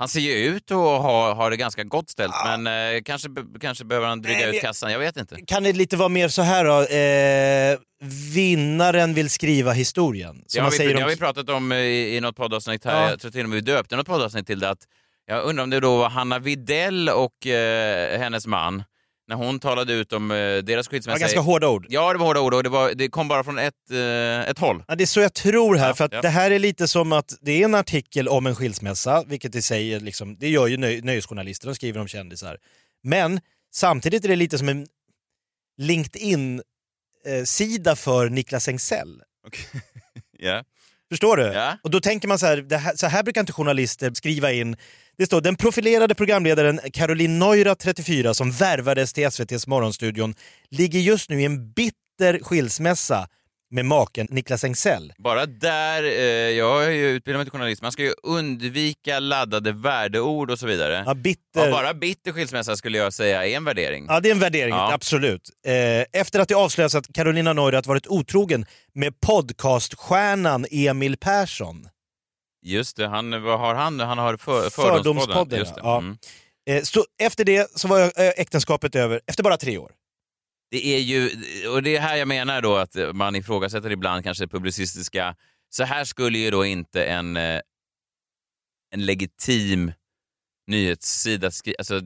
Han 0.00 0.08
ser 0.08 0.20
ju 0.20 0.32
ut 0.32 0.70
att 0.70 0.76
ha, 0.76 1.32
ha 1.32 1.50
det 1.50 1.56
ganska 1.56 1.84
gott 1.84 2.10
ställt, 2.10 2.34
men 2.44 2.66
eh, 2.66 3.02
kanske, 3.02 3.28
kanske 3.60 3.84
behöver 3.84 4.08
han 4.08 4.22
dryga 4.22 4.38
Nej, 4.38 4.56
ut 4.56 4.62
kassan. 4.62 4.92
Jag 4.92 4.98
vet 4.98 5.16
inte. 5.16 5.36
Kan 5.46 5.62
det 5.62 5.72
lite 5.72 5.96
vara 5.96 6.08
mer 6.08 6.28
så 6.28 6.42
här 6.42 6.64
då, 6.64 6.82
eh, 6.82 7.78
vinnaren 8.34 9.14
vill 9.14 9.30
skriva 9.30 9.72
historien. 9.72 10.34
Som 10.34 10.58
Det 10.58 10.60
har, 10.60 10.70
vi, 10.70 10.76
säger 10.76 10.94
det 10.94 11.02
har 11.02 11.08
vi 11.08 11.16
pratat 11.16 11.48
om 11.48 11.72
i, 11.72 12.16
i 12.16 12.20
något 12.20 12.36
poddavsnitt 12.36 12.84
här. 12.84 13.02
Ja. 13.02 13.10
Jag 13.10 13.20
tror 13.20 13.30
till 13.30 13.42
och 13.44 13.48
med 13.48 13.56
vi 13.56 13.60
döpte 13.60 13.96
något 13.96 14.06
poddavsnitt 14.06 14.46
till 14.46 14.60
det. 14.60 14.70
Att 14.70 14.78
jag 15.26 15.44
undrar 15.44 15.64
om 15.64 15.70
det 15.70 15.80
då 15.80 15.96
var 15.96 16.08
Hanna 16.08 16.38
Videll 16.38 17.08
och 17.08 17.46
eh, 17.46 18.20
hennes 18.20 18.46
man, 18.46 18.82
när 19.30 19.36
hon 19.36 19.60
talade 19.60 19.92
ut 19.92 20.12
om 20.12 20.30
eh, 20.30 20.36
deras 20.58 20.88
skilsmässa. 20.88 21.20
ganska 21.20 21.40
hårda 21.40 21.68
ord. 21.68 21.86
Ja, 21.88 22.12
det 22.12 22.18
var 22.18 22.26
hårda 22.26 22.40
ord 22.40 22.54
och 22.54 22.62
det, 22.62 22.68
var, 22.68 22.92
det 22.94 23.08
kom 23.08 23.28
bara 23.28 23.44
från 23.44 23.58
ett, 23.58 23.74
eh, 23.90 24.40
ett 24.50 24.58
håll. 24.58 24.84
Ja, 24.88 24.94
det 24.94 25.04
är 25.04 25.06
så 25.06 25.20
jag 25.20 25.34
tror 25.34 25.76
här, 25.76 25.88
Ja, 25.88 25.94
för 25.94 26.04
att 26.04 26.12
ja. 26.12 26.22
det 26.22 26.28
här 26.28 26.50
är 26.50 26.58
lite 26.58 26.88
som 26.88 27.12
att 27.12 27.34
det 27.40 27.52
är 27.52 27.64
en 27.64 27.74
artikel 27.74 28.28
om 28.28 28.46
en 28.46 28.54
skilsmässa, 28.54 29.24
vilket 29.26 29.54
i 29.54 29.62
sig 29.62 29.94
är 29.94 30.00
liksom, 30.00 30.36
det 30.36 30.48
gör 30.48 30.66
ju 30.66 30.76
nöj, 30.76 31.00
nöjesjournalister, 31.02 31.66
de 31.66 31.74
skriver 31.74 32.00
om 32.00 32.08
kändisar. 32.08 32.56
Men 33.02 33.40
samtidigt 33.72 34.24
är 34.24 34.28
det 34.28 34.36
lite 34.36 34.58
som 34.58 34.68
en 34.68 34.86
LinkedIn-sida 35.78 37.96
för 37.96 38.28
Niklas 38.28 38.68
Engsell. 38.68 39.22
Ja. 40.42 40.64
Förstår 41.10 41.36
du? 41.36 41.42
Ja. 41.42 41.78
Och 41.82 41.90
då 41.90 42.00
tänker 42.00 42.28
man 42.28 42.38
så 42.38 42.46
här, 42.46 42.56
det 42.56 42.76
här, 42.76 42.96
så 42.96 43.06
här 43.06 43.22
brukar 43.22 43.40
inte 43.40 43.52
journalister 43.52 44.10
skriva 44.14 44.52
in. 44.52 44.76
Det 45.20 45.26
står 45.26 45.40
den 45.40 45.56
profilerade 45.56 46.14
programledaren 46.14 46.80
Caroline 46.92 47.38
Neurath, 47.38 47.84
34, 47.84 48.34
som 48.34 48.50
värvades 48.50 49.12
till 49.12 49.24
SVTs 49.24 49.66
Morgonstudion, 49.66 50.34
ligger 50.70 51.00
just 51.00 51.30
nu 51.30 51.40
i 51.40 51.44
en 51.44 51.72
bitter 51.72 52.38
skilsmässa 52.42 53.28
med 53.70 53.84
maken 53.84 54.26
Niklas 54.30 54.64
Engsell. 54.64 55.12
Bara 55.18 55.46
där, 55.46 56.02
eh, 56.02 56.10
jag 56.58 56.84
är 56.84 56.90
ju 56.90 57.08
utbildad 57.10 57.38
mig 57.38 57.44
till 57.46 57.52
journalist, 57.52 57.82
man 57.82 57.92
ska 57.92 58.02
ju 58.02 58.12
undvika 58.22 59.18
laddade 59.18 59.72
värdeord 59.72 60.50
och 60.50 60.58
så 60.58 60.66
vidare. 60.66 61.02
Ja, 61.06 61.14
bitter. 61.14 61.40
Ja, 61.54 61.70
bara 61.70 61.94
bitter 61.94 62.32
skilsmässa 62.32 62.76
skulle 62.76 62.98
jag 62.98 63.12
säga 63.12 63.46
är 63.46 63.56
en 63.56 63.64
värdering. 63.64 64.06
Ja, 64.08 64.20
det 64.20 64.28
är 64.28 64.34
en 64.34 64.40
värdering, 64.40 64.74
Ja. 64.74 64.92
absolut. 64.92 65.50
Eh, 65.66 66.20
efter 66.20 66.40
att 66.40 66.48
det 66.48 66.54
avslöjats 66.54 66.94
att 66.94 67.12
Carolina 67.14 67.52
Neurath 67.52 67.88
varit 67.88 68.06
otrogen 68.06 68.66
med 68.94 69.20
podcaststjärnan 69.20 70.66
Emil 70.70 71.16
Persson. 71.16 71.88
Just 72.62 72.96
det, 72.96 73.06
han, 73.08 73.42
vad 73.42 73.58
har 73.58 73.74
han? 73.74 74.00
Han 74.00 74.18
har 74.18 74.36
för, 74.36 74.70
Fördomspodden, 74.70 75.02
Fördomspodden. 75.02 75.58
Just 75.58 75.74
det. 75.74 75.80
ja. 75.84 75.98
Mm. 75.98 76.18
Eh, 76.70 76.82
så 76.82 77.04
efter 77.22 77.44
det 77.44 77.78
så 77.80 77.88
var 77.88 78.00
eh, 78.00 78.10
äktenskapet 78.16 78.94
över, 78.94 79.20
efter 79.26 79.42
bara 79.42 79.56
tre 79.56 79.78
år. 79.78 79.92
Det 80.70 80.86
är 80.86 80.98
ju, 80.98 81.30
och 81.68 81.82
det 81.82 81.96
är 81.96 82.00
här 82.00 82.16
jag 82.16 82.28
menar 82.28 82.62
då 82.62 82.76
att 82.76 82.96
man 83.12 83.36
ifrågasätter 83.36 83.90
ibland 83.90 84.24
kanske 84.24 84.46
publicistiska. 84.48 85.36
Så 85.70 85.84
här 85.84 86.04
skulle 86.04 86.38
ju 86.38 86.50
då 86.50 86.64
inte 86.64 87.04
en, 87.04 87.36
eh, 87.36 87.60
en 88.94 89.06
legitim 89.06 89.92
nyhetssida 90.66 91.50
skriva. 91.50 91.76
Alltså, 91.78 92.00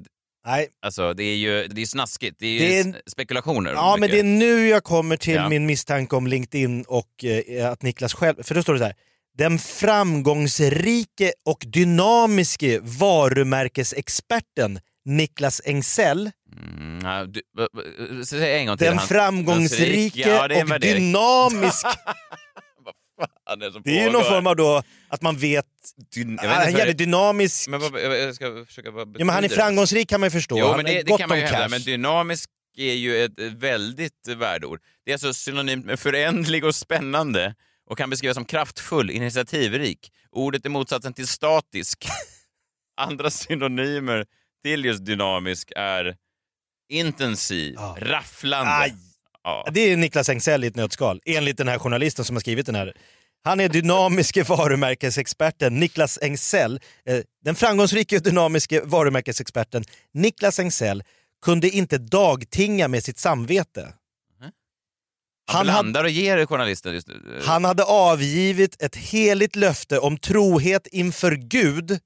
Nej, 0.47 0.69
alltså, 0.83 1.15
det 1.15 1.25
är 1.25 1.37
ju 1.37 1.67
det 1.69 1.83
är 1.83 1.87
snaskigt. 1.87 2.37
Det 2.39 2.47
är 2.47 2.61
Det 2.61 2.79
är 2.79 3.03
spekulationer. 3.07 3.73
Ja, 3.73 3.97
men 4.01 4.11
det 4.11 4.19
är 4.19 4.25
nu 4.25 4.69
jag 4.69 4.85
kommer 4.85 5.17
till 5.17 5.35
Ja. 5.35 5.49
min 5.49 5.67
misstanke 5.67 6.17
om 6.17 6.27
LinkedIn 6.27 6.85
och 6.89 7.25
eh, 7.25 7.71
att 7.71 7.83
Niklas 7.83 8.15
själv... 8.15 8.43
För 8.43 8.55
då 8.55 8.63
står 8.63 8.73
det 8.73 8.79
så 8.79 8.85
här. 8.85 8.95
Den 9.39 9.59
framgångsrike 9.59 11.33
och 11.45 11.65
dynamiske 11.67 12.81
varumärkesexperten 12.83 14.79
Niklas 15.05 15.61
Engsell. 15.65 16.31
Mm, 16.57 16.99
ja, 17.05 17.25
du, 17.27 17.43
säg 18.25 18.59
en 18.59 18.67
gång 18.67 18.77
till. 18.79 18.87
Den 18.87 18.99
Han- 18.99 19.07
framgångsrike 19.09 20.21
Ja, 20.21 20.45
och 20.63 20.71
värdering. 20.71 21.05
dynamisk... 21.05 21.87
Fan, 23.47 23.59
det, 23.59 23.67
är, 23.67 23.81
Det 23.85 23.99
är 24.01 24.05
ju 24.07 24.11
någon 24.13 24.25
form 24.25 24.47
av 24.47 24.57
då 24.57 24.83
att 25.09 25.23
man 25.23 25.37
vet... 25.37 25.67
Dyn- 26.17 26.39
han 26.41 26.49
är 26.69 26.79
jävligt 26.79 26.99
dynamisk. 26.99 27.69
men 27.69 27.81
vad, 27.81 28.01
jag 28.03 28.35
ska 28.35 28.65
försöka 28.67 28.91
vad 28.91 29.09
Ja, 29.19 29.25
men 29.25 29.35
han 29.35 29.45
är 29.45 29.49
framgångsrik 29.49 30.09
kan 30.09 30.21
man 30.21 30.27
ju 30.27 30.31
förstå. 30.31 30.59
Jo, 30.59 30.73
men 30.77 30.85
det, 30.85 31.03
det 31.03 31.19
kan 31.19 31.29
man 31.29 31.39
ju 31.39 31.45
hävda. 31.45 31.69
Men 31.69 31.83
dynamisk 31.83 32.51
är 32.77 32.93
ju 32.95 33.25
ett 33.25 33.33
väldigt 33.39 34.29
värdord. 34.37 34.81
Det 35.05 35.11
är 35.11 35.15
alltså 35.15 35.35
synonymt 35.35 35.87
med 35.87 36.01
förändlig 36.01 36.65
och 36.65 36.75
spännande 36.75 37.55
och 37.91 37.99
kan 37.99 38.11
beskrivas 38.11 38.35
som 38.35 38.45
kraftfull, 38.45 39.11
initiativrik. 39.11 40.13
Ordet 40.31 40.67
är 40.67 40.71
motsatsen 40.71 41.13
till 41.15 41.27
statisk. 41.29 42.07
Andra 43.01 43.31
synonymer 43.31 44.27
till 44.65 44.85
just 44.85 45.05
dynamisk 45.05 45.73
är 45.77 46.17
Intensiv, 46.89 47.75
Ja. 47.77 47.97
rafflande. 48.01 48.73
Aj. 48.73 48.95
Ja. 49.45 49.69
Det 49.73 49.81
är 49.81 49.97
Niklas 49.97 50.29
Engsell 50.29 50.65
i 50.65 50.67
ett 50.67 50.77
nötskal, 50.77 51.21
enligt 51.27 51.57
den 51.57 51.69
här 51.69 51.79
journalisten 51.79 52.25
som 52.25 52.37
har 52.37 52.41
skrivit 52.41 52.67
den 52.67 52.75
här. 52.75 52.93
Han 53.45 53.61
är 53.61 53.69
dynamiske 53.69 54.43
varumärkesexperten 54.43 55.81
Niklas 55.81 56.19
Engsell. 56.23 56.81
Eh, 57.07 57.19
Den 57.45 57.55
framgångsrike 57.55 58.17
och 58.17 58.23
dynamiske 58.23 58.81
varumärkesexperten 58.85 59.85
Niklas 60.15 60.59
Engsell 60.59 61.03
kunde 61.45 61.69
inte 61.71 61.99
dagtinga 61.99 62.89
med 62.89 63.05
sitt 63.05 63.19
samvete. 63.19 63.95
Han 65.47 65.57
Han 65.57 65.69
hade- 65.69 65.83
blandar 65.83 66.05
och 66.05 66.11
ger 66.11 66.47
journalisten 66.47 66.95
just. 66.95 67.09
Han 67.43 67.65
hade 67.65 67.85
avgivit 67.85 68.83
ett 68.83 68.97
heligt 68.97 69.57
löfte 69.57 69.99
om 69.99 70.19
trohet 70.19 70.87
inför 70.87 71.33
Gud 71.33 71.99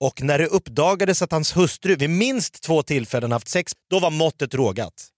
och 0.00 0.22
när 0.22 0.38
det 0.38 0.46
uppdagades 0.46 1.22
att 1.22 1.32
hans 1.32 1.56
hustru 1.56 1.96
vid 1.96 2.10
minst 2.10 2.62
två 2.62 2.82
tillfällen 2.82 3.32
haft 3.32 3.48
sex, 3.48 3.72
då 3.90 4.00
var 4.00 4.10
måttet 4.10 4.54
rågat. 4.54 5.08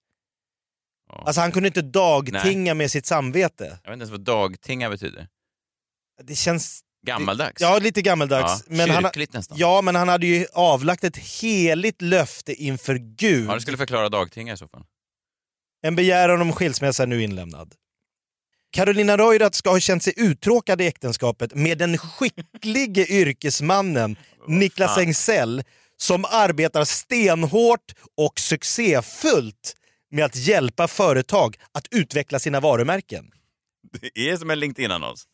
Ja. 1.08 1.22
Alltså 1.26 1.40
han 1.40 1.52
kunde 1.52 1.66
inte 1.66 1.82
dagtinga 1.82 2.74
med 2.74 2.90
sitt 2.90 3.06
samvete. 3.06 3.64
Jag 3.64 3.70
vet 3.70 3.78
inte 3.78 3.90
ens 3.92 4.10
vad 4.10 4.20
dagtinga 4.20 4.90
betyder. 4.90 5.28
Det 6.22 6.34
känns... 6.34 6.80
Gammaldags? 7.06 7.60
Ja, 7.60 7.78
lite 7.78 8.02
gammaldags. 8.02 8.64
Ja, 8.68 8.74
men 8.76 8.90
han, 8.90 9.02
kyrkligt 9.02 9.32
nästan. 9.32 9.58
ja, 9.58 9.82
men 9.82 9.94
han 9.94 10.08
hade 10.08 10.26
ju 10.26 10.46
avlagt 10.52 11.04
ett 11.04 11.16
heligt 11.16 12.02
löfte 12.02 12.54
inför 12.54 12.94
Gud. 12.94 13.48
Ja, 13.50 13.54
det 13.54 13.60
skulle 13.60 13.76
förklara 13.76 14.08
dagtinga 14.08 14.52
i 14.52 14.56
så 14.56 14.68
fall. 14.68 14.84
En 15.82 15.96
begäran 15.96 16.40
om 16.40 16.52
skilsmässa 16.52 17.02
är 17.02 17.06
nu 17.06 17.22
inlämnad. 17.22 17.74
Carolina 18.72 19.16
Neurath 19.16 19.56
ska 19.56 19.70
ha 19.70 19.80
känt 19.80 20.02
sig 20.02 20.14
uttråkad 20.16 20.80
i 20.80 20.86
äktenskapet 20.86 21.54
med 21.54 21.78
den 21.78 21.98
skicklige 21.98 23.06
yrkesmannen 23.08 24.16
Niklas. 24.48 24.98
Engsell 24.98 25.62
som 25.96 26.24
arbetar 26.24 26.84
stenhårt 26.84 27.94
och 28.16 28.40
succéfullt 28.40 29.76
med 30.10 30.24
att 30.24 30.36
hjälpa 30.36 30.88
företag 30.88 31.56
att 31.72 31.86
utveckla 31.90 32.38
sina 32.38 32.60
varumärken. 32.60 33.30
Det 34.00 34.30
är 34.30 34.36
som 34.36 34.50
en 34.50 34.60
LinkedIn-annons. 34.60 35.24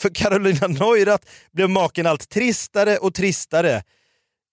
För 0.00 0.08
Carolina 0.08 0.66
Neurath 0.66 1.26
blev 1.52 1.70
maken 1.70 2.06
allt 2.06 2.28
tristare 2.28 2.96
och 2.96 3.14
tristare. 3.14 3.82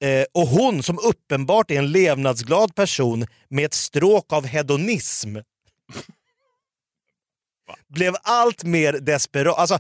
Eh, 0.02 0.26
och 0.34 0.48
hon 0.48 0.84
som 0.84 1.00
uppenbart 1.00 1.72
är 1.72 1.76
en 1.76 1.92
levnadsglad 1.92 2.76
person 2.76 3.28
med 3.50 3.66
ett 3.66 3.74
stråk 3.74 4.34
av 4.34 4.46
hedonism 4.46 5.38
blev 7.90 8.16
allt 8.24 8.64
mer 8.64 8.94
desperat. 8.94 9.58
Alltså, 9.58 9.80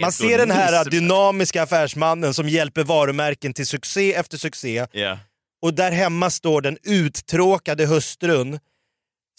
man 0.00 0.12
ser 0.12 0.38
den 0.38 0.50
här 0.50 0.90
dynamiska 0.90 1.62
affärsmannen 1.62 2.34
som 2.34 2.48
hjälper 2.48 2.84
varumärken 2.84 3.54
till 3.54 3.66
succé 3.66 4.14
efter 4.14 4.38
succé 4.38 4.86
Ja. 4.92 5.18
och 5.62 5.74
där 5.74 5.92
hemma 5.92 6.30
står 6.30 6.60
den 6.60 6.78
uttråkade 6.82 7.86
hustrun 7.86 8.58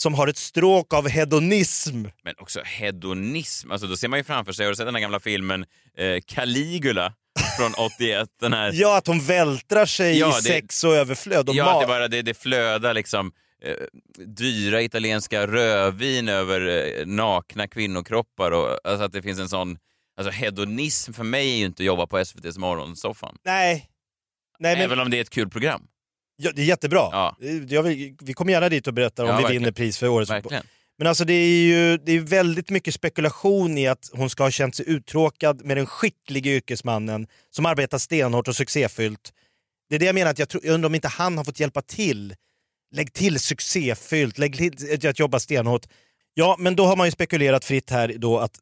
som 0.02 0.14
har 0.14 0.28
ett 0.28 0.38
stråk 0.38 0.94
av 0.94 1.10
hedonism. 1.10 2.06
Men 2.24 2.34
också 2.38 2.62
hedonism. 2.66 3.72
Alltså, 3.72 3.88
då 3.88 3.98
ser 3.98 4.08
man 4.08 4.20
ju 4.20 4.24
framför 4.24 4.52
sig, 4.52 4.66
har 4.66 4.72
du 4.72 4.76
sett 4.76 4.86
den 4.88 4.96
här 4.96 5.02
gamla 5.02 5.20
filmen 5.20 5.66
eh, 5.98 6.20
Caligula 6.26 7.14
från 7.60 7.74
81? 7.74 8.30
Den 8.40 8.54
här, 8.54 8.72
Ja, 8.74 8.98
att 8.98 9.08
hon 9.08 9.20
vältrar 9.20 9.86
sig 9.86 10.18
Ja, 10.20 10.28
i 10.30 10.32
det- 10.32 10.42
sex 10.48 10.84
och 10.84 10.94
överflöd 10.96 11.50
och 11.50 11.56
ja, 11.56 11.66
mat. 11.66 11.82
det, 11.82 11.88
bara, 11.88 12.08
det, 12.08 12.22
det 12.22 12.34
flödar 12.34 12.94
liksom 12.94 13.32
eh, 13.64 13.74
dyra 14.26 14.82
italienska 14.82 15.48
rödvin 15.48 16.30
över 16.30 16.68
eh, 17.00 17.06
nakna 17.06 17.68
kvinnokroppar. 17.68 18.52
Och, 18.52 18.78
alltså 18.88 19.06
att 19.06 19.12
det 19.14 19.22
finns 19.22 19.40
en 19.40 19.50
sån... 19.50 19.78
Alltså 20.18 20.32
hedonism 20.32 21.14
för 21.14 21.24
mig 21.24 21.54
är 21.54 21.58
ju 21.58 21.66
inte 21.66 21.84
att 21.84 21.88
jobba 21.88 22.08
på 22.08 22.18
SVTs 22.18 22.58
morgonsoffan. 22.58 23.38
Nej. 23.46 23.90
Nej 24.60 24.76
men, 24.76 24.86
Även 24.86 25.00
om 25.00 25.10
det 25.10 25.18
är 25.18 25.22
ett 25.22 25.30
kul 25.30 25.50
program. 25.50 25.82
ja, 26.38 26.52
det 26.56 26.62
är 26.62 26.66
jättebra. 26.66 27.00
Ja. 27.12 27.36
Jag 27.68 27.84
vill, 27.84 28.16
vi 28.22 28.34
kommer 28.34 28.52
gärna 28.54 28.70
dit 28.70 28.88
och 28.88 28.94
berättar 28.94 29.24
om 29.24 29.30
Ja, 29.30 29.36
vi 29.38 29.42
verkligen. 29.44 29.62
vinner 29.64 29.72
pris 29.72 29.98
för 29.98 30.08
årets 30.08 30.32
Verkligen. 30.32 30.64
Men 31.00 31.08
alltså 31.08 31.26
det 31.26 31.34
är 31.34 31.64
ju 31.64 31.98
det 31.98 32.12
är 32.12 32.20
väldigt 32.20 32.70
mycket 32.70 32.94
spekulation 32.94 33.78
i 33.78 33.88
att 33.88 34.10
hon 34.14 34.30
ska 34.30 34.44
ha 34.44 34.52
känt 34.52 34.76
sig 34.76 34.90
uttråkad 34.90 35.66
med 35.66 35.78
den 35.78 35.86
skickliga 35.86 36.52
yrkesmannen 36.52 37.28
som 37.50 37.66
arbetar 37.66 37.98
stenhårt 37.98 38.48
och 38.48 38.56
succéfyllt. 38.56 39.34
Det 39.90 39.96
är 39.96 40.00
det 40.00 40.06
jag 40.06 40.16
menar, 40.16 40.32
att 40.32 40.40
jag, 40.40 40.50
tror, 40.50 40.66
jag 40.66 40.74
undrar 40.74 40.88
om 40.90 40.96
inte 40.96 41.08
han 41.08 41.38
har 41.38 41.44
fått 41.44 41.60
hjälpa 41.60 41.82
till. 41.82 42.36
Lägg 42.96 43.14
till 43.14 43.40
succéfyllt, 43.40 44.38
lägg 44.38 44.58
till 45.00 45.10
att 45.10 45.20
jobba 45.20 45.40
stenhårt. 45.40 45.86
Ja, 46.34 46.56
men 46.60 46.76
då 46.76 46.86
har 46.86 46.96
man 46.96 47.08
ju 47.08 47.12
spekulerat 47.12 47.66
fritt 47.66 47.90
här 47.90 48.14
då 48.18 48.40
att 48.40 48.60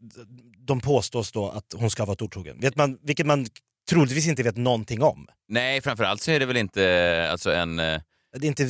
de 0.58 0.80
påstås 0.82 1.32
då 1.32 1.50
att 1.50 1.74
hon 1.76 1.90
ska 1.90 2.04
ha 2.04 2.08
varit 2.08 2.22
otrogen. 2.22 2.60
Vet 2.60 2.76
man, 2.76 2.98
vilket 3.04 3.26
man 3.26 3.48
troligtvis 3.90 4.28
inte 4.28 4.44
vet 4.44 4.58
någonting 4.58 5.04
om. 5.04 5.28
Nej, 5.48 5.82
framförallt 5.82 6.22
så 6.22 6.32
är 6.32 6.40
det 6.40 6.46
väl 6.46 6.58
inte 6.58 7.28
alltså 7.32 7.52
en... 7.52 7.80
eh, 7.80 8.02
Det 8.38 8.46
är 8.46 8.50
inte, 8.50 8.70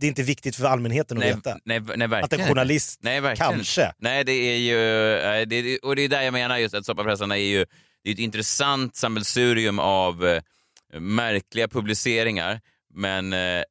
det 0.00 0.06
är 0.06 0.08
inte 0.08 0.22
viktigt 0.22 0.56
för 0.56 0.64
allmänheten 0.64 1.16
att 1.16 1.24
Nej, 1.24 1.34
veta. 1.34 1.58
nej, 1.64 1.80
nej, 1.80 2.08
verkligen 2.08 2.24
Att 2.24 2.32
en 2.32 2.48
journalist 2.48 3.00
Nej, 3.02 3.36
kanske. 3.36 3.92
Nej, 3.98 4.24
det 4.24 4.32
är 4.32 4.56
ju... 4.56 4.76
Det 5.44 5.78
och 5.78 5.96
det 5.96 6.02
är 6.02 6.08
där 6.08 6.22
jag 6.22 6.32
menar 6.32 6.58
just 6.58 6.74
att 6.74 6.86
soppapressarna 6.86 7.36
är 7.38 7.42
ju 7.42 7.66
det 8.04 8.10
är 8.10 8.14
ett 8.14 8.18
intressant 8.18 8.96
sammelsurium 8.96 9.78
av 9.78 10.26
eh, 10.26 10.42
märkliga 11.00 11.68
publiceringar. 11.68 12.60
Men 12.94 13.32
eh, 13.32 13.62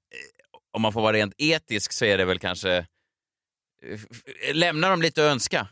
om 0.73 0.81
man 0.81 0.93
får 0.93 1.01
vara 1.01 1.13
rent 1.13 1.33
etisk 1.37 1.91
så 1.93 2.05
är 2.05 2.17
det 2.17 2.25
väl 2.25 2.39
kanske... 2.39 2.77
eh, 2.77 4.53
Lämnar 4.53 4.89
dem 4.89 5.01
lite 5.01 5.21
att 5.25 5.31
önska. 5.31 5.67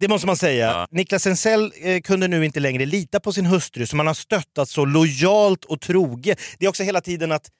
Det 0.00 0.08
måste 0.08 0.26
man 0.26 0.36
säga. 0.36 0.66
Ja. 0.66 0.88
Niklas 0.90 1.26
Ensell 1.26 1.72
eh, 1.80 2.00
kunde 2.00 2.28
nu 2.28 2.44
inte 2.44 2.60
längre 2.60 2.86
lita 2.86 3.20
på 3.20 3.32
sin 3.32 3.46
hustru 3.46 3.86
som 3.86 3.98
han 3.98 4.06
har 4.06 4.14
stöttat 4.14 4.68
så 4.68 4.84
lojalt 4.84 5.64
och 5.64 5.80
troget. 5.80 6.40
Det 6.58 6.64
är 6.64 6.68
också 6.68 6.82
hela 6.82 7.00
tiden 7.00 7.32
att 7.32 7.50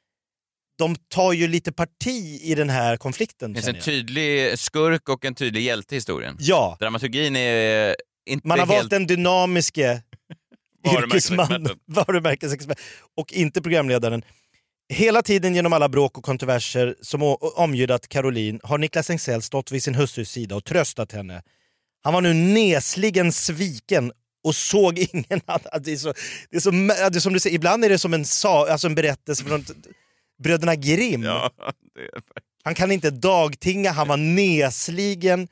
de 0.78 0.96
tar 0.96 1.32
ju 1.32 1.48
lite 1.48 1.72
parti 1.72 2.40
i 2.42 2.54
den 2.54 2.70
här 2.70 2.96
konflikten. 2.96 3.52
Det 3.52 3.56
finns 3.56 3.68
en 3.68 3.74
jag. 3.74 3.84
tydlig 3.84 4.58
skurk 4.58 5.08
och 5.08 5.24
en 5.24 5.34
tydlig 5.34 5.62
hjälte 5.62 5.94
i 5.94 5.96
historien. 5.96 6.36
Ja, 6.40 6.76
Dramaturgin 6.80 7.36
är 7.36 7.96
inte 8.26 8.48
man 8.48 8.58
har 8.58 8.66
helt... 8.66 8.78
valt 8.78 8.90
den 8.90 9.06
dynamiske 9.06 10.02
yrkesmannen, 10.98 11.68
varumärkesexpert 11.86 12.78
och 13.16 13.32
inte 13.32 13.62
programledaren. 13.62 14.22
Hela 14.88 15.22
tiden 15.22 15.54
genom 15.54 15.72
alla 15.72 15.88
bråk 15.88 16.18
och 16.18 16.24
kontroverser 16.24 16.96
som 17.00 17.36
omgärdat 17.40 18.08
Caroline 18.08 18.60
har 18.62 18.78
Niklas 18.78 19.10
Engsell 19.10 19.42
stått 19.42 19.72
vid 19.72 19.82
sin 19.82 19.94
hustrus 19.94 20.30
sida 20.30 20.56
och 20.56 20.64
tröstat 20.64 21.12
henne. 21.12 21.42
Han 22.02 22.14
var 22.14 22.20
nu 22.20 22.34
nesligen 22.34 23.32
sviken 23.32 24.12
och 24.44 24.54
såg 24.54 24.98
ingen 25.12 25.40
annan. 25.46 25.82
Det 25.82 25.92
är, 25.92 25.96
så, 25.96 26.14
det 26.50 26.56
är, 26.56 26.60
så, 26.60 26.70
det 26.70 27.16
är 27.16 27.20
som 27.20 27.32
du 27.32 27.40
säger, 27.40 27.56
ibland 27.56 27.84
är 27.84 27.88
det 27.88 27.98
som 27.98 28.14
en, 28.14 28.24
sa, 28.24 28.68
alltså 28.68 28.86
en 28.86 28.94
berättelse 28.94 29.44
från 29.44 29.64
bröderna 30.42 30.74
Grimm. 30.74 31.22
Ja. 31.22 31.50
Han 32.64 32.74
kan 32.74 32.92
inte 32.92 33.10
dagtinga, 33.10 33.90
han 33.90 34.08
var 34.08 34.16
nesligen. 34.16 35.48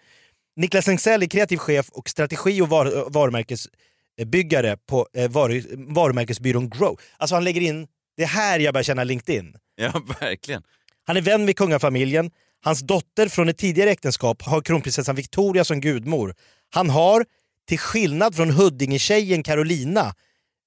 Niklas 0.57 0.89
Engsell 0.89 1.23
är 1.23 1.27
kreativ 1.27 1.57
chef 1.57 1.89
och 1.89 2.09
strategi 2.09 2.61
och 2.61 2.69
var, 2.69 3.11
varumärkesbyggare 3.11 4.77
på 4.77 5.09
eh, 5.15 5.31
varu, 5.31 5.63
varumärkesbyrån 5.77 6.71
Grow. 6.71 7.01
Alltså 7.17 7.35
han 7.37 7.45
lägger 7.45 7.61
in, 7.61 7.87
det 8.17 8.23
är 8.23 8.27
här 8.27 8.59
jag 8.59 8.75
börjar 8.75 8.83
känna 8.83 9.05
LinkedIn. 9.05 9.55
ja, 9.77 10.03
verkligen. 10.21 10.63
Han 11.07 11.17
är 11.17 11.21
vän 11.21 11.45
med 11.45 11.57
kungafamiljen. 11.57 12.31
Hans 12.65 12.81
dotter 12.81 13.29
från 13.29 13.49
ett 13.49 13.59
tidigare 13.59 13.91
äktenskap 13.91 14.43
har 14.43 14.61
kronprinsessan 14.61 15.15
Victoria 15.15 15.65
som 15.65 15.81
gudmor. 15.81 16.35
Han 16.75 16.91
har, 16.91 17.25
till 17.69 17.79
skillnad 17.79 18.37
från 18.37 18.51
Huddinge-tjejen 18.51 19.43
Carolina, 19.43 20.15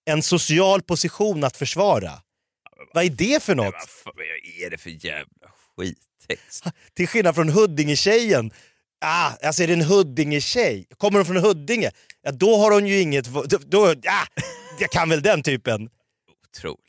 en 0.06 0.24
social 0.24 0.82
position 0.82 1.44
att 1.44 1.58
försvara. 1.58 2.12
Vad 2.94 3.06
är 3.06 3.10
det 3.10 3.44
för 3.44 3.56
något? 3.56 3.76
Vad 4.06 4.16
är 4.66 4.70
det 4.70 4.78
för 4.78 5.06
jävla 5.06 5.48
skittext? 5.78 6.66
Till 6.94 7.08
skillnad 7.08 7.36
från 7.36 7.50
Huddinge-tjejen. 7.50 8.52
Ah, 9.06 9.32
alltså 9.44 9.64
är 9.64 9.68
det 9.68 9.74
en 9.74 9.82
Huddinge-tjej? 9.82 10.86
Kommer 10.98 11.20
hon 11.20 11.26
från 11.26 11.38
Huddinge? 11.38 11.92
Ja, 12.22 12.32
då 12.32 12.58
har 12.58 12.72
hon 12.72 12.88
ju 12.88 13.00
inget... 13.02 13.26
Då, 13.68 13.88
ah, 13.88 14.28
jag 14.80 14.90
kan 14.92 15.10
väl 15.10 15.22
den 15.22 15.44
typen. 15.44 15.90
Otroligt. 16.50 16.80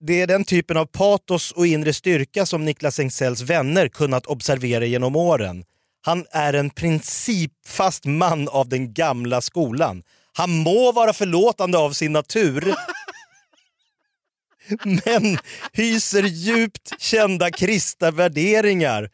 Det 0.00 0.20
är 0.20 0.26
den 0.26 0.44
typen 0.44 0.76
av 0.76 0.86
patos 0.86 1.52
och 1.52 1.66
inre 1.66 1.92
styrka 1.92 2.46
som 2.46 2.64
Niklas 2.64 2.98
Engsells 2.98 3.40
vänner 3.40 3.88
kunnat 3.88 4.26
observera 4.26 4.84
genom 4.84 5.16
åren. 5.16 5.64
Han 6.04 6.26
är 6.30 6.52
en 6.52 6.70
principfast 6.70 8.04
man 8.04 8.48
av 8.48 8.68
den 8.68 8.94
gamla 8.94 9.40
skolan. 9.40 10.02
Han 10.32 10.50
må 10.50 10.92
vara 10.92 11.12
förlåtande 11.12 11.78
av 11.78 11.92
sin 11.92 12.12
natur 12.12 12.74
men 14.84 15.38
hyser 15.72 16.22
djupt 16.22 17.00
kända 17.00 17.50
kristna 17.50 18.10
värderingar. 18.10 19.10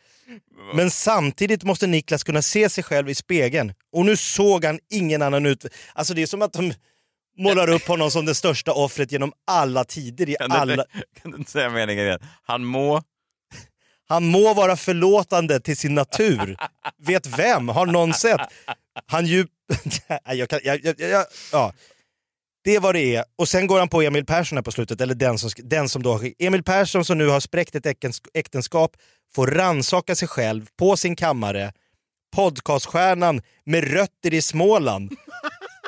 Men 0.75 0.91
samtidigt 0.91 1.65
måste 1.65 1.87
Niklas 1.87 2.25
kunna 2.25 2.43
se 2.43 2.69
sig 2.69 2.85
själv 2.85 3.11
i 3.11 3.15
spegeln 3.15 3.73
och 3.93 4.05
nu 4.05 4.17
såg 4.17 4.65
han 4.65 4.79
ingen 4.91 5.23
annan 5.23 5.47
ut. 5.47 5.67
Alltså 5.93 6.15
det 6.15 6.23
är 6.23 6.27
som 6.27 6.43
att 6.43 6.53
de 6.53 6.75
målar 7.39 7.71
upp 7.71 7.89
honom 7.89 8.11
som 8.11 8.27
det 8.27 8.35
största 8.35 8.73
offret 8.73 9.13
genom 9.13 9.33
alla 9.47 9.85
tider. 9.85 10.29
I 10.29 10.35
Kan 10.35 10.51
du, 10.51 10.57
alla... 10.57 10.73
inte, 10.73 10.87
kan 11.23 11.31
du 11.31 11.37
inte 11.39 11.51
säga 11.51 11.71
meningen 11.71 12.07
igen? 12.07 12.21
Han 12.43 12.65
må... 12.65 13.03
Han 14.11 14.27
må 14.27 14.55
vara 14.55 14.77
förlåtande 14.77 15.61
till 15.61 15.77
sin 15.77 15.95
natur. 15.95 16.57
Vet 17.07 17.27
vem? 17.27 17.69
Har 17.69 17.87
någon 17.87 18.15
sett? 18.15 18.41
Han 19.07 19.27
djup... 19.27 19.51
Jag 20.27 20.49
kan, 20.49 20.61
jag, 20.65 20.85
jag, 20.85 21.01
jag, 21.01 21.27
ja. 21.53 21.73
Det 22.65 22.77
är 22.77 22.81
vad 22.81 22.95
det 22.95 23.15
är. 23.15 23.25
Och 23.39 23.49
sen 23.49 23.67
går 23.67 23.79
han 23.79 23.89
på 23.89 24.03
Emil 24.03 24.27
Persson 24.27 24.59
här 24.59 24.63
på 24.63 24.73
slutet, 24.73 25.01
eller 25.01 25.15
den 25.15 25.39
som, 25.39 25.51
den 25.57 25.89
som 25.89 26.03
då... 26.03 26.21
Emil 26.39 26.63
Persson 26.63 27.05
som 27.05 27.19
nu 27.19 27.29
har 27.29 27.41
spräckt 27.41 27.75
ett 27.75 27.87
äktenskap 28.35 28.97
får 29.35 29.47
ransaka 29.47 30.15
sig 30.15 30.29
själv 30.29 30.67
på 30.79 30.97
sin 30.97 31.17
kammare. 31.17 31.73
Podcaststjärnan 32.37 33.43
med 33.65 33.93
rötter 33.93 34.35
i 34.35 34.43
Småland 34.43 35.13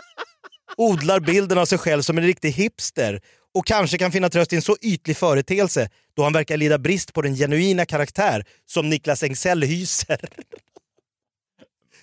odlar 0.77 1.21
bilden 1.21 1.59
av 1.59 1.67
sig 1.67 1.79
själv 1.79 2.03
som 2.03 2.19
en 2.19 2.25
riktig 2.25 2.51
hipster 2.53 3.21
och 3.55 3.67
kanske 3.67 3.99
kan 3.99 4.13
finna 4.13 4.29
tröst 4.29 4.53
i 4.53 4.57
en 4.57 4.63
så 4.63 4.77
ytlig 4.83 5.17
företeelse 5.17 5.89
då 6.17 6.23
han 6.23 6.33
verkar 6.33 6.57
lida 6.57 6.79
brist 6.79 7.13
på 7.13 7.23
den 7.23 7.35
genuina 7.35 7.87
karaktär 7.87 8.45
som 8.67 8.89
Niklas 8.89 9.23
Engsell 9.23 9.63
hyser. 9.63 10.21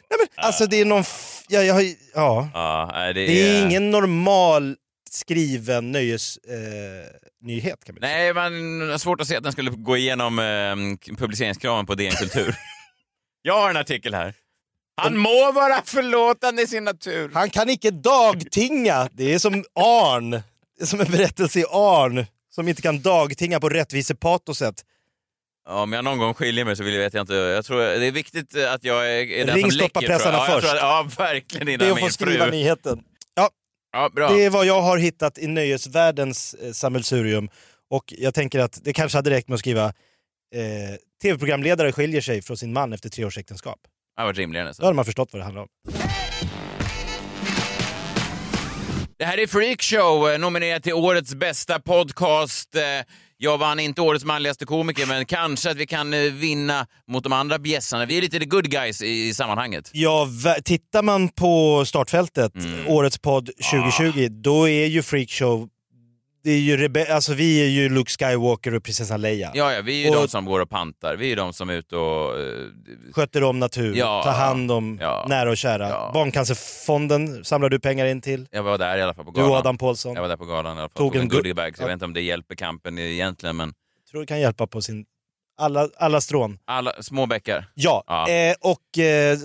Nej, 0.10 0.20
men, 0.36 0.46
alltså 0.46 0.66
det 0.66 0.82
är 0.82 0.86
någon... 0.86 1.00
F- 1.02 1.44
ja, 1.48 1.62
ja, 1.64 1.82
ja. 2.16 2.50
Ja, 2.54 2.90
nej, 2.94 3.14
det, 3.14 3.26
Det 3.28 3.42
är 3.42 3.66
ingen 3.66 3.92
normal 3.92 4.76
skriven 5.12 5.92
nöjesnyhet. 5.92 6.50
Eh, 7.14 7.46
nyhet, 7.46 7.84
kan 7.86 7.96
man 7.96 8.02
säga. 8.02 8.18
Nej, 8.18 8.34
man 8.34 8.90
har 8.90 8.98
svårt 8.98 9.22
att 9.22 9.28
se 9.28 9.36
att 9.38 9.44
den 9.44 9.52
skulle 9.52 9.72
gå 9.72 9.98
igenom 9.98 10.40
eh, 10.40 11.16
publiceringskraven 11.18 11.86
på 11.86 11.96
DN 11.96 12.12
Kultur. 12.12 12.56
Jag 13.42 13.62
har 13.62 13.70
en 13.70 13.78
artikel 13.78 14.14
här. 14.14 14.34
Han 15.02 15.18
må 15.18 15.52
vara 15.52 15.82
förlåtande 15.86 16.62
i 16.62 16.68
sin 16.68 16.84
natur. 16.84 17.32
Han 17.34 17.50
kan 17.50 17.70
icke 17.70 17.92
dagtinga. 17.92 19.10
Det 19.12 19.34
är 19.34 19.40
som 19.40 19.54
Arn. 19.80 20.30
Det 20.32 20.42
är 20.82 20.86
som 20.86 21.00
en 21.02 21.12
berättelse 21.12 21.60
i 21.60 21.66
Arn 21.72 22.26
som 22.56 22.68
inte 22.68 22.82
kan 22.82 23.02
dagtinga 23.02 23.60
på 23.60 23.70
rättvisepatoset. 23.70 24.76
Ja, 25.68 25.82
om 25.82 25.94
jag 25.94 26.04
någon 26.06 26.18
gång 26.18 26.34
skiljer 26.34 26.66
mig 26.66 26.76
så 26.76 26.84
vill 26.84 26.94
jag, 26.94 27.02
vet 27.02 27.14
jag 27.14 27.24
inte. 27.24 27.34
Jag 27.34 27.66
tror 27.66 27.80
det 27.80 28.06
är 28.08 28.12
viktigt 28.12 28.56
att 28.58 28.84
jag 28.84 29.06
är, 29.12 29.32
är 29.32 29.46
den 29.46 29.56
Ring 29.56 29.72
som 29.72 29.78
läcker. 29.78 30.02
Ja, 30.10 30.20
jag 30.24 30.46
först. 30.62 30.68
att- 30.74 30.78
Ja, 30.78 31.08
verkligen. 31.18 31.66
Det 31.66 31.74
Innan 31.74 31.88
är 31.88 31.92
att 31.92 32.00
få 32.00 32.10
skriva 32.10 32.44
fru. 32.46 32.52
nyheten. 32.52 33.00
Ja, 33.36 33.50
Ja, 33.92 34.10
bra. 34.16 34.30
det 34.30 34.46
är 34.46 34.50
vad 34.50 34.66
jag 34.66 34.82
har 34.82 34.98
hittat 34.98 35.38
i 35.38 35.48
nöjesvärldens 35.48 36.54
eh, 36.54 36.72
sammelsurium. 36.72 37.50
Och 37.90 38.14
jag 38.18 38.34
tänker 38.34 38.60
att 38.60 38.80
det 38.84 38.94
kanske 38.94 39.18
hade 39.18 39.30
räckt 39.30 39.48
med 39.48 39.54
att 39.54 39.60
skriva 39.60 39.86
eh, 39.86 39.94
tv-programledare 41.22 41.92
skiljer 41.92 42.22
sig 42.22 42.42
från 42.42 42.58
sin 42.58 42.74
man 42.74 42.94
efter 42.94 43.10
tre 43.10 43.26
års 43.26 43.38
äktenskap. 43.38 43.80
Det 44.18 44.24
varit 44.24 44.38
rimligare 44.38 44.66
Då 44.66 44.70
nästan. 44.70 44.84
hade 44.86 44.96
man 44.96 45.06
förstått 45.06 45.30
vad 45.32 45.40
det 45.40 45.44
handlar 45.44 45.62
om. 45.62 45.68
Det 49.18 49.26
här 49.26 49.38
är 49.38 49.48
Freakshow, 49.48 50.30
eh, 50.32 50.40
nominerad 50.40 50.84
till 50.84 50.94
årets 50.94 51.36
bästa 51.36 51.80
podcast. 51.80 52.76
Eh, 52.76 52.82
Jag 53.40 53.58
vann 53.58 53.80
inte 53.80 54.02
årets 54.02 54.26
manligaste 54.26 54.66
komiker, 54.66 55.06
men 55.06 55.26
kanske 55.26 55.72
att 55.72 55.78
vi 55.78 55.88
kan 55.88 56.14
eh, 56.14 56.20
vinna 56.20 56.88
mot 57.08 57.24
de 57.24 57.34
andra 57.34 57.60
bjässarna. 57.60 58.06
Vi 58.06 58.18
är 58.18 58.22
lite 58.22 58.40
the 58.40 58.46
good 58.46 58.70
guys 58.72 59.02
i, 59.02 59.34
sammanhanget. 59.34 59.90
Ja, 59.94 60.28
tittar 60.64 61.04
man 61.04 61.30
på 61.30 61.84
startfältet, 61.86 62.56
Mm. 62.56 62.88
årets 62.88 63.18
podd 63.18 63.50
2020, 63.72 64.28
då 64.30 64.70
är 64.70 64.86
ju 64.86 65.02
Freakshow, 65.04 65.68
det 66.48 66.54
är 66.54 66.60
ju 66.60 66.78
rebe- 66.78 67.14
alltså 67.14 67.34
vi 67.34 67.62
är 67.66 67.70
ju 67.70 67.90
Luke 67.90 68.12
Skywalker 68.12 68.74
och 68.76 68.84
prinsessan 68.84 69.22
Leia. 69.22 69.52
Ja, 69.54 69.74
ja, 69.74 69.82
vi 69.82 70.02
är 70.02 70.04
ju 70.10 70.10
Och- 70.16 70.22
de 70.22 70.28
som 70.28 70.46
går 70.46 70.60
och 70.60 70.70
pantar. 70.70 71.16
Vi 71.16 71.32
är 71.32 71.36
de 71.36 71.54
som 71.54 71.70
är 71.70 71.74
ute 71.74 71.96
och... 71.96 72.40
eh, 72.40 72.64
Sköter 73.14 73.44
om 73.44 73.60
natur, 73.60 73.96
Ja. 73.96 74.24
tar 74.24 74.32
hand 74.34 74.72
om 74.72 74.98
Ja. 75.02 75.26
nära 75.30 75.50
och 75.50 75.58
kära. 75.58 75.90
Ja. 75.90 76.12
Barncancerfonden 76.14 77.46
samlar 77.46 77.70
du 77.70 77.80
pengar 77.80 78.06
in 78.06 78.22
till. 78.22 78.48
Jag 78.52 78.64
var 78.64 78.78
där 78.78 78.98
i 78.98 79.02
alla 79.02 79.14
fall 79.14 79.26
på 79.26 79.32
Du 79.32 79.36
galan. 79.36 79.52
och 79.52 79.58
Adam 79.58 79.78
Paulsson. 79.78 80.14
Jag 80.16 80.22
var 80.22 80.30
där 80.30 80.38
på 80.38 80.46
galan 80.46 80.78
i 80.78 80.80
alla 80.80 80.90
fall. 80.90 80.98
Tog 80.98 81.14
Tog, 81.14 81.22
en 81.22 81.28
goodiebag, 81.30 81.76
så 81.78 81.82
jag 81.82 81.86
Ja. 81.86 81.88
vet 81.88 81.94
inte 81.94 82.06
om 82.06 82.14
det 82.14 82.22
hjälper 82.22 82.56
kampen 82.56 82.98
egentligen, 82.98 83.56
men 83.58 83.74
tror 84.12 84.22
det 84.22 84.28
kan 84.28 84.40
hjälpa 84.40 84.68
på 84.68 84.82
sin 84.82 85.06
alla, 85.58 85.90
alla 85.98 86.22
strån. 86.22 86.60
alla 86.66 86.94
små 87.02 87.26
bäckar. 87.26 87.70
Ja, 87.74 88.04
Ja. 88.08 88.30
Eh, 88.30 88.56
och 88.62 89.00
eh, 89.04 89.38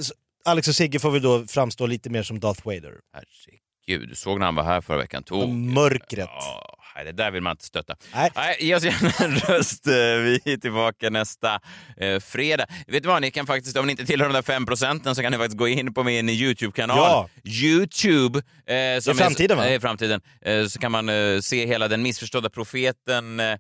Alex 0.44 0.68
och 0.68 0.74
Sigge 0.74 0.98
får 0.98 1.10
väl 1.10 1.22
då 1.22 1.44
framstå 1.46 1.86
lite 1.86 2.10
mer 2.10 2.22
som 2.22 2.40
Darth 2.40 2.66
Vader. 2.66 2.92
Herregud, 3.14 4.08
du 4.08 4.14
såg 4.14 4.38
när 4.38 4.46
han 4.46 4.54
var 4.54 4.62
här 4.64 4.80
förra 4.80 4.98
veckan. 4.98 5.22
Tog. 5.22 5.48
Mörkret. 5.48 6.28
Ja, 6.30 6.71
nej, 6.96 7.04
det 7.04 7.12
där 7.12 7.30
vill 7.30 7.42
man 7.42 7.50
inte 7.50 7.64
stötta. 7.64 7.96
Nej. 8.14 8.30
Nej, 8.34 8.56
ge 8.60 8.74
oss 8.74 8.84
gärna 8.84 9.10
en 9.24 9.36
röst. 9.38 9.86
Eh, 9.86 9.92
Vi 9.92 10.40
är 10.44 10.56
tillbaka 10.56 11.10
nästa 11.10 11.60
eh, 11.96 12.20
fredag. 12.20 12.66
Vet 12.86 13.02
du 13.02 13.08
vad, 13.08 13.22
ni 13.22 13.30
kan 13.30 13.46
faktiskt, 13.46 13.76
om 13.76 13.86
ni 13.86 13.90
inte 13.90 14.06
tillhör 14.06 14.28
de 14.28 14.32
där 14.34 14.42
fem 14.42 14.66
procenten 14.66 15.14
så 15.14 15.22
kan 15.22 15.32
ni 15.32 15.38
faktiskt 15.38 15.58
gå 15.58 15.68
in 15.68 15.94
på 15.94 16.02
min 16.04 16.28
YouTube-kanal. 16.28 16.98
Ja. 16.98 17.28
YouTube. 17.44 18.42
Eh, 18.66 19.00
som 19.00 19.14
framtiden, 19.14 19.56
va? 19.56 19.66
är, 19.66 19.74
är 19.74 19.80
framtiden. 19.80 20.20
Eh, 20.44 20.66
så 20.66 20.78
kan 20.78 20.92
man 20.92 21.08
eh, 21.08 21.40
se 21.40 21.66
hela 21.66 21.88
Den 21.88 22.02
missförstådda 22.02 22.50
profeten 22.50 23.40
eh, 23.40 23.46
eh, 23.46 23.58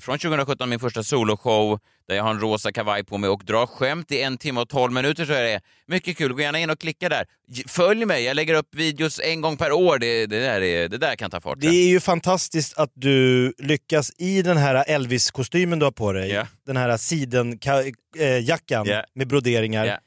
från 0.00 0.18
2017, 0.18 0.68
min 0.68 0.78
första 0.80 1.02
soloshow, 1.02 1.80
där 2.08 2.14
jag 2.16 2.22
har 2.22 2.30
en 2.30 2.40
rosa 2.40 2.72
kavaj 2.72 3.04
på 3.04 3.18
mig 3.18 3.30
och 3.30 3.42
drar 3.44 3.66
skämt 3.66 4.12
i 4.12 4.22
en 4.22 4.38
timme 4.38 4.60
och 4.60 4.68
tolv 4.68 4.92
minuter. 4.92 5.24
Så 5.24 5.32
är 5.32 5.42
det 5.42 5.60
mycket 5.86 6.16
kul. 6.16 6.32
Gå 6.32 6.40
gärna 6.40 6.58
in 6.58 6.70
och 6.70 6.78
klicka 6.80 7.08
där. 7.08 7.24
Följ 7.68 8.04
mig, 8.04 8.24
jag 8.24 8.34
lägger 8.36 8.54
upp 8.54 8.74
videos 8.74 9.20
en 9.24 9.40
gång 9.40 9.56
per 9.56 9.72
år. 9.72 9.98
Det, 9.98 10.26
det, 10.26 10.40
där, 10.40 10.60
är, 10.62 10.88
det 10.88 10.98
där 10.98 11.16
kan 11.16 11.30
ta 11.30 11.40
fart. 11.40 11.58
Det 11.60 11.66
är 11.66 11.88
ju 11.88 12.00
fantastiskt 12.00 12.78
att 12.78 12.90
du 12.94 13.52
lyckas 13.58 14.12
i 14.18 14.42
den 14.42 14.56
här 14.56 14.84
Elvis-kostymen 14.88 15.78
du 15.78 15.84
har 15.86 15.92
på 15.92 16.12
dig, 16.12 16.30
Ja. 16.30 16.46
den 16.66 16.76
här 16.76 16.96
sidenjackan 16.96 18.86
Ja. 18.86 19.04
med 19.14 19.28
broderingar. 19.28 19.84
Ja. 19.86 19.98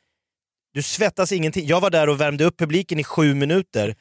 Du 0.73 0.81
svettas 0.81 1.31
ingenting. 1.31 1.67
Jag 1.67 1.81
var 1.81 1.89
där 1.89 2.09
och 2.09 2.21
värmde 2.21 2.45
upp 2.45 2.57
publiken 2.59 2.99
i 2.99 3.03
sju 3.03 3.33
minuter. 3.33 3.95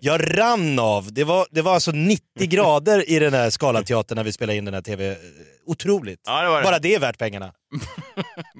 Jag 0.00 0.38
rann 0.38 0.78
av. 0.78 1.12
Det 1.12 1.24
var, 1.24 1.46
det 1.50 1.62
var 1.62 1.74
alltså 1.74 1.90
90 1.90 2.20
grader 2.48 3.10
i 3.10 3.18
den 3.18 3.34
här 3.34 3.50
Scalateatern 3.50 4.16
när 4.16 4.24
vi 4.24 4.32
spelade 4.32 4.58
in 4.58 4.64
den 4.64 4.74
här 4.74 4.82
TV. 4.82 5.16
Otroligt. 5.66 6.20
Ja, 6.26 6.42
det 6.42 6.48
var 6.48 6.58
det. 6.58 6.64
Bara 6.64 6.78
det 6.78 6.94
är 6.94 6.98
värt 7.00 7.18
pengarna. 7.18 7.52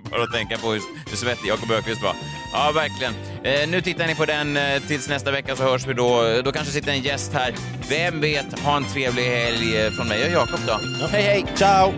Bara 0.11 0.23
att 0.23 0.33
tänka 0.33 0.59
på 0.59 0.73
hur, 0.73 0.81
hur 1.11 1.17
svettig 1.17 1.49
Jakob 1.49 1.71
Öqvist 1.71 2.03
var. 2.03 2.15
Ja, 2.53 2.73
verkligen. 2.75 3.15
Eh, 3.45 3.69
nu 3.69 3.81
tittar 3.81 4.07
ni 4.07 4.15
på 4.15 4.25
den. 4.25 4.57
Eh, 4.57 4.83
tills 4.83 5.09
nästa 5.09 5.31
vecka 5.31 5.57
så 5.57 5.63
hörs 5.63 5.87
vi 5.87 5.95
då. 5.95 6.43
Då 6.45 6.53
kanske 6.53 6.73
sitter 6.73 6.93
en 6.93 7.03
gäst 7.03 7.33
här. 7.33 7.55
Vem 7.89 8.21
vet? 8.21 8.59
Ha 8.59 8.77
en 8.77 8.85
trevlig 8.85 9.23
helg 9.23 9.79
eh, 9.79 9.91
från 9.91 10.09
mig 10.09 10.25
och 10.25 10.31
Jakob 10.31 10.61
då. 10.67 11.07
Hej, 11.07 11.23
hej! 11.23 11.45
Ciao! 11.55 11.93